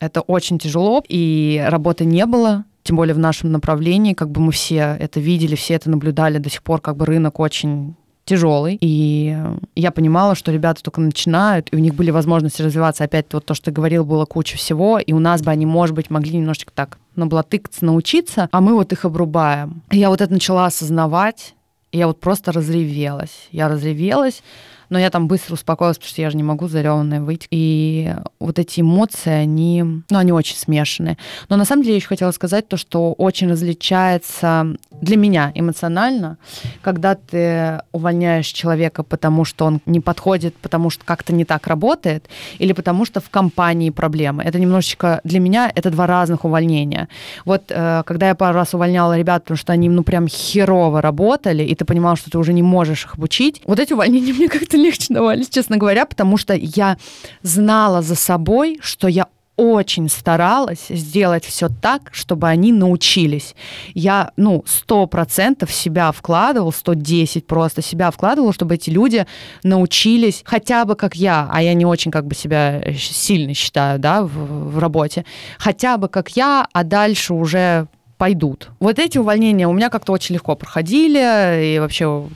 Это 0.00 0.20
очень 0.20 0.58
тяжело, 0.58 1.04
и 1.08 1.64
работы 1.68 2.04
не 2.04 2.26
было, 2.26 2.64
тем 2.82 2.96
более 2.96 3.14
в 3.14 3.18
нашем 3.18 3.52
направлении, 3.52 4.14
как 4.14 4.30
бы 4.30 4.40
мы 4.40 4.52
все 4.52 4.96
это 4.98 5.20
видели, 5.20 5.54
все 5.54 5.74
это 5.74 5.88
наблюдали, 5.88 6.38
до 6.38 6.50
сих 6.50 6.62
пор 6.62 6.80
как 6.80 6.96
бы 6.96 7.06
рынок 7.06 7.38
очень 7.38 7.94
тяжелый. 8.32 8.78
И 8.80 9.36
я 9.76 9.90
понимала, 9.90 10.34
что 10.34 10.52
ребята 10.52 10.82
только 10.82 11.02
начинают, 11.02 11.68
и 11.70 11.76
у 11.76 11.78
них 11.78 11.94
были 11.94 12.10
возможности 12.10 12.62
развиваться. 12.62 13.04
Опять 13.04 13.26
вот 13.32 13.44
то, 13.44 13.52
что 13.54 13.66
ты 13.66 13.70
говорил, 13.72 14.04
было 14.04 14.24
куча 14.24 14.56
всего, 14.56 14.98
и 14.98 15.12
у 15.12 15.18
нас 15.18 15.42
бы 15.42 15.50
они, 15.50 15.66
может 15.66 15.94
быть, 15.94 16.08
могли 16.08 16.38
немножечко 16.38 16.72
так 16.74 16.98
наблатыкаться, 17.14 17.84
научиться, 17.84 18.48
а 18.50 18.60
мы 18.62 18.72
вот 18.72 18.90
их 18.92 19.04
обрубаем. 19.04 19.82
И 19.90 19.98
я 19.98 20.08
вот 20.08 20.22
это 20.22 20.32
начала 20.32 20.64
осознавать, 20.64 21.54
и 21.90 21.98
я 21.98 22.06
вот 22.06 22.20
просто 22.20 22.52
разревелась. 22.52 23.48
Я 23.50 23.68
разревелась, 23.68 24.42
но 24.92 24.98
я 24.98 25.08
там 25.08 25.26
быстро 25.26 25.54
успокоилась, 25.54 25.96
потому 25.96 26.10
что 26.10 26.20
я 26.20 26.28
же 26.28 26.36
не 26.36 26.42
могу 26.42 26.68
зареванная 26.68 27.22
выйти. 27.22 27.46
И 27.50 28.14
вот 28.38 28.58
эти 28.58 28.82
эмоции, 28.82 29.30
они, 29.30 29.82
ну, 29.82 30.18
они 30.18 30.32
очень 30.32 30.56
смешанные. 30.56 31.16
Но 31.48 31.56
на 31.56 31.64
самом 31.64 31.82
деле 31.82 31.94
я 31.94 31.96
еще 31.96 32.08
хотела 32.08 32.30
сказать 32.30 32.68
то, 32.68 32.76
что 32.76 33.14
очень 33.14 33.50
различается 33.50 34.76
для 35.00 35.16
меня 35.16 35.50
эмоционально, 35.54 36.36
когда 36.82 37.14
ты 37.14 37.80
увольняешь 37.92 38.46
человека, 38.48 39.02
потому 39.02 39.46
что 39.46 39.64
он 39.64 39.80
не 39.86 40.00
подходит, 40.00 40.54
потому 40.56 40.90
что 40.90 41.04
как-то 41.06 41.32
не 41.32 41.46
так 41.46 41.66
работает, 41.66 42.28
или 42.58 42.74
потому 42.74 43.06
что 43.06 43.20
в 43.20 43.30
компании 43.30 43.88
проблемы. 43.88 44.42
Это 44.42 44.58
немножечко 44.58 45.22
для 45.24 45.40
меня 45.40 45.72
это 45.74 45.90
два 45.90 46.06
разных 46.06 46.44
увольнения. 46.44 47.08
Вот 47.46 47.64
э, 47.70 48.02
когда 48.04 48.28
я 48.28 48.34
пару 48.34 48.54
раз 48.54 48.74
увольняла 48.74 49.18
ребят, 49.18 49.44
потому 49.44 49.56
что 49.56 49.72
они 49.72 49.88
ну 49.88 50.02
прям 50.04 50.28
херово 50.28 51.00
работали, 51.00 51.62
и 51.62 51.74
ты 51.74 51.86
понимал, 51.86 52.16
что 52.16 52.30
ты 52.30 52.38
уже 52.38 52.52
не 52.52 52.62
можешь 52.62 53.06
их 53.06 53.14
обучить, 53.14 53.62
вот 53.64 53.80
эти 53.80 53.94
увольнения 53.94 54.32
мне 54.38 54.48
как-то 54.48 54.76
легче 54.82 55.14
давались, 55.14 55.48
честно 55.48 55.76
говоря, 55.76 56.06
потому 56.06 56.36
что 56.36 56.54
я 56.54 56.96
знала 57.42 58.02
за 58.02 58.14
собой, 58.14 58.78
что 58.82 59.08
я 59.08 59.26
очень 59.56 60.08
старалась 60.08 60.86
сделать 60.88 61.44
все 61.44 61.68
так, 61.68 62.08
чтобы 62.12 62.48
они 62.48 62.72
научились. 62.72 63.54
Я, 63.94 64.32
ну, 64.36 64.64
сто 64.66 65.06
процентов 65.06 65.70
себя 65.70 66.10
вкладывал, 66.10 66.72
110 66.72 67.46
просто 67.46 67.82
себя 67.82 68.10
вкладывал, 68.10 68.52
чтобы 68.52 68.74
эти 68.74 68.90
люди 68.90 69.26
научились 69.62 70.42
хотя 70.44 70.84
бы 70.84 70.96
как 70.96 71.14
я, 71.14 71.48
а 71.50 71.62
я 71.62 71.74
не 71.74 71.84
очень 71.84 72.10
как 72.10 72.26
бы 72.26 72.34
себя 72.34 72.82
сильно 72.96 73.52
считаю, 73.54 73.98
да, 73.98 74.22
в, 74.22 74.30
в 74.30 74.78
работе, 74.78 75.24
хотя 75.58 75.98
бы 75.98 76.08
как 76.08 76.30
я, 76.30 76.66
а 76.72 76.82
дальше 76.82 77.34
уже 77.34 77.88
пойдут. 78.22 78.70
Вот 78.78 79.00
эти 79.00 79.18
увольнения 79.18 79.66
у 79.66 79.72
меня 79.72 79.90
как-то 79.90 80.12
очень 80.12 80.36
легко 80.36 80.54
проходили, 80.54 81.74
и 81.74 81.80
вообще 81.80 82.28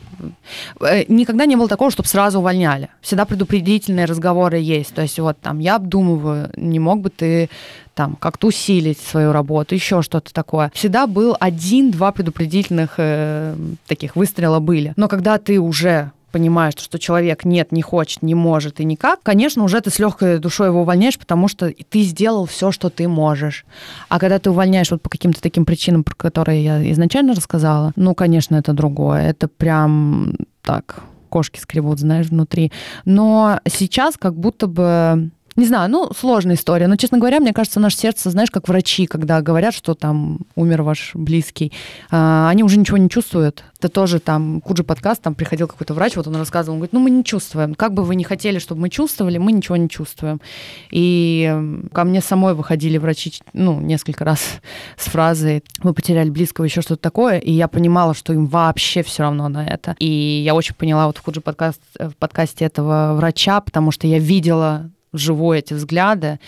э, 0.81 1.05
никогда 1.07 1.47
не 1.47 1.55
было 1.55 1.69
такого, 1.69 1.93
чтобы 1.93 2.09
сразу 2.09 2.41
увольняли. 2.41 2.89
Всегда 3.03 3.25
предупредительные 3.25 4.07
разговоры 4.07 4.59
есть. 4.59 4.93
То 4.97 5.03
есть 5.03 5.17
вот 5.21 5.39
там 5.41 5.61
я 5.61 5.77
обдумываю, 5.77 6.51
не 6.57 6.81
мог 6.81 7.03
бы 7.03 7.11
ты 7.11 7.49
там 7.95 8.17
как-то 8.17 8.49
усилить 8.49 8.99
свою 8.99 9.31
работу, 9.31 9.77
еще 9.77 10.03
что-то 10.03 10.35
такое. 10.35 10.73
Всегда 10.75 11.07
был 11.07 11.37
один-два 11.39 12.11
предупредительных 12.11 12.95
э, 12.97 13.55
таких 13.87 14.17
выстрела 14.17 14.59
были. 14.59 14.93
Но 14.97 15.07
когда 15.07 15.39
ты 15.39 15.61
уже 15.61 16.11
понимаешь, 16.37 16.75
что 16.77 16.99
человек 16.99 17.47
нет, 17.47 17.73
не 17.73 17.81
хочет, 17.81 18.21
не 18.21 18.35
может 18.35 18.79
и 18.79 18.85
никак, 18.85 19.23
конечно, 19.23 19.65
уже 19.65 19.81
ты 19.81 19.89
с 19.89 19.99
легкой 19.99 20.39
душой 20.39 20.67
его 20.67 20.83
увольняешь, 20.83 21.19
потому 21.19 21.49
что 21.49 21.73
ты 21.89 22.03
сделал 22.03 22.45
все, 22.45 22.73
что 22.73 22.91
ты 22.91 23.09
можешь. 23.09 23.65
А 24.11 24.19
когда 24.19 24.39
ты 24.39 24.51
увольняешь 24.51 24.91
вот 24.91 25.01
по 25.01 25.09
каким-то 25.09 25.41
таким 25.41 25.65
причинам, 25.65 26.05
про 26.05 26.15
которые 26.15 26.63
я 26.63 26.93
изначально 26.93 27.35
рассказала, 27.35 27.93
ну, 27.97 28.15
конечно, 28.15 28.55
это 28.57 28.75
другое. 28.75 29.31
Это 29.31 29.49
прям 29.49 30.35
так, 30.61 31.05
кошки 31.31 31.59
скребут, 31.59 32.01
знаешь, 32.01 32.27
внутри. 32.27 32.71
Но 33.07 33.59
сейчас 33.67 34.17
как 34.19 34.35
будто 34.35 34.67
бы 34.67 35.31
Не 35.57 35.65
знаю, 35.65 35.91
ну, 35.91 36.11
сложная 36.15 36.57
история. 36.57 36.87
Но, 36.87 36.97
честно 36.97 37.17
говоря, 37.17 37.41
мне 37.41 37.55
кажется, 37.55 37.81
наше 37.81 37.97
сердце, 37.97 38.31
знаешь, 38.31 38.51
как 38.51 38.69
врачи, 38.69 39.07
когда 39.07 39.41
говорят, 39.41 39.75
что 39.75 39.95
там 39.95 40.41
умер 40.55 40.83
ваш 40.83 41.13
близкий, 41.15 41.73
а, 42.11 42.51
они 42.51 42.63
уже 42.63 42.79
ничего 42.79 42.99
не 42.99 43.09
чувствуют. 43.09 43.65
Это 43.79 43.89
тоже 43.89 44.21
там, 44.21 44.61
Куджи 44.61 44.85
подкаст, 44.85 45.23
там 45.23 45.35
приходил 45.35 45.67
какой-то 45.67 45.95
врач, 45.95 46.17
вот 46.17 46.27
он 46.27 46.37
рассказывал, 46.37 46.75
он 46.75 46.81
говорит, 46.81 46.93
ну, 46.93 47.01
мы 47.01 47.09
не 47.09 47.25
чувствуем. 47.25 47.75
Как 47.75 47.95
бы 47.95 48.05
вы 48.05 48.17
не 48.17 48.25
хотели, 48.25 48.59
чтобы 48.59 48.83
мы 48.83 48.91
чувствовали, 48.91 49.39
мы 49.39 49.51
ничего 49.51 49.77
не 49.77 49.89
чувствуем. 49.89 50.43
И 50.91 51.87
ко 51.93 52.05
мне 52.05 52.21
самой 52.21 52.55
выходили 52.55 52.99
врачи, 52.99 53.33
ну, 53.55 53.81
несколько 53.81 54.25
раз 54.25 54.41
с 54.99 55.07
фразой 55.07 55.65
«мы 55.83 55.95
потеряли 55.95 56.29
близкого», 56.29 56.67
еще 56.67 56.83
что-то 56.83 57.01
такое, 57.01 57.39
и 57.39 57.51
я 57.51 57.67
понимала, 57.67 58.13
что 58.13 58.35
им 58.35 58.47
вообще 58.47 59.03
все 59.03 59.23
равно 59.23 59.49
на 59.49 59.67
это. 59.67 59.97
И 60.01 60.43
я 60.45 60.55
очень 60.55 60.75
поняла 60.75 61.07
вот 61.07 61.17
в 61.17 61.23
Куджи 61.23 61.41
подкаст, 61.41 61.81
в 61.99 62.13
подкасте 62.17 62.67
этого 62.67 63.15
врача, 63.15 63.63
потому 63.63 63.91
что 63.91 64.07
я 64.07 64.19
видела 64.19 64.91
вживую 65.17 65.59
эти 65.59 65.75
взгляды. 65.75 66.39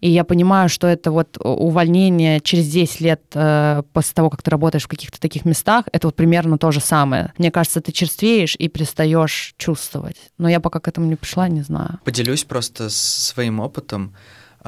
И 0.00 0.10
я 0.10 0.24
понимаю, 0.24 0.68
что 0.68 0.86
это 0.86 1.10
вот 1.10 1.38
увольнение 1.40 2.40
через 2.40 2.68
10 2.68 3.00
лет 3.00 3.22
э, 3.34 3.82
после 3.92 4.14
того, 4.14 4.30
как 4.30 4.42
ты 4.42 4.50
работаешь 4.50 4.84
в 4.84 4.88
каких-то 4.88 5.18
таких 5.18 5.44
местах, 5.44 5.86
это 5.92 6.08
вот 6.08 6.16
примерно 6.16 6.58
то 6.58 6.70
же 6.70 6.80
самое. 6.80 7.32
Мне 7.38 7.50
кажется, 7.50 7.80
ты 7.80 7.92
черствеешь 7.92 8.56
и 8.58 8.68
перестаешь 8.68 9.54
чувствовать. 9.56 10.16
Но 10.38 10.48
я 10.48 10.60
пока 10.60 10.80
к 10.80 10.88
этому 10.88 11.06
не 11.06 11.16
пришла, 11.16 11.48
не 11.48 11.62
знаю. 11.62 12.00
Поделюсь 12.04 12.44
просто 12.44 12.90
своим 12.90 13.60
опытом. 13.60 14.14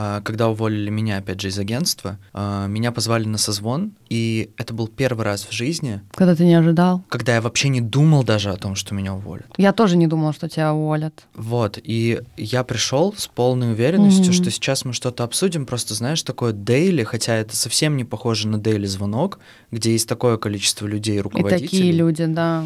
А, 0.01 0.21
когда 0.21 0.49
уволили 0.49 0.91
меня, 0.91 1.17
опять 1.17 1.41
же, 1.41 1.49
из 1.49 1.59
агентства, 1.59 2.19
а, 2.33 2.69
меня 2.69 2.93
позвали 2.93 3.25
на 3.25 3.37
созвон, 3.37 3.95
и 4.09 4.53
это 4.57 4.73
был 4.73 4.87
первый 4.87 5.25
раз 5.25 5.45
в 5.45 5.51
жизни. 5.51 6.03
Когда 6.15 6.37
ты 6.37 6.45
не 6.45 6.55
ожидал? 6.55 7.03
Когда 7.09 7.35
я 7.35 7.41
вообще 7.41 7.69
не 7.69 7.81
думал 7.81 8.23
даже 8.23 8.51
о 8.51 8.57
том, 8.57 8.77
что 8.77 8.95
меня 8.95 9.13
уволят. 9.13 9.47
Я 9.57 9.73
тоже 9.73 9.97
не 9.97 10.07
думал, 10.07 10.33
что 10.33 10.49
тебя 10.49 10.73
уволят. 10.73 11.27
Вот, 11.35 11.81
и 11.83 12.21
я 12.37 12.63
пришел 12.63 13.13
с 13.13 13.27
полной 13.27 13.73
уверенностью, 13.73 14.33
mm-hmm. 14.33 14.41
что 14.41 14.51
сейчас 14.53 14.85
мы 14.85 14.93
что-то 14.93 15.25
обсудим, 15.25 15.67
просто, 15.67 15.95
знаешь, 15.95 16.23
такое 16.23 16.53
дейли, 16.53 17.03
хотя 17.03 17.35
это 17.35 17.57
совсем 17.57 17.97
не 17.97 18.05
похоже 18.05 18.47
на 18.47 18.59
дейли 18.59 18.87
звонок, 18.87 19.41
где 19.73 19.91
есть 19.91 20.09
такое 20.09 20.37
количество 20.37 20.87
людей, 20.87 21.21
руководителей. 21.21 21.65
И 21.65 21.69
такие 21.69 21.93
люди, 21.93 22.25
да. 22.27 22.65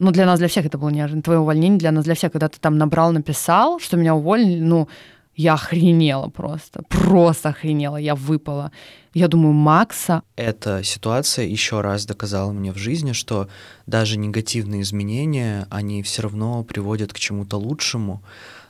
Ну, 0.00 0.10
для 0.10 0.26
нас, 0.26 0.40
для 0.40 0.48
всех 0.48 0.66
это 0.66 0.78
было 0.78 0.88
неожиданно. 0.88 1.22
Твое 1.22 1.38
увольнение 1.38 1.78
для 1.78 1.92
нас, 1.92 2.04
для 2.04 2.14
всех, 2.14 2.32
когда 2.32 2.48
ты 2.48 2.58
там 2.58 2.76
набрал, 2.76 3.12
написал, 3.12 3.78
что 3.78 3.96
меня 3.96 4.16
уволили, 4.16 4.60
ну, 4.60 4.88
я 5.36 5.54
охренела 5.54 6.28
просто, 6.28 6.82
просто 6.88 7.50
охренела, 7.50 7.98
я 7.98 8.14
выпала. 8.14 8.72
Я 9.12 9.28
думаю, 9.28 9.52
Макса... 9.52 10.22
Эта 10.34 10.82
ситуация 10.82 11.46
еще 11.46 11.82
раз 11.82 12.06
доказала 12.06 12.52
мне 12.52 12.72
в 12.72 12.78
жизни, 12.78 13.12
что 13.12 13.48
даже 13.86 14.18
негативные 14.18 14.82
изменения, 14.82 15.66
они 15.70 16.02
все 16.02 16.22
равно 16.22 16.64
приводят 16.64 17.12
к 17.12 17.18
чему-то 17.18 17.58
лучшему. 17.58 18.22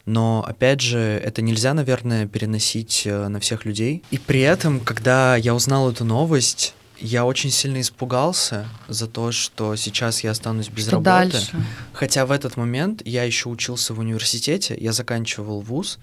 Но, 0.07 0.45
опять 0.47 0.81
же, 0.81 0.99
это 0.99 1.43
нельзя, 1.43 1.75
наверное, 1.75 2.29
переносить 2.29 3.03
э, 3.07 3.27
на 3.27 3.41
всех 3.41 3.65
людей. 3.65 4.05
И 4.13 4.19
при 4.19 4.41
этом, 4.41 4.79
когда 4.79 5.35
я 5.35 5.53
узнал 5.53 5.91
эту 5.91 6.05
новость, 6.05 6.75
я 6.99 7.25
очень 7.25 7.51
сильно 7.51 7.81
испугался 7.81 8.67
за 8.89 9.09
то, 9.09 9.33
что 9.33 9.75
сейчас 9.77 10.23
я 10.23 10.31
останусь 10.31 10.69
без 10.69 10.85
что 10.85 10.97
работы. 10.97 11.33
Дальше? 11.33 11.67
Хотя 11.93 12.25
в 12.25 12.31
этот 12.31 12.57
момент 12.57 13.03
я 13.05 13.25
еще 13.25 13.49
учился 13.49 13.95
в 13.95 13.99
университете, 13.99 14.77
я 14.79 14.93
заканчивал 14.93 15.61
вуз, 15.61 15.99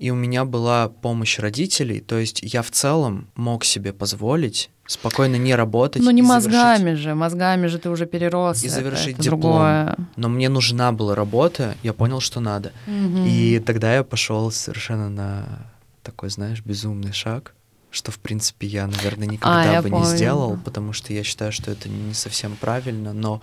и 0.00 0.10
у 0.10 0.14
меня 0.14 0.46
была 0.46 0.88
помощь 0.88 1.38
родителей, 1.38 2.00
то 2.00 2.18
есть 2.18 2.40
я 2.42 2.62
в 2.62 2.70
целом 2.70 3.28
мог 3.34 3.64
себе 3.66 3.92
позволить 3.92 4.70
спокойно 4.86 5.36
не 5.36 5.54
работать. 5.54 6.02
Ну 6.02 6.10
не 6.10 6.22
мозгами 6.22 6.78
завершить... 6.78 7.02
же, 7.04 7.14
мозгами 7.14 7.66
же 7.66 7.78
ты 7.78 7.90
уже 7.90 8.06
перерос. 8.06 8.64
И 8.64 8.66
это, 8.66 8.76
завершить 8.76 9.14
это 9.14 9.22
диплом. 9.22 9.40
Другое. 9.40 9.96
Но 10.16 10.28
мне 10.30 10.48
нужна 10.48 10.90
была 10.90 11.14
работа, 11.14 11.76
я 11.82 11.92
понял, 11.92 12.20
что 12.20 12.40
надо. 12.40 12.72
Угу. 12.86 13.24
И 13.26 13.60
тогда 13.60 13.94
я 13.94 14.02
пошел 14.02 14.50
совершенно 14.50 15.10
на 15.10 15.70
такой, 16.02 16.30
знаешь, 16.30 16.62
безумный 16.64 17.12
шаг 17.12 17.54
что, 17.92 18.12
в 18.12 18.20
принципе, 18.20 18.68
я, 18.68 18.86
наверное, 18.86 19.26
никогда 19.26 19.80
а, 19.80 19.82
бы 19.82 19.88
помню. 19.88 20.08
не 20.08 20.16
сделал, 20.16 20.56
потому 20.64 20.92
что 20.92 21.12
я 21.12 21.24
считаю, 21.24 21.50
что 21.50 21.72
это 21.72 21.88
не 21.88 22.14
совсем 22.14 22.54
правильно, 22.54 23.12
но 23.12 23.42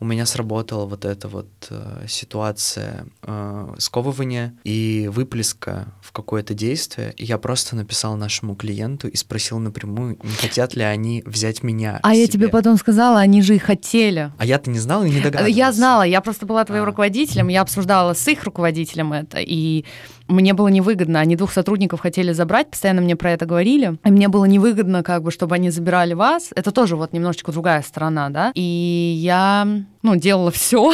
у 0.00 0.06
меня 0.06 0.24
сработала 0.24 0.86
вот 0.86 1.04
эта 1.04 1.28
вот 1.28 1.48
э, 1.68 2.06
ситуация 2.08 3.06
э, 3.22 3.74
сковывания 3.78 4.54
и 4.64 5.10
выплеска 5.12 5.92
в 6.02 6.12
какое-то 6.12 6.54
действие. 6.54 7.12
И 7.18 7.24
я 7.26 7.36
просто 7.36 7.76
написал 7.76 8.16
нашему 8.16 8.54
клиенту 8.54 9.08
и 9.08 9.16
спросил 9.16 9.58
напрямую, 9.58 10.18
не 10.22 10.32
хотят 10.32 10.74
ли 10.74 10.82
они 10.82 11.22
взять 11.26 11.62
меня. 11.62 12.00
А 12.02 12.14
я 12.14 12.26
тебе 12.26 12.48
потом 12.48 12.78
сказала, 12.78 13.20
они 13.20 13.42
же 13.42 13.56
и 13.56 13.58
хотели. 13.58 14.32
А 14.38 14.46
я-то 14.46 14.70
не 14.70 14.78
знала 14.78 15.04
и 15.04 15.10
не 15.10 15.20
догадывалась. 15.20 15.54
Я 15.54 15.70
знала, 15.70 16.02
я 16.02 16.22
просто 16.22 16.46
была 16.46 16.64
твоим 16.64 16.84
а. 16.84 16.86
руководителем, 16.86 17.48
я 17.48 17.60
обсуждала 17.60 18.14
с 18.14 18.26
их 18.26 18.42
руководителем 18.44 19.12
это, 19.12 19.38
и 19.38 19.84
мне 20.30 20.54
было 20.54 20.68
невыгодно. 20.68 21.20
Они 21.20 21.36
двух 21.36 21.52
сотрудников 21.52 22.00
хотели 22.00 22.32
забрать, 22.32 22.70
постоянно 22.70 23.02
мне 23.02 23.16
про 23.16 23.32
это 23.32 23.46
говорили. 23.46 23.98
И 24.04 24.10
мне 24.10 24.28
было 24.28 24.44
невыгодно, 24.44 25.02
как 25.02 25.22
бы, 25.22 25.30
чтобы 25.30 25.56
они 25.56 25.70
забирали 25.70 26.14
вас. 26.14 26.50
Это 26.54 26.70
тоже 26.70 26.96
вот 26.96 27.12
немножечко 27.12 27.52
другая 27.52 27.82
сторона, 27.82 28.30
да. 28.30 28.52
И 28.54 29.18
я, 29.18 29.66
ну, 30.02 30.16
делала 30.16 30.50
все. 30.52 30.92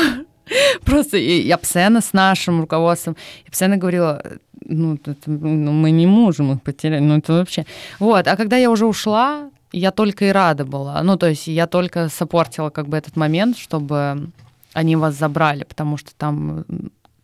Просто 0.84 1.16
я 1.16 1.58
постоянно 1.58 2.00
с 2.00 2.12
нашим 2.12 2.60
руководством, 2.60 3.16
я 3.44 3.50
постоянно 3.50 3.78
говорила, 3.78 4.22
ну, 4.64 4.94
это, 4.94 5.16
ну, 5.26 5.72
мы 5.72 5.90
не 5.90 6.06
можем 6.06 6.52
их 6.52 6.62
потерять, 6.62 7.02
ну, 7.02 7.18
это 7.18 7.32
вообще... 7.32 7.66
Вот, 7.98 8.26
а 8.28 8.36
когда 8.36 8.56
я 8.56 8.70
уже 8.70 8.86
ушла, 8.86 9.50
я 9.72 9.90
только 9.90 10.26
и 10.26 10.30
рада 10.30 10.64
была. 10.64 11.02
Ну, 11.02 11.16
то 11.16 11.28
есть 11.28 11.48
я 11.48 11.66
только 11.66 12.08
сопортила 12.08 12.70
как 12.70 12.88
бы 12.88 12.96
этот 12.96 13.16
момент, 13.16 13.58
чтобы 13.58 14.30
они 14.72 14.96
вас 14.96 15.14
забрали, 15.14 15.64
потому 15.64 15.96
что 15.96 16.14
там 16.16 16.64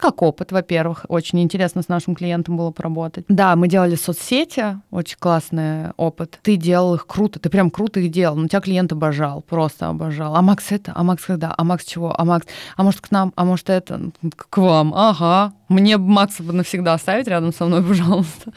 как 0.02 0.20
опыт, 0.20 0.50
во-первых. 0.50 1.06
Очень 1.08 1.40
интересно 1.42 1.80
с 1.80 1.88
нашим 1.88 2.16
клиентом 2.16 2.56
было 2.56 2.72
поработать. 2.72 3.24
Да, 3.28 3.54
мы 3.54 3.68
делали 3.68 3.94
соцсети, 3.94 4.80
очень 4.90 5.16
классный 5.18 5.92
опыт. 5.96 6.40
Ты 6.42 6.56
делал 6.56 6.94
их 6.96 7.06
круто, 7.06 7.38
ты 7.38 7.48
прям 7.48 7.70
круто 7.70 8.00
их 8.00 8.10
делал. 8.10 8.34
Но 8.36 8.48
тебя 8.48 8.60
клиент 8.60 8.90
обожал, 8.90 9.42
просто 9.42 9.86
обожал. 9.86 10.34
А 10.34 10.42
Макс 10.42 10.72
это? 10.72 10.92
А 10.96 11.04
Макс 11.04 11.24
когда? 11.24 11.54
А 11.56 11.62
Макс 11.62 11.84
чего? 11.84 12.12
А 12.18 12.24
Макс? 12.24 12.46
А 12.76 12.82
может 12.82 13.00
к 13.00 13.12
нам? 13.12 13.32
А 13.36 13.44
может 13.44 13.70
это? 13.70 14.10
К 14.36 14.58
вам? 14.58 14.92
Ага. 14.92 15.52
Мне 15.68 15.96
Макса 15.96 16.42
навсегда 16.42 16.94
оставить 16.94 17.28
рядом 17.28 17.52
со 17.52 17.66
мной, 17.66 17.82
пожалуйста. 17.88 18.52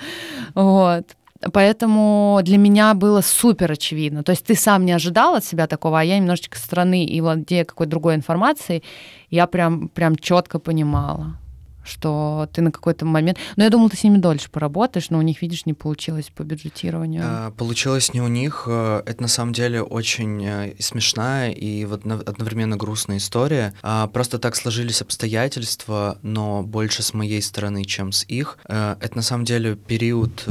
Вот. 0.55 1.05
Поэтому 1.53 2.39
для 2.43 2.57
меня 2.57 2.93
было 2.93 3.21
супер 3.21 3.71
очевидно. 3.71 4.23
То 4.23 4.31
есть 4.31 4.45
ты 4.45 4.55
сам 4.55 4.85
не 4.85 4.93
ожидал 4.93 5.35
от 5.35 5.45
себя 5.45 5.67
такого, 5.67 5.99
а 5.99 6.03
я 6.03 6.17
немножечко 6.17 6.57
со 6.57 6.65
стороны 6.65 7.05
и 7.05 7.21
владея 7.21 7.65
какой-то 7.65 7.91
другой 7.91 8.15
информацией, 8.15 8.83
я 9.29 9.45
прям, 9.47 9.89
прям 9.89 10.15
четко 10.15 10.59
понимала 10.59 11.37
что 11.85 12.49
ты 12.51 12.61
на 12.61 12.71
какой-то 12.71 13.05
момент... 13.05 13.37
Но 13.55 13.63
я 13.63 13.69
думала, 13.69 13.89
ты 13.89 13.97
с 13.97 14.03
ними 14.03 14.17
дольше 14.17 14.49
поработаешь, 14.49 15.09
но 15.09 15.19
у 15.19 15.21
них, 15.21 15.41
видишь, 15.41 15.65
не 15.65 15.73
получилось 15.73 16.31
по 16.35 16.43
бюджетированию. 16.43 17.23
А, 17.25 17.51
получилось 17.51 18.13
не 18.13 18.21
у 18.21 18.27
них. 18.27 18.65
Э, 18.67 19.03
это 19.05 19.21
на 19.21 19.27
самом 19.27 19.53
деле 19.53 19.81
очень 19.81 20.43
э, 20.43 20.75
смешная 20.79 21.51
и 21.51 21.85
вот 21.85 22.05
одновременно 22.05 22.75
грустная 22.75 23.17
история. 23.17 23.73
А, 23.81 24.07
просто 24.07 24.39
так 24.39 24.55
сложились 24.55 25.01
обстоятельства, 25.01 26.17
но 26.21 26.63
больше 26.63 27.03
с 27.03 27.13
моей 27.13 27.41
стороны, 27.41 27.85
чем 27.85 28.11
с 28.11 28.23
их. 28.23 28.57
Э, 28.67 28.95
это 28.99 29.15
на 29.15 29.21
самом 29.21 29.45
деле 29.45 29.75
период, 29.75 30.47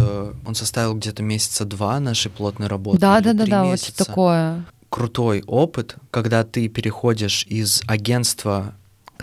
он 0.47 0.55
составил 0.55 0.95
где-то 0.95 1.23
месяца 1.23 1.65
два 1.65 1.99
нашей 2.01 2.31
плотной 2.31 2.69
работы. 2.69 2.99
Да, 2.99 3.21
да, 3.21 3.33
да, 3.33 3.47
да, 3.47 3.65
вот 3.65 3.93
такое 3.97 4.65
крутой 4.95 5.43
опыт, 5.49 5.97
когда 6.13 6.45
ты 6.45 6.69
переходишь 6.69 7.45
из 7.49 7.83
агентства 7.89 8.75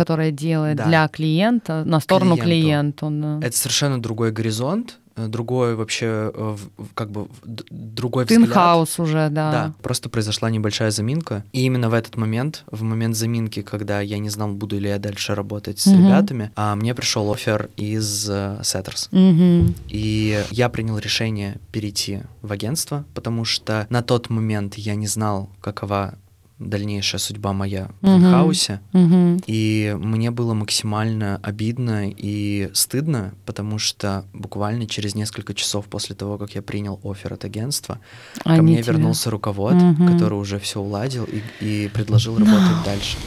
которое 0.02 0.32
делает 0.32 0.78
да. 0.78 0.86
для 0.86 1.08
клиента 1.08 1.84
на 1.86 1.99
сторону 1.99 2.36
клиенту. 2.36 3.06
клиенту 3.06 3.39
да. 3.39 3.47
Это 3.47 3.56
совершенно 3.56 4.02
другой 4.02 4.32
горизонт, 4.32 4.97
э, 5.16 5.28
другой 5.28 5.76
вообще, 5.76 6.32
э, 6.34 6.58
как 6.95 7.12
бы, 7.12 7.28
другой 7.70 8.24
взгляд. 8.24 8.45
Тинхаус 8.45 8.97
уже, 8.97 9.30
да. 9.30 9.52
Да, 9.52 9.74
просто 9.84 10.10
произошла 10.10 10.49
небольшая 10.49 10.89
заминка. 10.89 11.43
И 11.52 11.62
именно 11.66 11.88
в 11.91 11.93
этот 11.93 12.18
момент, 12.18 12.64
в 12.72 12.82
момент 12.82 13.16
заминки, 13.16 13.62
когда 13.62 14.02
я 14.02 14.18
не 14.18 14.30
знал, 14.30 14.49
буду 14.54 14.80
ли 14.80 14.89
я 14.89 14.97
дальше 14.97 15.36
работать 15.36 15.78
с 15.78 15.86
угу. 15.86 15.97
ребятами, 15.97 16.49
а 16.56 16.76
мне 16.76 16.95
пришел 16.95 17.32
офер 17.32 17.70
из 17.78 18.28
uh, 18.28 18.62
Setters. 18.62 19.08
Угу. 19.12 19.74
И 19.89 20.43
я 20.49 20.70
принял 20.70 20.97
решение 20.97 21.60
перейти 21.72 22.22
в 22.41 22.52
агентство, 22.52 23.06
потому 23.14 23.45
что 23.45 23.86
на 23.91 24.02
тот 24.02 24.32
момент 24.32 24.80
я 24.80 24.95
не 24.95 25.06
знал, 25.06 25.52
какова 25.62 26.16
дальнейшая 26.62 27.20
судьба 27.20 27.53
моя 27.53 27.89
в 28.01 28.05
uh-huh. 28.05 28.18
инхаусе. 28.18 28.80
Uh-huh. 28.93 29.43
И 29.47 29.95
мне 29.99 30.32
было 30.32 30.53
максимально 30.53 31.39
обидно 31.41 32.09
и 32.09 32.70
стыдно, 32.74 33.34
потому 33.45 33.80
что 33.80 34.26
буквально 34.34 34.88
через 34.88 35.16
несколько 35.16 35.53
часов 35.53 35.86
после 35.86 36.16
того, 36.16 36.38
как 36.38 36.55
я 36.55 36.62
принял 36.62 36.99
офер 37.03 37.34
от 37.34 37.45
агентства, 37.45 37.99
Они 38.45 38.57
ко 38.57 38.64
мне 38.64 38.84
тебя... 38.84 38.93
вернулся 38.93 39.30
руковод, 39.30 39.74
uh-huh. 39.74 40.14
который 40.14 40.39
уже 40.39 40.59
все 40.59 40.80
уладил 40.80 41.26
и, 41.26 41.41
и 41.59 41.88
предложил 41.89 42.38
работать 42.38 42.84
дальше. 42.86 43.18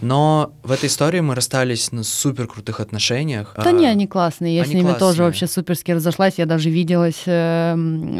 Но 0.00 0.52
в 0.62 0.72
этой 0.72 0.86
истории 0.86 1.20
мы 1.20 1.34
расстались 1.34 1.92
на 1.92 2.02
супер 2.04 2.46
крутых 2.46 2.80
отношениях. 2.80 3.54
Да 3.56 3.72
не, 3.72 3.86
они 3.86 4.06
классные. 4.06 4.56
Я 4.56 4.62
они 4.62 4.72
с 4.72 4.74
ними 4.74 4.82
классные. 4.84 5.00
тоже 5.00 5.22
вообще 5.22 5.46
суперски 5.46 5.92
разошлась. 5.92 6.34
Я 6.36 6.46
даже 6.46 6.70
виделась 6.70 7.22
э, 7.26 7.74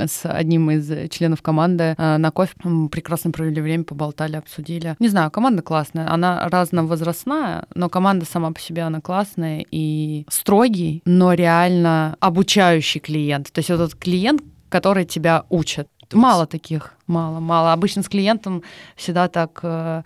с 0.08 0.20
одним 0.24 0.70
из 0.70 1.10
членов 1.10 1.42
команды 1.42 1.94
э, 1.96 2.16
на 2.16 2.30
кофе. 2.30 2.52
Мы 2.62 2.88
прекрасно 2.88 3.30
провели 3.30 3.60
время, 3.60 3.84
поболтали, 3.84 4.36
обсудили. 4.36 4.96
Не 4.98 5.08
знаю, 5.08 5.30
команда 5.30 5.62
классная. 5.62 6.10
Она 6.10 6.48
разновозрастная, 6.48 7.66
но 7.74 7.88
команда 7.88 8.24
сама 8.26 8.52
по 8.52 8.60
себе 8.60 8.82
она 8.82 9.00
классная 9.00 9.64
и 9.70 10.24
строгий, 10.28 11.02
но 11.04 11.34
реально 11.34 12.16
обучающий 12.20 13.00
клиент. 13.00 13.52
То 13.52 13.58
есть 13.58 13.70
этот 13.70 13.94
клиент, 13.94 14.42
который 14.68 15.04
тебя 15.04 15.44
учит. 15.48 15.88
Ты 16.08 16.16
Мало 16.16 16.46
таких, 16.46 16.94
мало, 17.06 17.40
мало. 17.40 17.72
Обычно 17.72 18.02
с 18.02 18.08
клиентом 18.08 18.62
всегда 18.94 19.28
так 19.28 19.58
э, 19.62 20.02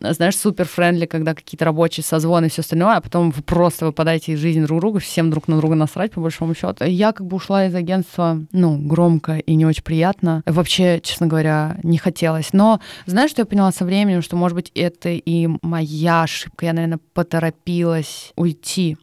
знаешь, 0.00 0.36
супер 0.36 0.66
френдли, 0.66 1.06
когда 1.06 1.34
какие-то 1.34 1.64
рабочие 1.64 2.04
созвоны 2.04 2.46
и 2.46 2.48
все 2.48 2.62
остальное, 2.62 2.96
а 2.96 3.00
потом 3.00 3.30
вы 3.30 3.42
просто 3.42 3.86
выпадаете 3.86 4.32
из 4.32 4.38
жизни 4.38 4.64
друг 4.64 4.80
друга, 4.80 5.00
всем 5.00 5.30
друг 5.30 5.48
на 5.48 5.56
друга 5.58 5.74
насрать, 5.74 6.12
по 6.12 6.20
большому 6.20 6.54
счету. 6.54 6.84
Я 6.84 7.12
как 7.12 7.26
бы 7.26 7.36
ушла 7.36 7.66
из 7.66 7.74
агентства, 7.74 8.40
ну, 8.52 8.78
громко 8.78 9.38
и 9.38 9.54
не 9.54 9.66
очень 9.66 9.82
приятно. 9.82 10.42
Вообще, 10.46 11.00
честно 11.02 11.26
говоря, 11.26 11.78
не 11.82 11.98
хотелось. 11.98 12.52
Но 12.52 12.80
знаешь, 13.06 13.30
что 13.30 13.42
я 13.42 13.46
поняла 13.46 13.72
со 13.72 13.84
временем, 13.84 14.22
что, 14.22 14.36
может 14.36 14.54
быть, 14.54 14.70
это 14.74 15.10
и 15.10 15.48
моя 15.62 16.22
ошибка. 16.22 16.66
Я, 16.66 16.72
наверное, 16.72 17.00
поторопилась 17.14 18.32
уйти 18.36 18.96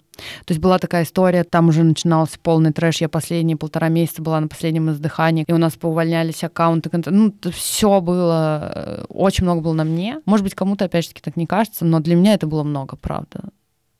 то 0.45 0.51
есть 0.51 0.61
была 0.61 0.79
такая 0.79 1.03
история, 1.03 1.43
там 1.43 1.69
уже 1.69 1.83
начинался 1.83 2.37
полный 2.41 2.73
трэш. 2.73 3.01
Я 3.01 3.09
последние 3.09 3.57
полтора 3.57 3.89
месяца 3.89 4.21
была 4.21 4.39
на 4.39 4.47
последнем 4.47 4.89
издыхании, 4.91 5.45
и 5.47 5.53
у 5.53 5.57
нас 5.57 5.75
поувольнялись 5.75 6.43
аккаунты. 6.43 6.89
Ну, 7.05 7.33
все 7.51 8.01
было, 8.01 8.71
э, 8.75 9.05
очень 9.09 9.43
много 9.43 9.61
было 9.61 9.73
на 9.73 9.83
мне. 9.83 10.21
Может 10.25 10.43
быть, 10.43 10.55
кому-то, 10.55 10.85
опять 10.85 11.03
же 11.05 11.09
таки, 11.09 11.21
так 11.21 11.37
не 11.37 11.45
кажется, 11.45 11.85
но 11.85 11.99
для 11.99 12.15
меня 12.15 12.33
это 12.33 12.47
было 12.47 12.63
много, 12.63 12.95
правда. 12.95 13.49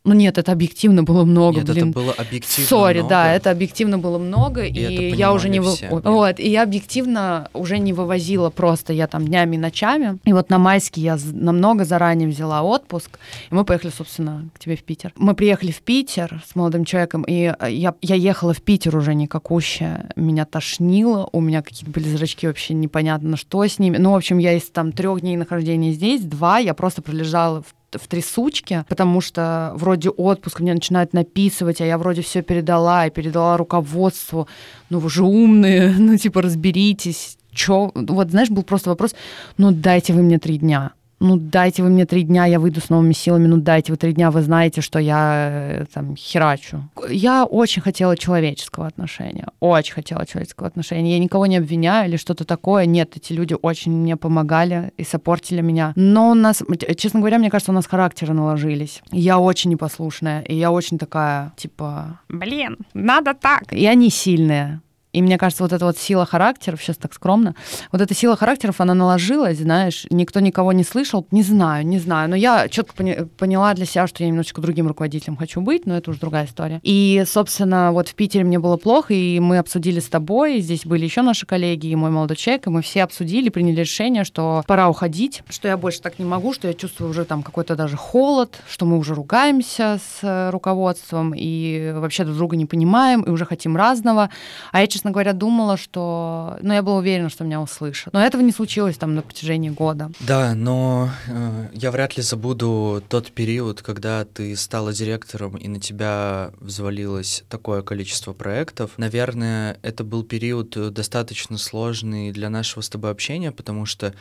Ну 0.08 0.14
нет, 0.14 0.38
это 0.38 0.54
объективно 0.54 1.04
было 1.04 1.26
много, 1.26 1.58
нет, 1.58 1.66
блин. 1.66 1.90
это 1.90 2.00
было 2.00 2.14
объективно 2.14 2.70
Сори, 2.70 3.04
да, 3.08 3.34
это 3.34 3.52
объективно 3.52 4.00
было 4.00 4.18
много, 4.18 4.64
и, 4.64 4.72
и 4.72 5.14
я 5.14 5.34
уже 5.34 5.50
не 5.50 5.60
вы... 5.60 5.76
вот, 5.90 6.40
и 6.40 6.50
я 6.50 6.64
объективно 6.64 7.50
уже 7.54 7.78
не 7.78 7.92
вывозила 7.92 8.50
просто, 8.50 8.94
я 8.94 9.08
там 9.08 9.28
днями 9.28 9.58
и 9.58 9.60
ночами. 9.60 10.18
И 10.24 10.32
вот 10.32 10.50
на 10.50 10.60
майский 10.60 11.02
я 11.02 11.18
намного 11.34 11.84
заранее 11.84 12.30
взяла 12.30 12.64
отпуск, 12.64 13.20
и 13.52 13.54
мы 13.54 13.66
поехали, 13.66 13.92
собственно, 13.92 14.50
к 14.54 14.60
тебе 14.60 14.78
в 14.78 14.84
Питер. 14.84 15.12
Мы 15.18 15.34
приехали 15.34 15.72
в 15.72 15.82
Питер 15.82 16.42
с 16.48 16.56
молодым 16.56 16.86
человеком, 16.86 17.24
и 17.24 17.54
э, 17.60 17.70
я, 17.70 17.94
я 18.02 18.16
ехала 18.16 18.54
в 18.54 18.62
Питер 18.62 18.96
уже 18.96 19.14
никакущая, 19.14 20.10
меня 20.16 20.46
тошнило, 20.46 21.28
у 21.34 21.42
меня 21.42 21.62
какие-то 21.62 21.92
были 21.92 22.08
зрачки 22.08 22.48
вообще 22.48 22.74
непонятно, 22.76 23.36
что 23.36 23.66
с 23.66 23.78
ними. 23.78 23.98
Ну, 23.98 24.12
в 24.12 24.16
общем, 24.16 24.38
я 24.38 24.54
из 24.54 24.70
там 24.70 24.94
трех 24.94 25.20
дней 25.20 25.36
нахождения 25.36 25.92
здесь, 25.92 26.22
два, 26.22 26.60
я 26.60 26.74
просто 26.74 27.02
пролежала 27.02 27.62
в 27.62 27.77
в 27.92 28.08
трясучке, 28.08 28.86
потому 28.90 29.22
что 29.22 29.72
вроде 29.76 30.10
отпуск 30.10 30.60
мне 30.60 30.74
начинают 30.74 31.14
написывать, 31.14 31.82
а 31.82 31.86
я 31.86 31.98
вроде 31.98 32.22
все 32.22 32.42
передала 32.42 33.08
и 33.08 33.10
передала 33.10 33.58
руководству. 33.58 34.48
Ну 34.90 35.00
вы 35.00 35.10
же 35.10 35.24
умные, 35.24 35.96
ну 35.98 36.18
типа 36.18 36.42
разберитесь. 36.42 37.38
Чё? 37.52 37.92
Вот 37.96 38.30
знаешь, 38.30 38.50
был 38.50 38.64
просто 38.64 38.90
вопрос, 38.90 39.16
ну 39.58 39.72
дайте 39.72 40.14
вы 40.14 40.22
мне 40.22 40.38
три 40.38 40.58
дня 40.58 40.92
ну 41.20 41.38
дайте 41.38 41.84
вы 41.84 41.90
мне 41.90 42.06
три 42.06 42.24
дня, 42.24 42.46
я 42.46 42.60
выйду 42.60 42.82
с 42.82 42.90
новыми 42.90 43.14
силами, 43.14 43.48
ну 43.48 43.58
дайте 43.58 43.92
вы 43.92 43.98
три 43.98 44.14
дня, 44.14 44.32
вы 44.32 44.42
знаете, 44.42 44.82
что 44.82 45.00
я 45.00 45.50
э, 45.52 45.86
там 45.94 46.16
херачу. 46.16 46.90
Я 47.10 47.46
очень 47.46 47.82
хотела 47.82 48.16
человеческого 48.16 48.88
отношения, 48.88 49.48
очень 49.60 49.94
хотела 49.94 50.26
человеческого 50.26 50.68
отношения. 50.68 51.14
Я 51.14 51.20
никого 51.20 51.46
не 51.46 51.58
обвиняю 51.58 52.10
или 52.10 52.18
что-то 52.18 52.46
такое. 52.46 52.86
Нет, 52.86 53.18
эти 53.18 53.34
люди 53.34 53.56
очень 53.62 53.92
мне 53.92 54.18
помогали 54.18 54.92
и 54.98 55.04
сопортили 55.04 55.62
меня. 55.62 55.94
Но 55.96 56.32
у 56.32 56.34
нас, 56.34 56.64
честно 56.98 57.20
говоря, 57.20 57.40
мне 57.40 57.50
кажется, 57.50 57.72
у 57.72 57.76
нас 57.76 57.88
характеры 57.88 58.34
наложились. 58.34 59.02
Я 59.12 59.40
очень 59.40 59.72
непослушная, 59.72 60.42
и 60.42 60.56
я 60.56 60.72
очень 60.72 60.98
такая, 60.98 61.54
типа, 61.58 62.20
блин, 62.30 62.78
надо 62.94 63.34
так. 63.34 63.72
И 63.72 63.86
они 63.86 64.10
сильные. 64.10 64.82
И 65.14 65.22
мне 65.22 65.38
кажется, 65.38 65.64
вот 65.64 65.74
эта 65.74 65.86
вот 65.86 65.98
сила 65.98 66.26
характеров, 66.26 66.82
сейчас 66.82 66.98
так 66.98 67.14
скромно, 67.14 67.56
вот 67.92 68.02
эта 68.02 68.14
сила 68.14 68.36
характеров, 68.36 68.82
она 68.82 68.94
наложилась, 68.94 69.58
знаешь, 69.58 70.06
никто 70.10 70.40
никого 70.40 70.74
не 70.74 70.84
слышал, 70.84 71.26
не 71.32 71.44
знаю, 71.44 71.88
не 71.88 71.98
знаю, 71.98 72.30
но 72.30 72.36
я 72.36 72.68
четко 72.68 73.28
поняла 73.38 73.74
для 73.74 73.86
себя, 73.86 74.08
что 74.08 74.24
я 74.24 74.30
немножечко 74.30 74.62
другим 74.62 74.88
руководителем 74.88 75.38
хочу 75.38 75.62
быть, 75.62 75.86
но 75.86 75.98
это 75.98 76.12
уже 76.12 76.20
другая 76.20 76.46
история. 76.46 76.80
И, 76.84 77.24
собственно, 77.26 77.92
вот 77.92 78.10
в 78.10 78.16
Питере 78.16 78.44
мне 78.44 78.60
было 78.60 78.78
плохо, 78.78 79.14
и 79.14 79.40
мы 79.40 79.58
обсудили 79.58 80.00
с 80.00 80.10
тобой, 80.10 80.60
здесь 80.60 80.86
были 80.86 81.06
еще 81.06 81.22
наши 81.22 81.46
коллеги 81.46 81.88
и 81.88 81.96
мой 81.96 82.12
молодой 82.12 82.36
человек, 82.38 82.68
и 82.68 82.70
мы 82.70 82.82
все 82.82 83.04
обсудили, 83.04 83.50
приняли 83.50 83.80
решение, 83.80 84.24
что 84.24 84.64
пора 84.68 84.90
уходить, 84.90 85.44
что 85.50 85.68
я 85.68 85.78
больше 85.78 86.02
так 86.02 86.20
не 86.20 86.26
могу, 86.26 86.54
что 86.54 86.68
я 86.68 86.74
чувствую 86.74 87.10
уже 87.10 87.26
там 87.26 87.44
какой-то 87.44 87.76
даже 87.76 87.98
холод, 87.98 88.60
что 88.70 88.86
мы 88.86 88.98
уже 88.98 89.16
ругаемся 89.16 90.00
с 90.00 90.20
э, 90.24 90.50
руководством 90.50 91.34
и 91.36 91.94
вообще 91.96 92.24
друг 92.24 92.38
друга 92.38 92.56
не 92.56 92.66
понимаем, 92.66 93.22
и 93.22 93.30
уже 93.30 93.46
хотим 93.46 93.78
разного. 93.78 94.30
А 94.72 94.82
я, 94.82 94.88
честно 94.98 95.12
говоря, 95.12 95.34
думала, 95.34 95.78
что... 95.78 96.58
Ну, 96.62 96.74
я 96.74 96.82
была 96.82 96.98
уверена, 96.98 97.30
что 97.30 97.44
меня 97.44 97.62
услышат. 97.62 98.14
Но 98.14 98.20
этого 98.20 98.42
не 98.42 98.52
случилось 98.52 98.98
там 98.98 99.14
на 99.14 99.22
протяжении 99.22 99.70
года. 99.70 100.12
Да, 100.22 100.56
но 100.56 101.12
э, 101.28 101.68
я 101.74 101.92
вряд 101.92 102.18
ли 102.18 102.24
забуду 102.24 103.04
тот 103.08 103.32
период, 103.32 103.84
когда 103.84 104.26
ты 104.26 104.56
стала 104.56 104.94
директором, 104.94 105.56
и 105.56 105.68
на 105.68 105.80
тебя 105.80 106.52
взвалилось 106.60 107.44
такое 107.48 107.84
количество 107.84 108.34
проектов. 108.34 108.92
Наверное, 108.98 109.78
это 109.84 110.04
был 110.04 110.24
период 110.24 110.76
достаточно 110.92 111.60
сложный 111.60 112.32
для 112.32 112.50
нашего 112.50 112.82
с 112.82 112.90
тобой 112.90 113.12
общения, 113.12 113.52
потому 113.52 113.86
что 113.86 114.16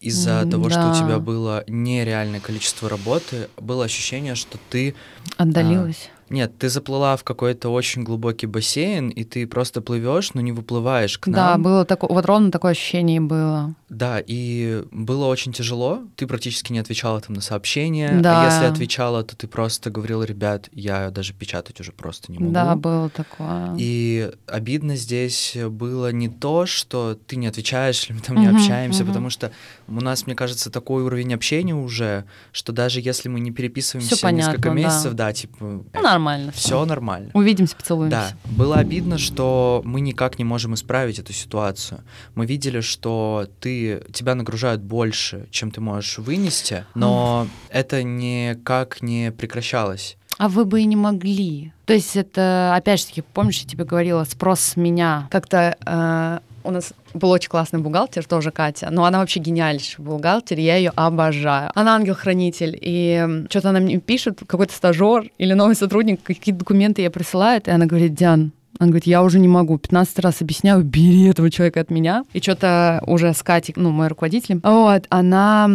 из-за 0.00 0.42
mm, 0.42 0.50
того, 0.50 0.68
да. 0.68 0.70
что 0.70 0.90
у 0.90 1.06
тебя 1.06 1.18
было 1.20 1.62
нереальное 1.68 2.40
количество 2.40 2.88
работы, 2.88 3.48
было 3.56 3.84
ощущение, 3.84 4.34
что 4.34 4.58
ты... 4.70 4.96
Отдалилась. 5.36 6.10
А, 6.12 6.15
нет, 6.28 6.58
ты 6.58 6.68
заплыла 6.68 7.16
в 7.16 7.24
какой-то 7.24 7.68
очень 7.68 8.02
глубокий 8.02 8.46
бассейн, 8.46 9.08
и 9.08 9.24
ты 9.24 9.46
просто 9.46 9.80
плывешь, 9.80 10.34
но 10.34 10.40
не 10.40 10.52
выплываешь 10.52 11.18
к 11.18 11.28
нам. 11.28 11.34
Да, 11.34 11.58
было 11.58 11.84
такое, 11.84 12.10
вот 12.10 12.26
ровно 12.26 12.50
такое 12.50 12.72
ощущение 12.72 13.20
было. 13.20 13.74
Да, 13.88 14.20
и 14.24 14.82
было 14.90 15.26
очень 15.26 15.52
тяжело. 15.52 16.02
Ты 16.16 16.26
практически 16.26 16.72
не 16.72 16.80
отвечала 16.80 17.20
там 17.20 17.34
на 17.34 17.40
сообщения. 17.40 18.18
А 18.18 18.20
да. 18.20 18.42
А 18.42 18.52
если 18.52 18.64
отвечала, 18.66 19.22
то 19.22 19.36
ты 19.36 19.46
просто 19.46 19.90
говорила, 19.90 20.24
ребят, 20.24 20.68
я 20.72 21.10
даже 21.10 21.32
печатать 21.32 21.80
уже 21.80 21.92
просто 21.92 22.32
не 22.32 22.38
могу. 22.38 22.52
Да, 22.52 22.74
было 22.74 23.08
такое. 23.08 23.74
И 23.78 24.30
обидно 24.46 24.96
здесь 24.96 25.56
было 25.70 26.10
не 26.10 26.28
то, 26.28 26.66
что 26.66 27.16
ты 27.26 27.36
не 27.36 27.46
отвечаешь, 27.46 28.06
или 28.06 28.16
мы 28.16 28.22
там 28.22 28.36
не 28.38 28.48
uh-huh, 28.48 28.56
общаемся, 28.56 29.04
uh-huh. 29.04 29.08
потому 29.08 29.30
что 29.30 29.52
у 29.86 30.00
нас, 30.00 30.26
мне 30.26 30.34
кажется, 30.34 30.70
такой 30.70 31.04
уровень 31.04 31.34
общения 31.34 31.74
уже, 31.74 32.24
что 32.50 32.72
даже 32.72 33.00
если 33.00 33.28
мы 33.28 33.38
не 33.38 33.52
переписываемся 33.52 34.20
понятно, 34.20 34.50
несколько 34.50 34.70
месяцев, 34.70 35.12
да, 35.14 35.26
да 35.26 35.32
типа... 35.32 35.56
Ну, 35.60 35.84
нормально. 36.16 36.52
Все 36.52 36.84
нормально. 36.84 37.30
Увидимся, 37.34 37.76
поцелуемся. 37.76 38.36
Да. 38.44 38.50
Было 38.50 38.76
обидно, 38.76 39.18
что 39.18 39.82
мы 39.84 40.00
никак 40.00 40.38
не 40.38 40.44
можем 40.44 40.74
исправить 40.74 41.18
эту 41.18 41.32
ситуацию. 41.32 42.00
Мы 42.34 42.46
видели, 42.46 42.80
что 42.80 43.46
ты 43.60 44.02
тебя 44.12 44.34
нагружают 44.34 44.82
больше, 44.82 45.46
чем 45.50 45.70
ты 45.70 45.80
можешь 45.80 46.18
вынести, 46.18 46.84
но 46.94 47.46
это 47.68 48.02
никак 48.02 49.02
не 49.02 49.30
прекращалось. 49.32 50.16
А 50.38 50.48
вы 50.48 50.66
бы 50.66 50.82
и 50.82 50.84
не 50.84 50.96
могли. 50.96 51.72
То 51.86 51.94
есть 51.94 52.14
это, 52.14 52.74
опять 52.74 53.00
же 53.00 53.06
таки, 53.06 53.22
помнишь, 53.22 53.60
я 53.60 53.68
тебе 53.68 53.84
говорила, 53.84 54.24
спрос 54.24 54.60
с 54.60 54.76
меня. 54.76 55.28
Как-то 55.30 55.76
э, 55.80 56.40
у 56.66 56.70
нас 56.70 56.92
был 57.14 57.30
очень 57.30 57.48
классный 57.48 57.80
бухгалтер, 57.80 58.24
тоже 58.24 58.50
Катя, 58.50 58.88
но 58.90 59.04
она 59.04 59.18
вообще 59.18 59.40
гениальнейший 59.40 60.04
бухгалтер, 60.04 60.58
я 60.58 60.76
ее 60.76 60.92
обожаю. 60.94 61.70
Она 61.74 61.94
ангел-хранитель, 61.96 62.78
и 62.80 63.46
что-то 63.50 63.70
она 63.70 63.80
мне 63.80 63.98
пишет, 63.98 64.40
какой-то 64.46 64.72
стажер 64.72 65.30
или 65.38 65.52
новый 65.52 65.76
сотрудник, 65.76 66.22
какие-то 66.22 66.60
документы 66.60 67.02
ей 67.02 67.10
присылает, 67.10 67.68
и 67.68 67.70
она 67.70 67.86
говорит, 67.86 68.14
Диан, 68.14 68.52
она 68.78 68.88
говорит, 68.88 69.06
я 69.06 69.22
уже 69.22 69.38
не 69.38 69.48
могу. 69.48 69.78
15 69.78 70.18
раз 70.20 70.42
объясняю, 70.42 70.82
бери 70.82 71.24
этого 71.24 71.50
человека 71.50 71.80
от 71.80 71.90
меня. 71.90 72.24
И 72.32 72.40
что-то 72.40 73.02
уже 73.06 73.32
с 73.32 73.42
Катей, 73.42 73.74
ну, 73.76 73.90
мой 73.90 74.08
руководитель, 74.08 74.60
вот, 74.62 75.06
она, 75.08 75.68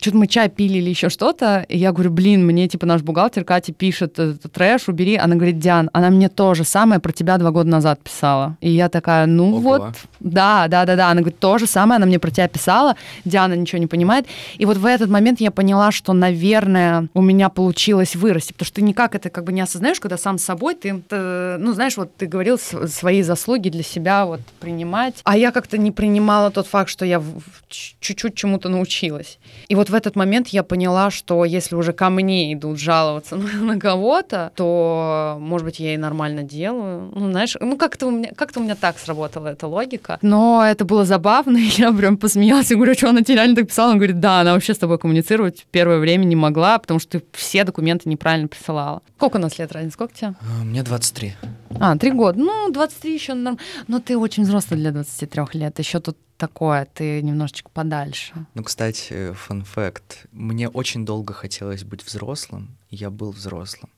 что-то 0.00 0.16
мы 0.16 0.26
чай 0.26 0.48
пили 0.48 0.78
или 0.78 0.90
еще 0.90 1.08
что-то, 1.08 1.64
и 1.68 1.76
я 1.78 1.92
говорю, 1.92 2.10
блин, 2.10 2.46
мне, 2.46 2.68
типа, 2.68 2.86
наш 2.86 3.02
бухгалтер 3.02 3.44
Катя 3.44 3.72
пишет, 3.72 4.18
трэш, 4.52 4.88
убери. 4.88 5.16
Она 5.16 5.36
говорит, 5.36 5.58
Диан, 5.58 5.90
она 5.92 6.10
мне 6.10 6.28
то 6.28 6.54
же 6.54 6.64
самое 6.64 7.00
про 7.00 7.12
тебя 7.12 7.36
два 7.38 7.50
года 7.50 7.68
назад 7.68 8.00
писала. 8.00 8.56
И 8.60 8.70
я 8.70 8.88
такая, 8.88 9.26
ну 9.26 9.56
Ого. 9.56 9.60
вот, 9.60 9.94
да, 10.20 10.68
да, 10.68 10.84
да, 10.84 10.96
да. 10.96 11.10
Она 11.10 11.20
говорит, 11.20 11.38
то 11.38 11.58
же 11.58 11.66
самое, 11.66 11.96
она 11.96 12.06
мне 12.06 12.18
про 12.18 12.30
тебя 12.30 12.48
писала, 12.48 12.96
Диана 13.24 13.54
ничего 13.54 13.78
не 13.78 13.86
понимает. 13.86 14.26
И 14.58 14.66
вот 14.66 14.76
в 14.76 14.86
этот 14.86 15.10
момент 15.10 15.40
я 15.40 15.50
поняла, 15.50 15.90
что, 15.90 16.12
наверное, 16.12 17.08
у 17.14 17.22
меня 17.22 17.48
получилось 17.48 18.14
вырасти, 18.16 18.52
потому 18.52 18.66
что 18.66 18.76
ты 18.76 18.82
никак 18.82 19.14
это 19.14 19.30
как 19.30 19.44
бы 19.44 19.52
не 19.52 19.60
осознаешь, 19.60 20.00
когда 20.00 20.16
сам 20.16 20.38
с 20.38 20.44
собой 20.44 20.74
ты, 20.74 21.02
ты 21.08 21.56
ну, 21.58 21.72
знаешь, 21.72 21.96
вот 21.96 22.14
ты 22.16 22.26
говорил, 22.26 22.58
свои 22.58 23.22
заслуги 23.22 23.68
для 23.68 23.82
себя 23.82 24.26
вот 24.26 24.40
принимать. 24.60 25.20
А 25.24 25.36
я 25.36 25.52
как-то 25.52 25.78
не 25.78 25.90
принимала 25.90 26.50
тот 26.50 26.66
факт, 26.66 26.90
что 26.90 27.04
я 27.04 27.22
чуть-чуть 27.68 28.34
чему-то 28.34 28.68
научилась. 28.68 29.38
И 29.68 29.74
вот 29.74 29.90
в 29.90 29.94
этот 29.94 30.16
момент 30.16 30.48
я 30.48 30.62
поняла, 30.62 31.10
что 31.10 31.44
если 31.44 31.76
уже 31.76 31.92
ко 31.92 32.10
мне 32.10 32.52
идут 32.52 32.78
жаловаться 32.78 33.36
на 33.60 33.78
кого-то, 33.78 34.52
то, 34.54 35.36
может 35.40 35.64
быть, 35.64 35.80
я 35.80 35.94
и 35.94 35.96
нормально 35.96 36.42
делаю. 36.42 37.10
Ну, 37.14 37.30
знаешь, 37.30 37.56
ну 37.60 37.76
как-то 37.76 38.06
у 38.06 38.10
меня, 38.10 38.30
как-то 38.34 38.60
у 38.60 38.62
меня 38.62 38.74
так 38.74 38.98
сработала 38.98 39.48
эта 39.48 39.66
логика. 39.66 40.09
Но 40.22 40.64
это 40.64 40.84
было 40.84 41.04
забавно, 41.04 41.56
и 41.58 41.68
я 41.76 41.92
прям 41.92 42.16
посмеялась 42.16 42.70
и 42.70 42.74
говорю, 42.74 42.94
что 42.94 43.10
она 43.10 43.22
тебе 43.22 43.36
реально 43.36 43.56
так 43.56 43.68
писала? 43.68 43.92
Он 43.92 43.98
говорит, 43.98 44.20
да, 44.20 44.40
она 44.40 44.54
вообще 44.54 44.74
с 44.74 44.78
тобой 44.78 44.98
коммуницировать 44.98 45.66
первое 45.70 45.98
время 45.98 46.24
не 46.24 46.36
могла, 46.36 46.78
потому 46.78 47.00
что 47.00 47.20
ты 47.20 47.24
все 47.32 47.64
документы 47.64 48.08
неправильно 48.08 48.48
присылала. 48.48 49.02
Сколько 49.16 49.36
у 49.36 49.40
нас 49.40 49.58
лет 49.58 49.72
разница? 49.72 49.94
Сколько 49.94 50.14
тебе? 50.14 50.34
А, 50.40 50.64
мне 50.64 50.82
23. 50.82 51.34
А, 51.80 51.96
три 51.96 52.10
года. 52.10 52.38
Ну, 52.38 52.70
23 52.70 53.14
еще 53.14 53.34
норм. 53.34 53.58
Но 53.86 54.00
ты 54.00 54.16
очень 54.16 54.44
взрослый 54.44 54.78
для 54.80 54.92
23 54.92 55.42
лет. 55.54 55.78
Еще 55.78 56.00
тут 56.00 56.16
такое, 56.40 56.88
ты 56.92 57.22
немножечко 57.22 57.70
подальше. 57.72 58.32
Ну, 58.54 58.64
кстати, 58.64 59.32
фан 59.34 59.62
факт. 59.62 60.26
Мне 60.32 60.68
очень 60.68 61.04
долго 61.04 61.34
хотелось 61.34 61.84
быть 61.84 62.04
взрослым, 62.04 62.76
я 62.90 63.10
был 63.10 63.30
взрослым. 63.30 63.90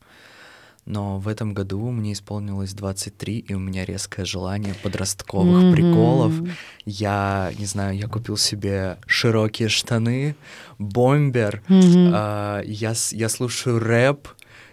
Но 0.85 1.19
в 1.19 1.29
этом 1.29 1.55
году 1.55 1.91
мне 1.91 2.13
исполнилось 2.13 2.75
23, 2.75 3.39
и 3.39 3.55
у 3.55 3.61
меня 3.61 3.85
резкое 3.85 4.25
желание 4.25 4.75
подростковых 4.83 5.63
mm-hmm. 5.63 5.73
приколов. 5.73 6.33
Я, 6.85 7.53
не 7.57 7.67
знаю, 7.67 7.97
я 7.97 8.09
купил 8.09 8.37
себе 8.37 8.99
широкие 9.07 9.69
штаны, 9.69 10.35
бомбер, 10.79 11.63
mm-hmm. 11.69 12.63
э, 12.63 12.65
я, 12.67 12.95
я 13.13 13.29
слушаю 13.29 13.79
рэп, 13.79 14.27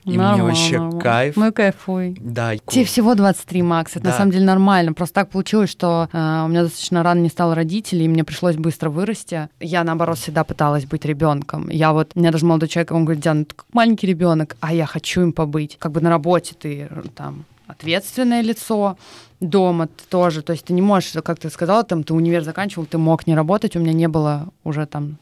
и 0.05 0.11
нормально, 0.11 0.33
мне 0.33 0.43
вообще 0.43 0.73
нормально. 0.73 1.01
кайф. 1.01 1.35
Мы 1.35 1.51
кайфуй. 1.51 2.17
Да. 2.19 2.55
Тебе 2.57 2.85
всего 2.85 3.15
23, 3.15 3.61
Макс. 3.61 3.91
Это 3.91 4.05
да. 4.05 4.09
на 4.11 4.17
самом 4.17 4.31
деле 4.31 4.45
нормально. 4.45 4.93
Просто 4.93 5.15
так 5.15 5.29
получилось, 5.29 5.69
что 5.69 6.09
э, 6.11 6.43
у 6.45 6.47
меня 6.47 6.63
достаточно 6.63 7.03
рано 7.03 7.19
не 7.19 7.29
стало 7.29 7.55
родителей, 7.55 8.05
и 8.05 8.07
мне 8.07 8.23
пришлось 8.23 8.55
быстро 8.55 8.89
вырасти. 8.89 9.49
Я, 9.59 9.83
наоборот, 9.83 10.17
всегда 10.17 10.43
пыталась 10.43 10.85
быть 10.85 11.05
ребенком. 11.05 11.69
Я 11.69 11.93
вот, 11.93 12.11
у 12.15 12.19
меня 12.19 12.31
даже 12.31 12.45
молодой 12.45 12.69
человек, 12.69 12.91
он 12.91 13.05
говорит, 13.05 13.23
Диана, 13.23 13.45
ты 13.45 13.55
как 13.55 13.65
маленький 13.73 14.07
ребенок, 14.07 14.55
а 14.59 14.73
я 14.73 14.85
хочу 14.85 15.21
им 15.21 15.33
побыть. 15.33 15.77
Как 15.79 15.91
бы 15.91 16.01
на 16.01 16.09
работе 16.09 16.55
ты 16.59 16.89
там 17.15 17.45
ответственное 17.67 18.41
лицо, 18.41 18.97
дома 19.39 19.87
ты 19.87 20.03
тоже. 20.09 20.41
То 20.41 20.53
есть 20.53 20.65
ты 20.65 20.73
не 20.73 20.81
можешь, 20.81 21.13
как 21.23 21.39
ты 21.39 21.49
сказала, 21.49 21.83
там 21.83 22.03
ты 22.03 22.13
универ 22.13 22.43
заканчивал, 22.43 22.85
ты 22.85 22.97
мог 22.97 23.27
не 23.27 23.35
работать. 23.35 23.75
У 23.75 23.79
меня 23.79 23.93
не 23.93 24.07
было 24.07 24.49
уже 24.63 24.85
там 24.85 25.17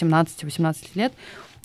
17-18 0.00 0.76
лет 0.94 1.12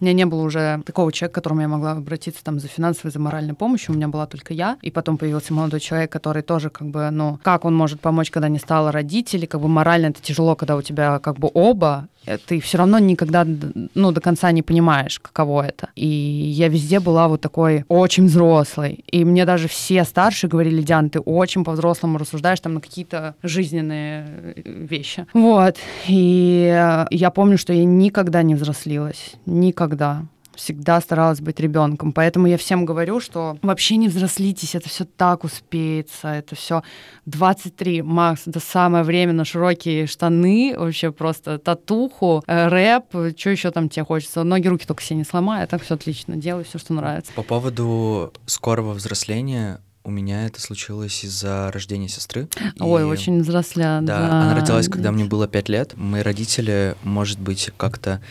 меня 0.01 0.13
не 0.13 0.25
было 0.25 0.41
уже 0.41 0.81
такого 0.85 1.11
человека, 1.11 1.33
к 1.33 1.35
которому 1.35 1.61
я 1.61 1.67
могла 1.67 1.91
обратиться 1.91 2.43
там 2.43 2.59
за 2.59 2.67
финансовой, 2.67 3.11
за 3.11 3.19
моральной 3.19 3.53
помощью. 3.53 3.93
У 3.93 3.97
меня 3.97 4.07
была 4.07 4.25
только 4.25 4.53
я. 4.53 4.77
И 4.81 4.91
потом 4.91 5.17
появился 5.17 5.53
молодой 5.53 5.79
человек, 5.79 6.11
который 6.11 6.41
тоже 6.41 6.69
как 6.69 6.87
бы, 6.87 7.09
ну, 7.11 7.39
как 7.43 7.65
он 7.65 7.75
может 7.75 7.99
помочь, 7.99 8.31
когда 8.31 8.49
не 8.49 8.59
стало 8.59 8.91
родителей? 8.91 9.47
Как 9.47 9.61
бы 9.61 9.67
морально 9.67 10.07
это 10.07 10.21
тяжело, 10.21 10.55
когда 10.55 10.75
у 10.75 10.81
тебя 10.81 11.19
как 11.19 11.37
бы 11.37 11.49
оба, 11.53 12.07
ты 12.37 12.59
все 12.59 12.77
равно 12.77 12.99
никогда 12.99 13.45
ну, 13.95 14.11
до 14.11 14.21
конца 14.21 14.51
не 14.51 14.61
понимаешь, 14.61 15.19
каково 15.19 15.67
это. 15.67 15.89
И 15.95 16.07
я 16.07 16.67
везде 16.67 16.99
была 16.99 17.27
вот 17.27 17.41
такой 17.41 17.85
очень 17.87 18.25
взрослой. 18.25 19.03
И 19.11 19.25
мне 19.25 19.45
даже 19.45 19.67
все 19.67 20.03
старшие 20.03 20.49
говорили, 20.49 20.81
Диан, 20.81 21.09
ты 21.09 21.19
очень 21.19 21.63
по-взрослому 21.63 22.17
рассуждаешь 22.17 22.59
там 22.59 22.75
на 22.75 22.81
какие-то 22.81 23.35
жизненные 23.43 24.53
э, 24.55 24.61
вещи. 24.65 25.25
Вот. 25.33 25.77
И 26.07 26.71
э, 26.71 27.05
я 27.09 27.29
помню, 27.29 27.57
что 27.57 27.73
я 27.73 27.85
никогда 27.85 28.43
не 28.43 28.55
взрослилась. 28.55 29.33
Никогда 29.45 30.23
всегда 30.59 30.99
старалась 31.01 31.39
быть 31.39 31.59
ребенком. 31.59 32.11
Поэтому 32.11 32.47
я 32.47 32.57
всем 32.57 32.85
говорю, 32.85 33.19
что 33.19 33.57
вообще 33.61 33.95
не 33.95 34.09
взрослитесь, 34.09 34.75
это 34.75 34.89
все 34.89 35.05
так 35.05 35.43
успеется, 35.43 36.27
это 36.27 36.55
все 36.55 36.83
23, 37.25 38.01
Макс, 38.01 38.45
это 38.45 38.59
самое 38.59 39.03
время 39.03 39.33
на 39.33 39.45
широкие 39.45 40.05
штаны, 40.05 40.75
вообще 40.77 41.11
просто 41.11 41.57
татуху, 41.57 42.43
э, 42.45 42.67
рэп, 42.67 43.35
что 43.37 43.49
еще 43.49 43.71
там 43.71 43.89
тебе 43.89 44.05
хочется. 44.05 44.43
Ноги, 44.43 44.67
руки 44.67 44.85
только 44.85 45.01
все 45.01 45.15
не 45.15 45.23
сломай, 45.23 45.63
а 45.63 45.67
так 45.67 45.81
все 45.81 45.95
отлично, 45.95 46.35
делай 46.35 46.63
все, 46.63 46.77
что 46.77 46.93
нравится. 46.93 47.31
По 47.33 47.43
поводу 47.43 48.33
скорого 48.45 48.89
взросления, 48.89 49.79
у 50.03 50.11
меня 50.11 50.45
это 50.45 50.59
случилось 50.59 51.23
из-за 51.23 51.71
рождения 51.71 52.07
сестры. 52.07 52.47
Ой, 52.79 53.01
и, 53.01 53.05
очень 53.05 53.41
взросля. 53.41 53.99
Да, 54.01 54.17
да, 54.19 54.41
она 54.41 54.55
родилась, 54.55 54.87
когда 54.87 55.11
мне 55.11 55.25
было 55.25 55.47
5 55.47 55.69
лет. 55.69 55.93
Мои 55.95 56.21
родители, 56.21 56.95
может 57.03 57.39
быть, 57.39 57.71
как-то 57.77 58.21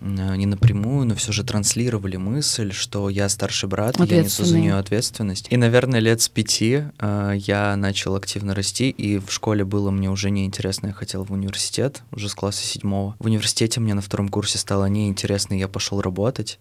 не 0.00 0.46
напрямую, 0.46 1.06
но 1.06 1.14
все 1.14 1.32
же 1.32 1.44
транслировали 1.44 2.16
мысль, 2.16 2.72
что 2.72 3.08
я 3.08 3.28
старший 3.28 3.68
брат, 3.68 3.98
я 3.98 4.22
несу 4.22 4.44
за 4.44 4.58
нее 4.58 4.74
ответственность. 4.74 5.46
И, 5.50 5.56
наверное, 5.56 6.00
лет 6.00 6.20
с 6.20 6.28
пяти 6.28 6.84
э, 6.98 7.32
я 7.36 7.76
начал 7.76 8.14
активно 8.16 8.54
расти, 8.54 8.90
и 8.90 9.18
в 9.18 9.30
школе 9.30 9.64
было 9.64 9.90
мне 9.90 10.10
уже 10.10 10.30
неинтересно, 10.30 10.88
я 10.88 10.92
хотел 10.92 11.24
в 11.24 11.32
университет, 11.32 12.02
уже 12.12 12.28
с 12.28 12.34
класса 12.34 12.64
седьмого. 12.64 13.16
В 13.18 13.26
университете 13.26 13.80
мне 13.80 13.94
на 13.94 14.02
втором 14.02 14.28
курсе 14.28 14.58
стало 14.58 14.86
неинтересно, 14.86 15.54
я 15.54 15.68
пошел 15.68 16.00
работать. 16.00 16.58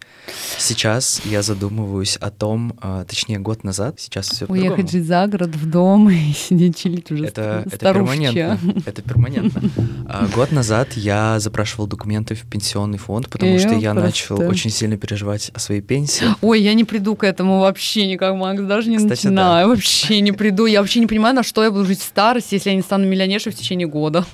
Сейчас 0.57 1.21
я 1.25 1.41
задумываюсь 1.41 2.17
о 2.17 2.31
том, 2.31 2.77
э, 2.81 3.05
точнее, 3.07 3.39
год 3.39 3.63
назад, 3.63 3.99
сейчас 3.99 4.29
все 4.29 4.45
Уехать 4.45 4.89
жить 4.89 5.05
за 5.05 5.27
город 5.27 5.55
в 5.55 5.69
дом 5.69 6.09
и 6.09 6.33
сидеть 6.33 6.77
чилить 6.77 7.11
уже 7.11 7.25
это, 7.25 7.63
это 7.65 7.93
перманентно. 7.93 8.59
Это 8.85 9.01
перманентно. 9.01 9.61
А, 10.07 10.27
год 10.27 10.51
назад 10.51 10.93
я 10.93 11.39
запрашивал 11.39 11.87
документы 11.87 12.35
в 12.35 12.43
пенсионный 12.43 12.97
фонд, 12.97 13.24
потому 13.29 13.59
что 13.59 13.73
я 13.73 13.93
начал 13.93 14.39
очень 14.41 14.69
сильно 14.69 14.97
переживать 14.97 15.51
о 15.53 15.59
своей 15.59 15.81
пенсии. 15.81 16.25
Ой, 16.41 16.61
я 16.61 16.73
не 16.73 16.83
приду 16.83 17.15
к 17.15 17.23
этому 17.23 17.59
вообще 17.59 18.07
никак, 18.07 18.35
Макс, 18.35 18.61
даже 18.61 18.89
не 18.89 18.97
Кстати, 18.97 19.27
начинаю. 19.27 19.67
Да. 19.67 19.73
Вообще 19.73 20.21
не 20.21 20.31
приду. 20.31 20.65
Я 20.65 20.81
вообще 20.81 20.99
не 20.99 21.07
понимаю, 21.07 21.35
на 21.35 21.43
что 21.43 21.63
я 21.63 21.71
буду 21.71 21.85
жить 21.85 21.99
в 21.99 22.03
старости, 22.03 22.55
если 22.55 22.69
я 22.69 22.75
не 22.75 22.81
стану 22.81 23.05
миллионершей 23.05 23.51
в 23.51 23.55
течение 23.55 23.87
года. 23.87 24.25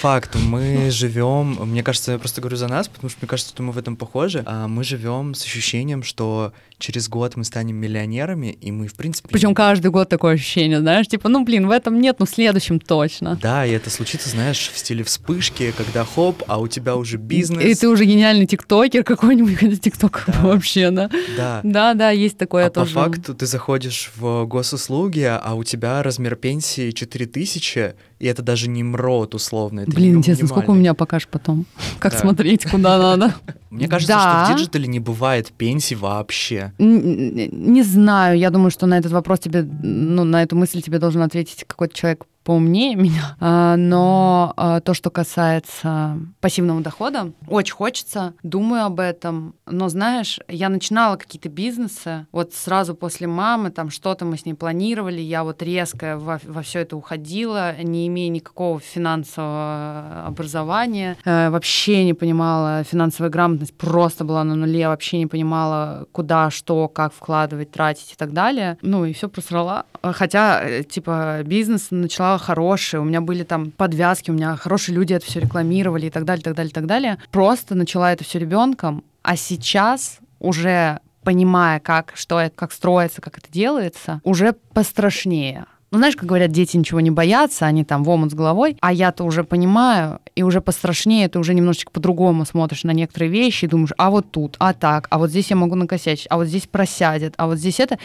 Факт, 0.00 0.36
мы 0.36 0.90
живем, 0.90 1.58
мне 1.66 1.82
кажется, 1.82 2.12
я 2.12 2.18
просто 2.18 2.40
говорю 2.40 2.56
за 2.56 2.68
нас, 2.68 2.88
потому 2.88 3.10
что 3.10 3.18
мне 3.20 3.28
кажется, 3.28 3.52
что 3.52 3.62
мы 3.62 3.72
в 3.72 3.78
этом 3.78 3.96
похожи. 3.96 4.42
А 4.46 4.68
мы 4.68 4.84
живем 4.84 5.34
с 5.34 5.44
ощущением, 5.44 6.02
что 6.02 6.52
через 6.78 7.08
год 7.08 7.36
мы 7.36 7.44
станем 7.44 7.76
миллионерами, 7.76 8.56
и 8.60 8.70
мы, 8.70 8.86
в 8.86 8.94
принципе... 8.94 9.28
Причем 9.30 9.54
каждый 9.54 9.90
год 9.90 10.08
такое 10.08 10.34
ощущение, 10.34 10.78
знаешь, 10.78 11.08
типа, 11.08 11.28
ну, 11.28 11.44
блин, 11.44 11.66
в 11.66 11.70
этом 11.70 12.00
нет, 12.00 12.20
но 12.20 12.26
в 12.26 12.30
следующем 12.30 12.78
точно. 12.78 13.36
Да, 13.42 13.66
и 13.66 13.72
это 13.72 13.90
случится, 13.90 14.28
знаешь, 14.28 14.70
в 14.72 14.78
стиле 14.78 15.02
вспышки, 15.02 15.72
когда 15.76 16.04
хоп, 16.04 16.44
а 16.46 16.58
у 16.58 16.68
тебя 16.68 16.96
уже 16.96 17.16
бизнес. 17.16 17.64
И 17.64 17.74
ты 17.74 17.88
уже 17.88 18.04
гениальный 18.04 18.46
тиктокер 18.46 19.02
какой-нибудь, 19.02 19.54
хотя 19.58 19.76
тикток 19.76 20.24
да. 20.26 20.40
вообще, 20.42 20.90
да? 20.90 21.10
Да. 21.36 21.60
Да, 21.64 21.94
да, 21.94 22.10
есть 22.10 22.38
такое 22.38 22.66
а 22.66 22.70
тоже. 22.70 22.94
по 22.94 23.04
факту 23.04 23.34
ты 23.34 23.46
заходишь 23.46 24.12
в 24.16 24.44
госуслуги, 24.46 25.28
а 25.28 25.54
у 25.54 25.64
тебя 25.64 26.02
размер 26.02 26.36
пенсии 26.36 26.92
4000, 26.92 27.94
и 28.18 28.26
это 28.26 28.42
даже 28.42 28.68
не 28.68 28.82
МРОТ 28.82 29.34
условно. 29.34 29.80
Это 29.80 29.92
Блин, 29.92 30.18
интересно, 30.18 30.48
сколько 30.48 30.70
у 30.70 30.74
меня 30.74 30.94
покажешь 30.94 31.28
потом? 31.28 31.66
Как 31.98 32.12
да. 32.12 32.18
смотреть, 32.18 32.64
куда 32.68 32.98
надо? 32.98 33.34
Мне 33.70 33.86
кажется, 33.86 34.14
да. 34.14 34.44
что 34.44 34.54
в 34.54 34.56
диджитале 34.56 34.86
не 34.86 34.98
бывает 34.98 35.52
пенсии 35.52 35.94
вообще. 35.94 36.72
Не 36.78 37.82
знаю, 37.82 38.38
я 38.38 38.50
думаю, 38.50 38.70
что 38.70 38.86
на 38.86 38.98
этот 38.98 39.12
вопрос 39.12 39.40
тебе, 39.40 39.62
ну, 39.62 40.24
на 40.24 40.42
эту 40.42 40.56
мысль 40.56 40.80
тебе 40.82 40.98
должен 40.98 41.22
ответить 41.22 41.64
какой-то 41.66 41.94
человек 41.94 42.24
поумнее 42.48 42.94
меня. 42.96 43.36
А, 43.40 43.76
но 43.76 44.54
а, 44.56 44.80
то, 44.80 44.94
что 44.94 45.10
касается 45.10 46.18
пассивного 46.40 46.80
дохода, 46.80 47.32
очень 47.46 47.74
хочется, 47.74 48.32
думаю 48.42 48.86
об 48.86 49.00
этом. 49.00 49.54
Но 49.66 49.90
знаешь, 49.90 50.40
я 50.48 50.70
начинала 50.70 51.16
какие-то 51.16 51.50
бизнесы, 51.50 52.26
вот 52.32 52.54
сразу 52.54 52.94
после 52.94 53.26
мамы, 53.26 53.70
там 53.70 53.90
что-то 53.90 54.24
мы 54.24 54.38
с 54.38 54.46
ней 54.46 54.54
планировали, 54.54 55.20
я 55.20 55.44
вот 55.44 55.62
резко 55.62 56.16
во, 56.16 56.40
во 56.42 56.62
все 56.62 56.80
это 56.80 56.96
уходила, 56.96 57.76
не 57.82 58.06
имея 58.06 58.30
никакого 58.30 58.80
финансового 58.80 60.24
образования, 60.26 61.18
э, 61.26 61.50
вообще 61.50 62.04
не 62.04 62.14
понимала 62.14 62.82
финансовая 62.82 63.30
грамотность, 63.30 63.76
просто 63.76 64.24
была 64.24 64.42
на 64.44 64.54
нуле, 64.54 64.88
вообще 64.88 65.18
не 65.18 65.26
понимала, 65.26 66.06
куда, 66.12 66.48
что, 66.48 66.88
как 66.88 67.12
вкладывать, 67.12 67.72
тратить 67.72 68.12
и 68.12 68.16
так 68.16 68.32
далее. 68.32 68.78
Ну 68.80 69.04
и 69.04 69.12
все 69.12 69.28
просрала. 69.28 69.84
Хотя, 70.02 70.62
э, 70.62 70.82
типа, 70.82 71.40
бизнес 71.44 71.88
начала 71.90 72.37
хорошие, 72.38 73.00
у 73.00 73.04
меня 73.04 73.20
были 73.20 73.42
там 73.42 73.70
подвязки, 73.70 74.30
у 74.30 74.34
меня 74.34 74.56
хорошие 74.56 74.94
люди 74.94 75.14
это 75.14 75.26
все 75.26 75.40
рекламировали 75.40 76.06
и 76.06 76.10
так 76.10 76.24
далее, 76.24 76.42
так 76.42 76.54
далее, 76.54 76.72
так 76.72 76.86
далее. 76.86 77.18
Просто 77.30 77.74
начала 77.74 78.12
это 78.12 78.24
все 78.24 78.38
ребенком, 78.38 79.04
а 79.22 79.36
сейчас 79.36 80.18
уже 80.38 81.00
понимая, 81.22 81.80
как, 81.80 82.12
что 82.14 82.40
это, 82.40 82.54
как 82.56 82.72
строится, 82.72 83.20
как 83.20 83.38
это 83.38 83.48
делается, 83.50 84.20
уже 84.24 84.54
пострашнее 84.72 85.66
ну, 85.90 85.98
знаешь, 85.98 86.16
как 86.16 86.26
говорят, 86.26 86.52
дети 86.52 86.76
ничего 86.76 87.00
не 87.00 87.10
боятся, 87.10 87.64
они 87.64 87.84
там 87.84 88.04
в 88.04 88.10
омут 88.10 88.32
с 88.32 88.34
головой, 88.34 88.76
а 88.80 88.92
я-то 88.92 89.24
уже 89.24 89.42
понимаю, 89.42 90.20
и 90.34 90.42
уже 90.42 90.60
пострашнее, 90.60 91.28
ты 91.28 91.38
уже 91.38 91.54
немножечко 91.54 91.90
по-другому 91.90 92.44
смотришь 92.44 92.84
на 92.84 92.90
некоторые 92.90 93.30
вещи 93.30 93.64
и 93.64 93.68
думаешь, 93.68 93.92
а 93.96 94.10
вот 94.10 94.30
тут, 94.30 94.56
а 94.58 94.74
так, 94.74 95.06
а 95.10 95.18
вот 95.18 95.30
здесь 95.30 95.50
я 95.50 95.56
могу 95.56 95.76
накосячить, 95.76 96.26
а 96.28 96.36
вот 96.36 96.46
здесь 96.46 96.66
просядет, 96.66 97.34
а 97.38 97.46
вот 97.46 97.58
здесь 97.58 97.80
это. 97.80 97.98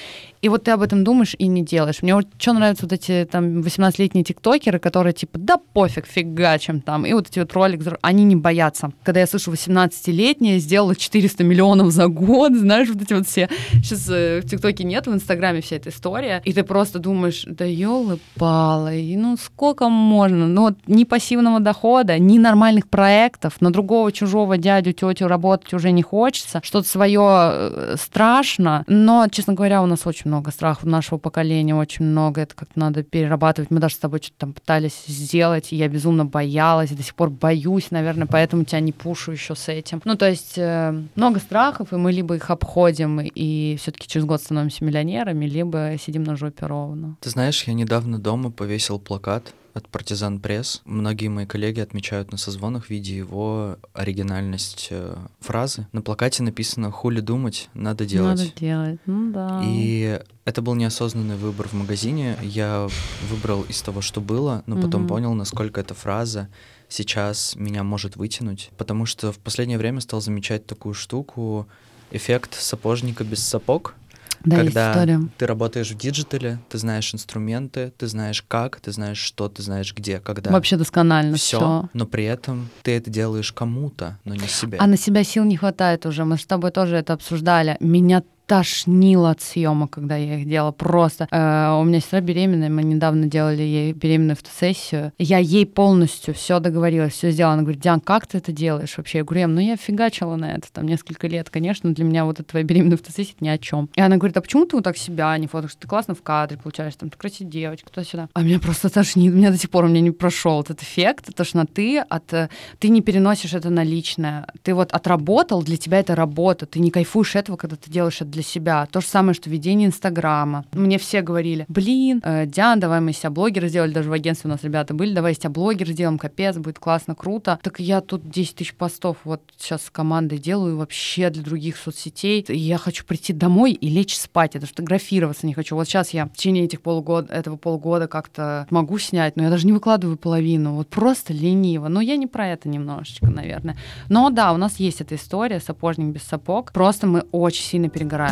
И 0.43 0.49
вот 0.49 0.65
ты 0.65 0.71
об 0.71 0.81
этом 0.81 1.05
думаешь 1.05 1.35
и 1.37 1.47
не 1.47 1.63
делаешь. 1.63 2.01
Мне 2.01 2.15
вот 2.15 2.27
что 2.37 2.51
нравятся 2.51 2.83
вот 2.83 2.91
эти 2.91 3.25
там 3.31 3.61
18-летние 3.61 4.25
тиктокеры, 4.25 4.77
которые 4.77 5.13
типа, 5.13 5.39
да 5.39 5.55
пофиг, 5.57 6.05
фига 6.05 6.59
чем 6.59 6.81
там. 6.81 7.05
И 7.05 7.13
вот 7.13 7.29
эти 7.29 7.39
вот 7.39 7.53
ролики, 7.53 7.89
они 8.01 8.25
не 8.25 8.35
боятся. 8.35 8.91
Когда 9.03 9.21
я 9.21 9.27
слышу 9.27 9.53
18-летняя 9.53 10.59
сделала 10.59 10.97
400 10.97 11.45
миллионов 11.45 11.93
за 11.93 12.07
год, 12.07 12.53
знаешь, 12.57 12.89
вот 12.89 13.01
эти 13.01 13.13
вот 13.13 13.25
все. 13.25 13.47
Сейчас 13.75 14.09
э, 14.09 14.41
в 14.41 14.49
ТикТоке 14.49 14.83
нет, 14.83 15.07
в 15.07 15.13
Инстаграме 15.13 15.61
вся 15.61 15.77
эта 15.77 15.91
история. 15.91 16.41
И 16.43 16.51
ты 16.51 16.63
просто 16.63 16.99
думаешь, 16.99 17.45
да 17.47 17.63
елы-палы, 17.63 19.15
ну 19.15 19.37
сколько 19.37 19.87
можно? 19.87 20.47
Ну 20.47 20.63
вот 20.63 20.77
ни 20.87 21.05
пассивного 21.05 21.61
дохода, 21.61 22.19
ни 22.19 22.37
нормальных 22.37 22.89
проектов, 22.89 23.61
на 23.61 23.71
другого 23.71 24.11
чужого 24.11 24.57
дядю, 24.57 24.91
тетю 24.91 25.29
работать 25.29 25.73
уже 25.73 25.91
не 25.91 26.01
хочется. 26.01 26.59
Что-то 26.61 26.89
свое 26.89 27.21
э, 27.23 27.95
страшно. 27.97 28.83
Но, 28.87 29.29
честно 29.31 29.53
говоря, 29.53 29.81
у 29.81 29.85
нас 29.85 30.05
очень 30.05 30.32
много 30.33 30.51
страхов 30.51 30.85
нашего 30.85 31.19
поколения, 31.19 31.75
очень 31.75 32.05
много. 32.05 32.41
Это 32.41 32.55
как-то 32.55 32.79
надо 32.79 33.03
перерабатывать. 33.03 33.69
Мы 33.69 33.79
даже 33.79 33.95
с 33.95 33.99
тобой 33.99 34.19
что-то 34.19 34.39
там 34.39 34.53
пытались 34.53 35.05
сделать, 35.05 35.71
и 35.71 35.75
я 35.75 35.87
безумно 35.87 36.25
боялась, 36.25 36.91
и 36.91 36.95
до 36.95 37.03
сих 37.03 37.13
пор 37.13 37.29
боюсь, 37.29 37.91
наверное, 37.91 38.25
поэтому 38.25 38.63
тебя 38.63 38.79
не 38.79 38.91
пушу 38.91 39.31
еще 39.31 39.55
с 39.55 39.69
этим. 39.69 40.01
Ну, 40.05 40.15
то 40.15 40.27
есть 40.27 40.57
э, 40.57 40.99
много 41.15 41.39
страхов, 41.39 41.93
и 41.93 41.97
мы 41.97 42.11
либо 42.11 42.35
их 42.35 42.49
обходим, 42.49 43.21
и 43.21 43.77
все-таки 43.79 44.07
через 44.07 44.25
год 44.25 44.41
становимся 44.41 44.83
миллионерами, 44.83 45.45
либо 45.45 45.95
сидим 46.03 46.23
на 46.23 46.35
жопе 46.35 46.65
ровно. 46.65 47.15
Ты 47.21 47.29
знаешь, 47.29 47.63
я 47.65 47.73
недавно 47.73 48.17
дома 48.17 48.49
повесил 48.49 48.99
плакат 48.99 49.53
от 49.73 49.87
Партизан 49.89 50.39
Пресс. 50.39 50.81
Многие 50.85 51.27
мои 51.29 51.45
коллеги 51.45 51.79
отмечают 51.79 52.31
на 52.31 52.37
созвонах, 52.37 52.89
видя 52.89 53.13
его 53.13 53.77
оригинальность 53.93 54.87
э, 54.91 55.15
фразы. 55.39 55.87
На 55.91 56.01
плакате 56.01 56.43
написано 56.43 56.91
«Хули 56.91 57.19
думать, 57.21 57.69
надо 57.73 58.05
делать». 58.05 58.37
Надо 58.39 58.51
делать, 58.59 58.99
ну 59.05 59.31
да. 59.31 59.61
И 59.63 60.21
это 60.45 60.61
был 60.61 60.75
неосознанный 60.75 61.35
выбор 61.37 61.67
в 61.67 61.73
магазине. 61.73 62.37
Я 62.41 62.87
выбрал 63.29 63.63
из 63.63 63.81
того, 63.81 64.01
что 64.01 64.21
было, 64.21 64.63
но 64.67 64.75
потом 64.75 65.01
Мгм. 65.01 65.07
понял, 65.09 65.33
насколько 65.33 65.81
эта 65.81 65.93
фраза 65.93 66.49
сейчас 66.89 67.55
меня 67.55 67.83
может 67.83 68.15
вытянуть. 68.15 68.69
Потому 68.77 69.05
что 69.05 69.31
в 69.31 69.39
последнее 69.39 69.77
время 69.79 70.01
стал 70.01 70.21
замечать 70.21 70.65
такую 70.67 70.93
штуку, 70.93 71.67
эффект 72.11 72.53
сапожника 72.53 73.23
без 73.23 73.43
сапог. 73.43 73.95
Да, 74.43 74.57
когда 74.57 75.19
ты 75.37 75.45
работаешь 75.45 75.91
в 75.91 75.97
диджитале, 75.97 76.59
ты 76.69 76.77
знаешь 76.77 77.13
инструменты, 77.13 77.93
ты 77.97 78.07
знаешь 78.07 78.41
как, 78.41 78.79
ты 78.79 78.91
знаешь 78.91 79.17
что, 79.17 79.47
ты 79.49 79.61
знаешь 79.61 79.93
где, 79.95 80.19
когда. 80.19 80.51
Вообще 80.51 80.75
досконально 80.75 81.37
все, 81.37 81.57
все. 81.57 81.89
но 81.93 82.05
при 82.05 82.25
этом 82.25 82.69
ты 82.81 82.91
это 82.91 83.09
делаешь 83.09 83.53
кому-то, 83.53 84.19
но 84.25 84.35
не 84.35 84.47
себе. 84.47 84.77
А 84.79 84.87
на 84.87 84.97
себя 84.97 85.23
сил 85.23 85.45
не 85.45 85.57
хватает 85.57 86.05
уже. 86.05 86.25
Мы 86.25 86.37
с 86.37 86.45
тобой 86.45 86.71
тоже 86.71 86.97
это 86.97 87.13
обсуждали. 87.13 87.77
Меня 87.79 88.23
тошнило 88.53 89.31
от 89.31 89.41
съемок, 89.41 89.89
когда 89.89 90.15
я 90.15 90.37
их 90.39 90.47
делала. 90.47 90.71
Просто. 90.71 91.27
Э, 91.31 91.75
у 91.81 91.83
меня 91.83 91.99
сестра 91.99 92.21
беременная, 92.21 92.69
мы 92.69 92.83
недавно 92.83 93.25
делали 93.25 93.63
ей 93.63 93.93
беременную 93.93 94.35
фотосессию. 94.35 95.11
Я 95.17 95.39
ей 95.39 95.65
полностью 95.65 96.35
все 96.35 96.59
договорилась, 96.59 97.13
все 97.13 97.31
сделала. 97.31 97.55
Она 97.55 97.63
говорит, 97.63 97.81
Диан, 97.81 97.99
как 97.99 98.27
ты 98.27 98.37
это 98.37 98.51
делаешь 98.51 98.93
вообще? 98.95 99.19
Я 99.19 99.23
говорю, 99.23 99.45
«Эм, 99.45 99.55
ну 99.55 99.61
я 99.61 99.75
фигачила 99.75 100.35
на 100.35 100.51
это 100.51 100.71
там 100.71 100.85
несколько 100.85 101.27
лет. 101.27 101.49
Конечно, 101.49 101.95
для 101.95 102.05
меня 102.05 102.25
вот 102.25 102.39
эта 102.39 102.49
твоя 102.49 102.63
беременная 102.63 102.97
фотосессия 102.97 103.33
ни 103.39 103.47
о 103.49 103.57
чем. 103.57 103.89
И 103.95 104.01
она 104.01 104.17
говорит, 104.17 104.37
а 104.37 104.41
почему 104.41 104.65
ты 104.67 104.75
вот 104.75 104.83
так 104.83 104.97
себя 104.97 105.35
не 105.39 105.47
фотошь? 105.47 105.73
Ты 105.73 105.87
классно 105.87 106.13
в 106.13 106.21
кадре 106.21 106.59
получаешь, 106.59 106.93
там, 106.95 107.09
ты 107.09 107.17
красивая 107.17 107.51
девочка, 107.51 107.89
туда-сюда. 107.89 108.29
А 108.35 108.43
меня 108.43 108.59
просто 108.59 108.89
тошнит. 108.89 109.33
У 109.33 109.37
меня 109.37 109.49
до 109.49 109.57
сих 109.57 109.71
пор 109.71 109.85
у 109.85 109.87
меня 109.87 110.01
не 110.01 110.11
прошел 110.11 110.61
этот 110.61 110.83
эффект 110.83 111.33
тошноты 111.33 111.97
от... 111.97 112.31
э, 112.33 112.49
Ты 112.77 112.89
не 112.89 113.01
переносишь 113.01 113.55
это 113.55 113.71
на 113.71 113.83
личное. 113.83 114.45
Ты 114.61 114.75
вот 114.75 114.91
отработал, 114.91 115.63
для 115.63 115.77
тебя 115.77 115.99
это 115.99 116.13
работа. 116.13 116.67
Ты 116.67 116.79
не 116.79 116.91
кайфуешь 116.91 117.35
этого, 117.35 117.57
когда 117.57 117.77
ты 117.77 117.89
делаешь 117.89 118.17
это 118.21 118.25
для 118.25 118.42
себя. 118.43 118.85
То 118.91 119.01
же 119.01 119.07
самое, 119.07 119.33
что 119.33 119.49
ведение 119.49 119.87
Инстаграма. 119.87 120.65
Мне 120.73 120.97
все 120.97 121.21
говорили, 121.21 121.65
блин, 121.67 122.21
э, 122.23 122.45
Диан, 122.45 122.79
давай 122.79 122.99
мы 123.01 123.13
себя 123.13 123.29
блогера 123.29 123.67
сделали, 123.67 123.91
даже 123.91 124.09
в 124.09 124.13
агентстве 124.13 124.49
у 124.49 124.51
нас 124.51 124.63
ребята 124.63 124.93
были, 124.93 125.13
давай 125.13 125.35
себя 125.35 125.49
блогер 125.49 125.89
сделаем, 125.89 126.17
капец, 126.17 126.57
будет 126.57 126.79
классно, 126.79 127.15
круто. 127.15 127.59
Так 127.63 127.79
я 127.79 128.01
тут 128.01 128.29
10 128.29 128.55
тысяч 128.55 128.73
постов 128.75 129.17
вот 129.23 129.41
сейчас 129.57 129.85
с 129.85 129.89
командой 129.89 130.37
делаю 130.37 130.77
вообще 130.77 131.29
для 131.29 131.43
других 131.43 131.77
соцсетей. 131.77 132.45
Я 132.49 132.77
хочу 132.77 133.05
прийти 133.05 133.33
домой 133.33 133.71
и 133.71 133.89
лечь 133.89 134.15
спать, 134.15 134.55
это 134.55 134.67
фотографироваться 134.67 135.47
не 135.47 135.53
хочу. 135.53 135.75
Вот 135.75 135.87
сейчас 135.87 136.11
я 136.11 136.25
в 136.25 136.33
течение 136.33 136.65
этих 136.65 136.81
полугода, 136.81 137.33
этого 137.33 137.57
полгода 137.57 138.07
как-то 138.07 138.67
могу 138.69 138.97
снять, 138.99 139.35
но 139.35 139.43
я 139.43 139.49
даже 139.49 139.65
не 139.65 139.73
выкладываю 139.73 140.17
половину, 140.17 140.73
вот 140.73 140.87
просто 140.87 141.33
лениво. 141.33 141.87
Но 141.87 142.01
я 142.01 142.17
не 142.17 142.27
про 142.27 142.49
это 142.49 142.69
немножечко, 142.69 143.27
наверное. 143.27 143.77
Но 144.09 144.29
да, 144.29 144.53
у 144.53 144.57
нас 144.57 144.77
есть 144.79 145.01
эта 145.01 145.15
история, 145.15 145.59
сапожник 145.59 146.13
без 146.13 146.23
сапог. 146.23 146.71
Просто 146.71 147.07
мы 147.07 147.21
очень 147.31 147.63
сильно 147.63 147.89
перегораем. 147.89 148.22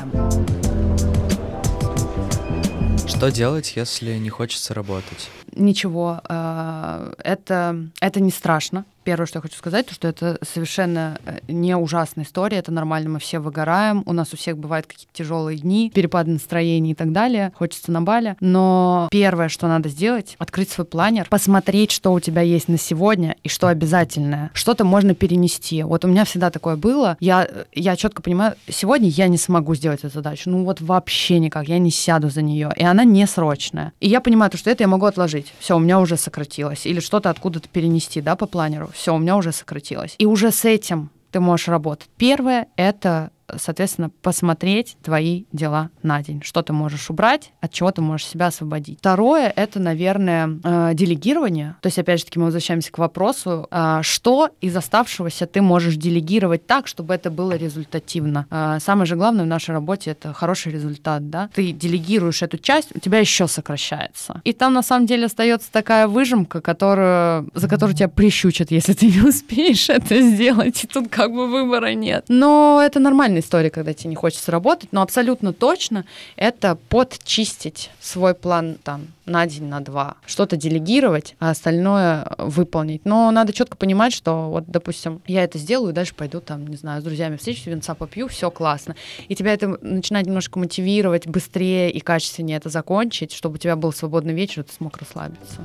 Что 3.07 3.31
делать, 3.31 3.73
если 3.75 4.17
не 4.17 4.29
хочется 4.29 4.73
работать? 4.73 5.29
Ничего, 5.53 6.21
э, 6.27 7.13
это, 7.23 7.87
это 7.99 8.19
не 8.19 8.31
страшно. 8.31 8.85
Первое, 9.03 9.25
что 9.25 9.37
я 9.37 9.41
хочу 9.41 9.55
сказать, 9.55 9.87
то, 9.87 9.93
что 9.93 10.07
это 10.07 10.37
совершенно 10.43 11.17
э, 11.25 11.39
не 11.47 11.75
ужасная 11.75 12.23
история, 12.23 12.57
это 12.57 12.71
нормально, 12.71 13.09
мы 13.09 13.19
все 13.19 13.39
выгораем, 13.39 14.03
у 14.05 14.13
нас 14.13 14.33
у 14.33 14.37
всех 14.37 14.57
бывают 14.57 14.85
какие-то 14.85 15.11
тяжелые 15.13 15.57
дни, 15.57 15.91
перепады 15.93 16.31
настроения 16.31 16.91
и 16.91 16.95
так 16.95 17.11
далее, 17.11 17.51
хочется 17.55 17.91
на 17.91 18.01
бале, 18.01 18.37
но 18.39 19.07
первое, 19.11 19.49
что 19.49 19.67
надо 19.67 19.89
сделать, 19.89 20.35
открыть 20.37 20.69
свой 20.69 20.85
планер, 20.85 21.27
посмотреть, 21.29 21.91
что 21.91 22.13
у 22.13 22.19
тебя 22.19 22.41
есть 22.41 22.67
на 22.67 22.77
сегодня 22.77 23.35
и 23.43 23.49
что 23.49 23.67
обязательное, 23.67 24.51
что-то 24.53 24.83
можно 24.83 25.15
перенести. 25.15 25.81
Вот 25.81 26.05
у 26.05 26.07
меня 26.07 26.23
всегда 26.23 26.51
такое 26.51 26.75
было, 26.75 27.17
я, 27.19 27.47
я 27.73 27.95
четко 27.95 28.21
понимаю, 28.21 28.55
сегодня 28.69 29.09
я 29.09 29.27
не 29.27 29.37
смогу 29.37 29.73
сделать 29.73 30.01
эту 30.03 30.13
задачу, 30.13 30.49
ну 30.51 30.63
вот 30.63 30.79
вообще 30.79 31.39
никак, 31.39 31.67
я 31.67 31.79
не 31.79 31.89
сяду 31.89 32.29
за 32.29 32.43
нее, 32.43 32.71
и 32.75 32.83
она 32.83 33.03
не 33.03 33.25
срочная. 33.25 33.93
И 33.99 34.07
я 34.07 34.21
понимаю, 34.21 34.51
то, 34.51 34.57
что 34.57 34.69
это 34.69 34.83
я 34.83 34.87
могу 34.87 35.07
отложить, 35.07 35.51
все, 35.59 35.75
у 35.75 35.79
меня 35.79 35.99
уже 35.99 36.17
сократилось, 36.17 36.85
или 36.85 36.99
что-то 36.99 37.31
откуда-то 37.31 37.67
перенести, 37.67 38.21
да, 38.21 38.35
по 38.35 38.45
планеру, 38.45 38.90
все, 38.91 39.13
у 39.13 39.17
меня 39.17 39.37
уже 39.37 39.51
сократилось. 39.51 40.15
И 40.17 40.25
уже 40.25 40.51
с 40.51 40.65
этим 40.65 41.09
ты 41.31 41.39
можешь 41.39 41.67
работать. 41.67 42.09
Первое— 42.17 42.67
это 42.75 43.31
соответственно, 43.57 44.09
посмотреть 44.21 44.97
твои 45.03 45.43
дела 45.51 45.89
на 46.03 46.21
день. 46.21 46.41
Что 46.43 46.61
ты 46.61 46.73
можешь 46.73 47.09
убрать, 47.09 47.51
от 47.61 47.71
чего 47.71 47.91
ты 47.91 48.01
можешь 48.01 48.27
себя 48.27 48.47
освободить. 48.47 48.99
Второе— 48.99 49.51
это, 49.55 49.79
наверное, 49.79 50.59
э, 50.63 50.91
делегирование. 50.93 51.75
То 51.81 51.87
есть, 51.87 51.99
опять 51.99 52.19
же 52.19 52.25
таки, 52.25 52.39
мы 52.39 52.45
возвращаемся 52.45 52.91
к 52.91 52.97
вопросу, 52.97 53.67
э, 53.69 53.99
что 54.03 54.49
из 54.61 54.75
оставшегося 54.75 55.45
ты 55.47 55.61
можешь 55.61 55.95
делегировать 55.95 56.65
так, 56.67 56.87
чтобы 56.87 57.13
это 57.13 57.29
было 57.29 57.53
результативно. 57.53 58.45
Э, 58.49 58.77
Самое 58.79 59.05
же 59.05 59.15
главное 59.15 59.45
в 59.45 59.47
нашей 59.47 59.71
работе— 59.71 60.11
это 60.11 60.33
хороший 60.33 60.71
результат, 60.71 61.29
да? 61.29 61.49
Ты 61.53 61.71
делегируешь 61.71 62.41
эту 62.41 62.57
часть, 62.57 62.95
у 62.95 62.99
тебя 62.99 63.19
еще 63.19 63.47
сокращается. 63.47 64.41
И 64.43 64.53
там, 64.53 64.73
на 64.73 64.83
самом 64.83 65.05
деле, 65.05 65.25
остается 65.25 65.71
такая 65.71 66.07
выжимка, 66.07 66.61
которую, 66.61 67.49
за 67.53 67.67
которую 67.67 67.95
тебя 67.95 68.07
прищучат, 68.07 68.71
если 68.71 68.93
ты 68.93 69.07
не 69.07 69.21
успеешь 69.27 69.89
это 69.89 70.21
сделать. 70.21 70.83
И 70.83 70.87
тут 70.87 71.09
как 71.09 71.31
бы 71.31 71.47
выбора 71.47 71.93
нет. 71.93 72.25
Но 72.27 72.81
это 72.83 72.99
нормальная 72.99 73.40
история, 73.41 73.69
когда 73.69 73.93
тебе 73.93 74.09
не 74.09 74.15
хочется 74.15 74.51
работать, 74.51 74.89
но 74.91 75.01
абсолютно 75.01 75.53
точно 75.53 76.05
это 76.35 76.77
подчистить 76.89 77.91
свой 77.99 78.33
план 78.33 78.77
там 78.83 79.07
на 79.25 79.45
день, 79.45 79.65
на 79.65 79.79
два, 79.79 80.15
что-то 80.25 80.57
делегировать, 80.57 81.35
а 81.39 81.51
остальное 81.51 82.27
выполнить. 82.37 83.05
Но 83.05 83.31
надо 83.31 83.53
четко 83.53 83.77
понимать, 83.77 84.13
что 84.13 84.49
вот, 84.49 84.65
допустим, 84.67 85.21
я 85.27 85.43
это 85.43 85.57
сделаю, 85.57 85.93
дальше 85.93 86.15
пойду 86.15 86.41
там, 86.41 86.67
не 86.67 86.75
знаю, 86.75 87.01
с 87.01 87.03
друзьями 87.03 87.37
встречусь, 87.37 87.65
винца 87.65 87.95
попью, 87.95 88.27
все 88.27 88.51
классно. 88.51 88.95
И 89.27 89.35
тебя 89.35 89.53
это 89.53 89.77
начинает 89.81 90.27
немножко 90.27 90.59
мотивировать 90.59 91.27
быстрее 91.27 91.91
и 91.91 91.99
качественнее 91.99 92.57
это 92.57 92.69
закончить, 92.69 93.33
чтобы 93.33 93.55
у 93.55 93.57
тебя 93.57 93.75
был 93.75 93.93
свободный 93.93 94.33
вечер, 94.33 94.61
и 94.61 94.65
ты 94.65 94.73
смог 94.73 94.97
расслабиться. 94.97 95.61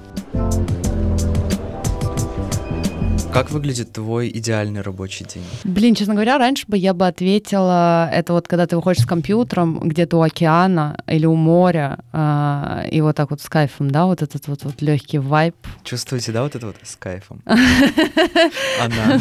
Как 3.36 3.50
выглядит 3.50 3.92
твой 3.92 4.30
идеальный 4.30 4.80
рабочий 4.80 5.26
день? 5.26 5.44
Блин, 5.64 5.94
честно 5.94 6.14
говоря, 6.14 6.38
раньше 6.38 6.64
бы 6.68 6.78
я 6.78 6.94
бы 6.94 7.06
ответила, 7.06 8.08
это 8.10 8.32
вот 8.32 8.48
когда 8.48 8.66
ты 8.66 8.76
выходишь 8.76 9.02
с 9.02 9.06
компьютером 9.06 9.78
где-то 9.80 10.16
у 10.16 10.22
океана 10.22 10.98
или 11.06 11.26
у 11.26 11.34
моря, 11.34 11.98
э, 12.14 12.88
и 12.90 13.02
вот 13.02 13.14
так 13.14 13.30
вот 13.30 13.42
с 13.42 13.48
кайфом, 13.50 13.90
да, 13.90 14.06
вот 14.06 14.22
этот 14.22 14.48
вот, 14.48 14.64
вот 14.64 14.80
легкий 14.80 15.18
вайб. 15.18 15.54
Чувствуете, 15.84 16.32
да, 16.32 16.44
вот 16.44 16.54
это 16.54 16.68
вот 16.68 16.76
с 16.82 16.96
кайфом? 16.96 17.42
Она. 17.44 19.20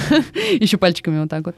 Еще 0.61 0.77
пальчиками 0.77 1.19
вот 1.19 1.29
так 1.29 1.45
вот. 1.45 1.57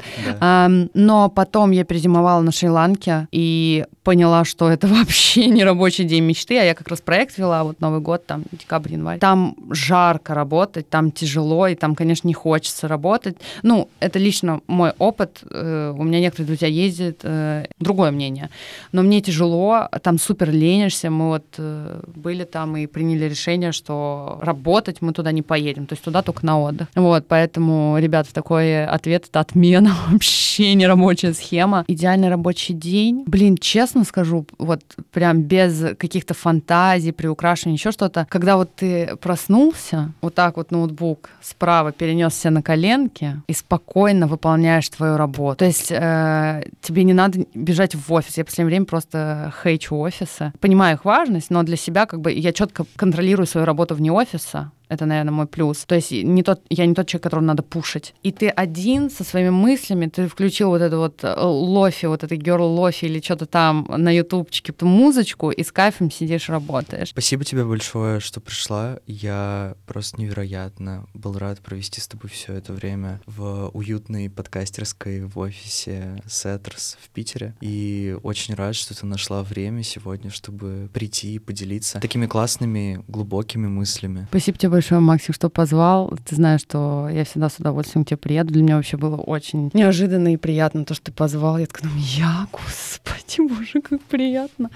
Но 0.95 1.30
потом 1.30 1.70
я 1.70 1.84
перезимовала 1.84 2.41
на 2.41 2.51
Шри-Ланке 2.51 3.28
и 3.32 3.86
поняла, 4.01 4.45
что 4.45 4.72
это 4.72 4.88
вообще 4.88 5.45
не 5.45 5.64
рабочий 5.64 6.05
день 6.05 6.24
мечты, 6.24 6.58
а 6.58 6.64
я 6.64 6.74
как 6.74 6.88
раз 6.88 7.01
проект 7.01 7.38
вела, 7.38 7.64
вот 7.64 7.82
Новый 7.82 7.99
год, 7.99 8.26
там, 8.26 8.45
декабрь, 8.51 8.93
январь. 8.93 9.20
Там 9.20 9.55
жарко 9.70 10.34
работать, 10.34 10.89
там 10.89 11.12
тяжело, 11.12 11.68
и 11.68 11.76
там, 11.76 11.93
конечно, 11.93 12.28
не 12.28 12.34
хочется 12.34 12.47
хочется 12.48 12.88
работать. 12.88 13.36
Ну, 13.62 13.89
это 14.00 14.20
лично 14.20 14.62
мой 14.68 14.93
опыт. 15.00 15.41
Э, 15.52 15.93
у 15.98 16.04
меня 16.04 16.22
некоторые 16.22 16.48
друзья 16.48 16.68
ездят, 16.70 17.20
э, 17.24 17.66
другое 17.78 18.12
мнение. 18.12 18.50
Но 18.93 19.02
мне 19.04 19.20
тяжело, 19.20 19.89
там 20.02 20.18
супер 20.18 20.50
ленишься. 20.50 21.10
Мы 21.10 21.28
вот 21.28 21.45
э, 21.58 22.02
были 22.16 22.45
там 22.45 22.78
и 22.78 22.88
приняли 22.88 23.26
решение, 23.26 23.74
что 23.74 24.39
работать 24.41 25.02
мы 25.02 25.12
туда 25.12 25.34
не 25.34 25.41
поедем, 25.41 25.88
то 25.88 25.93
есть 25.93 26.04
туда 26.06 26.22
только 26.22 26.45
на 26.45 26.58
отдых. 26.62 26.88
Вот, 26.95 27.26
поэтому, 27.28 27.98
ребят, 28.00 28.28
такой 28.32 28.86
ответ— 28.86 29.26
это 29.30 29.41
отмена 29.41 29.93
вообще 30.10 30.74
не 30.74 30.88
рабочая 30.88 31.34
схема. 31.34 31.84
Идеальный 31.89 32.30
рабочий 32.30 32.74
день. 32.74 33.24
Блин, 33.28 33.58
честно 33.58 34.06
скажу, 34.06 34.45
вот 34.58 34.82
прям 35.12 35.41
без 35.41 35.98
каких-то 35.98 36.34
фантазий, 36.34 37.12
приукрашиваний, 37.12 37.78
еще 37.78 37.91
что-то. 37.91 38.26
Когда 38.30 38.56
вот 38.56 38.74
ты 38.74 39.18
проснулся, 39.18 40.14
вот 40.22 40.34
так 40.34 40.56
вот 40.56 40.72
ноутбук 40.72 41.30
справа 41.41 41.91
перенесся 42.38 42.50
на 42.50 42.62
коленки 42.62 43.42
и 43.48 43.54
спокойно 43.54 44.28
выполняешь 44.28 44.90
твою 44.90 45.18
работу. 45.18 45.58
То 45.58 45.66
есть 45.66 45.92
э, 45.92 46.64
тебе 46.82 47.04
не 47.04 47.14
надо 47.14 47.46
бежать 47.54 47.96
в 47.96 48.14
офис. 48.14 48.38
Я 48.38 48.46
последнее 48.46 48.68
время 48.68 48.86
просто 48.86 49.54
хейчу 49.64 49.98
офисы. 49.98 50.52
Понимаю 50.60 50.96
их 50.96 51.06
важность, 51.06 51.50
но 51.50 51.64
для 51.64 51.78
себя 51.78 52.06
как 52.06 52.22
бы 52.22 52.32
я 52.32 52.52
четко 52.52 52.86
контролирую 52.96 53.48
свою 53.48 53.66
работу 53.66 53.96
вне 53.96 54.12
офиса. 54.12 54.72
Это, 54.90 55.06
наверное, 55.06 55.34
мой 55.34 55.48
плюс. 55.48 55.86
То 55.86 55.96
есть 55.96 56.12
не 56.12 56.44
тот, 56.44 56.62
я 56.70 56.86
не 56.86 56.94
тот 56.94 57.08
человек, 57.08 57.24
которого 57.24 57.46
надо 57.46 57.64
пушить. 57.64 58.14
И 58.24 58.32
ты 58.32 58.50
один 58.50 59.10
со 59.10 59.24
своими 59.24 59.50
мыслями, 59.50 60.08
ты 60.08 60.28
включил 60.28 60.70
вот 60.70 60.82
эту 60.82 60.98
вот 60.98 61.24
э, 61.24 61.36
lo-fi, 61.39 62.05
вот 62.06 62.24
это 62.24 62.36
girl 62.36 62.64
lo-fi 62.64 63.05
или 63.06 63.22
что-то 63.22 63.46
там 63.46 63.86
на 63.90 64.16
ютубчике, 64.16 64.74
музычку, 64.82 65.52
и 65.52 65.64
с 65.64 65.72
кайфом 65.72 66.12
сидишь, 66.12 66.50
работаешь. 66.50 67.10
Спасибо 67.10 67.44
тебе 67.44 67.66
большое, 67.66 68.20
что 68.20 68.40
пришла. 68.40 69.00
Я 69.06 69.76
просто 69.86 70.20
невероятно 70.20 71.08
был 71.14 71.38
рад 71.38 71.60
провести 71.60 72.02
с 72.02 72.08
тобой 72.08 72.30
все 72.30 72.54
это 72.54 72.74
время 72.74 73.20
в 73.26 73.70
уютной 73.74 74.30
подкастерской 74.30 75.22
в 75.22 75.38
офисе 75.40 76.22
Setters 76.28 76.97
в 77.02 77.10
Питере. 77.10 77.56
И 77.62 78.18
очень 78.24 78.54
рад, 78.54 78.76
что 78.76 78.98
ты 78.98 79.06
нашла 79.06 79.44
время 79.44 79.84
сегодня, 79.84 80.30
чтобы 80.30 80.90
прийти 80.94 81.36
и 81.36 81.40
поделиться 81.40 82.00
такими 82.00 82.26
классными, 82.26 83.04
глубокими 83.08 83.68
мыслями. 83.68 84.28
Спасибо 84.30 84.58
тебе 84.58 84.70
большое, 84.78 85.01
Максим, 85.01 85.34
что 85.34 85.49
позвал. 85.49 86.13
Ты 86.25 86.36
знаешь, 86.36 86.61
что 86.61 87.09
я 87.11 87.23
всегда 87.23 87.49
с 87.49 87.57
удовольствием 87.57 88.05
к 88.05 88.09
тебе 88.09 88.17
приеду. 88.17 88.53
Для 88.53 88.61
меня 88.61 88.75
вообще 88.75 88.95
было 88.95 89.15
очень 89.15 89.71
неожиданно 89.73 90.34
и 90.34 90.38
приятно 90.38 90.86
то, 90.86 90.93
что 90.93 91.05
ты 91.05 91.11
позвал. 91.11 91.57
Я 91.57 91.65
такая, 91.65 91.89
ну 91.91 91.99
я, 91.99 92.47
господи, 92.51 93.47
боже, 93.47 93.82
как 93.82 94.01
приятно. 94.03 94.69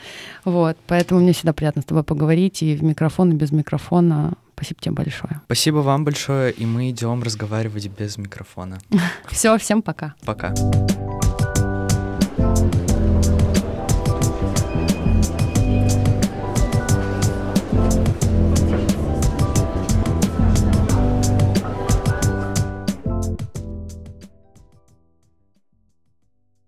Вот, 0.43 0.75
поэтому 0.87 1.21
мне 1.21 1.33
всегда 1.33 1.53
приятно 1.53 1.83
с 1.83 1.85
тобой 1.85 2.03
поговорить 2.03 2.63
и 2.63 2.75
в 2.75 2.83
микрофон, 2.83 3.31
и 3.31 3.35
без 3.35 3.51
микрофона. 3.51 4.33
Спасибо 4.55 4.81
тебе 4.81 4.93
большое. 4.93 5.41
Спасибо 5.45 5.77
вам 5.77 6.03
большое, 6.03 6.51
и 6.51 6.65
мы 6.65 6.89
идем 6.89 7.21
разговаривать 7.21 7.87
без 7.87 8.17
микрофона. 8.17 8.79
Все, 9.29 9.57
всем 9.57 9.81
пока. 9.81 10.15
Пока. 10.25 10.53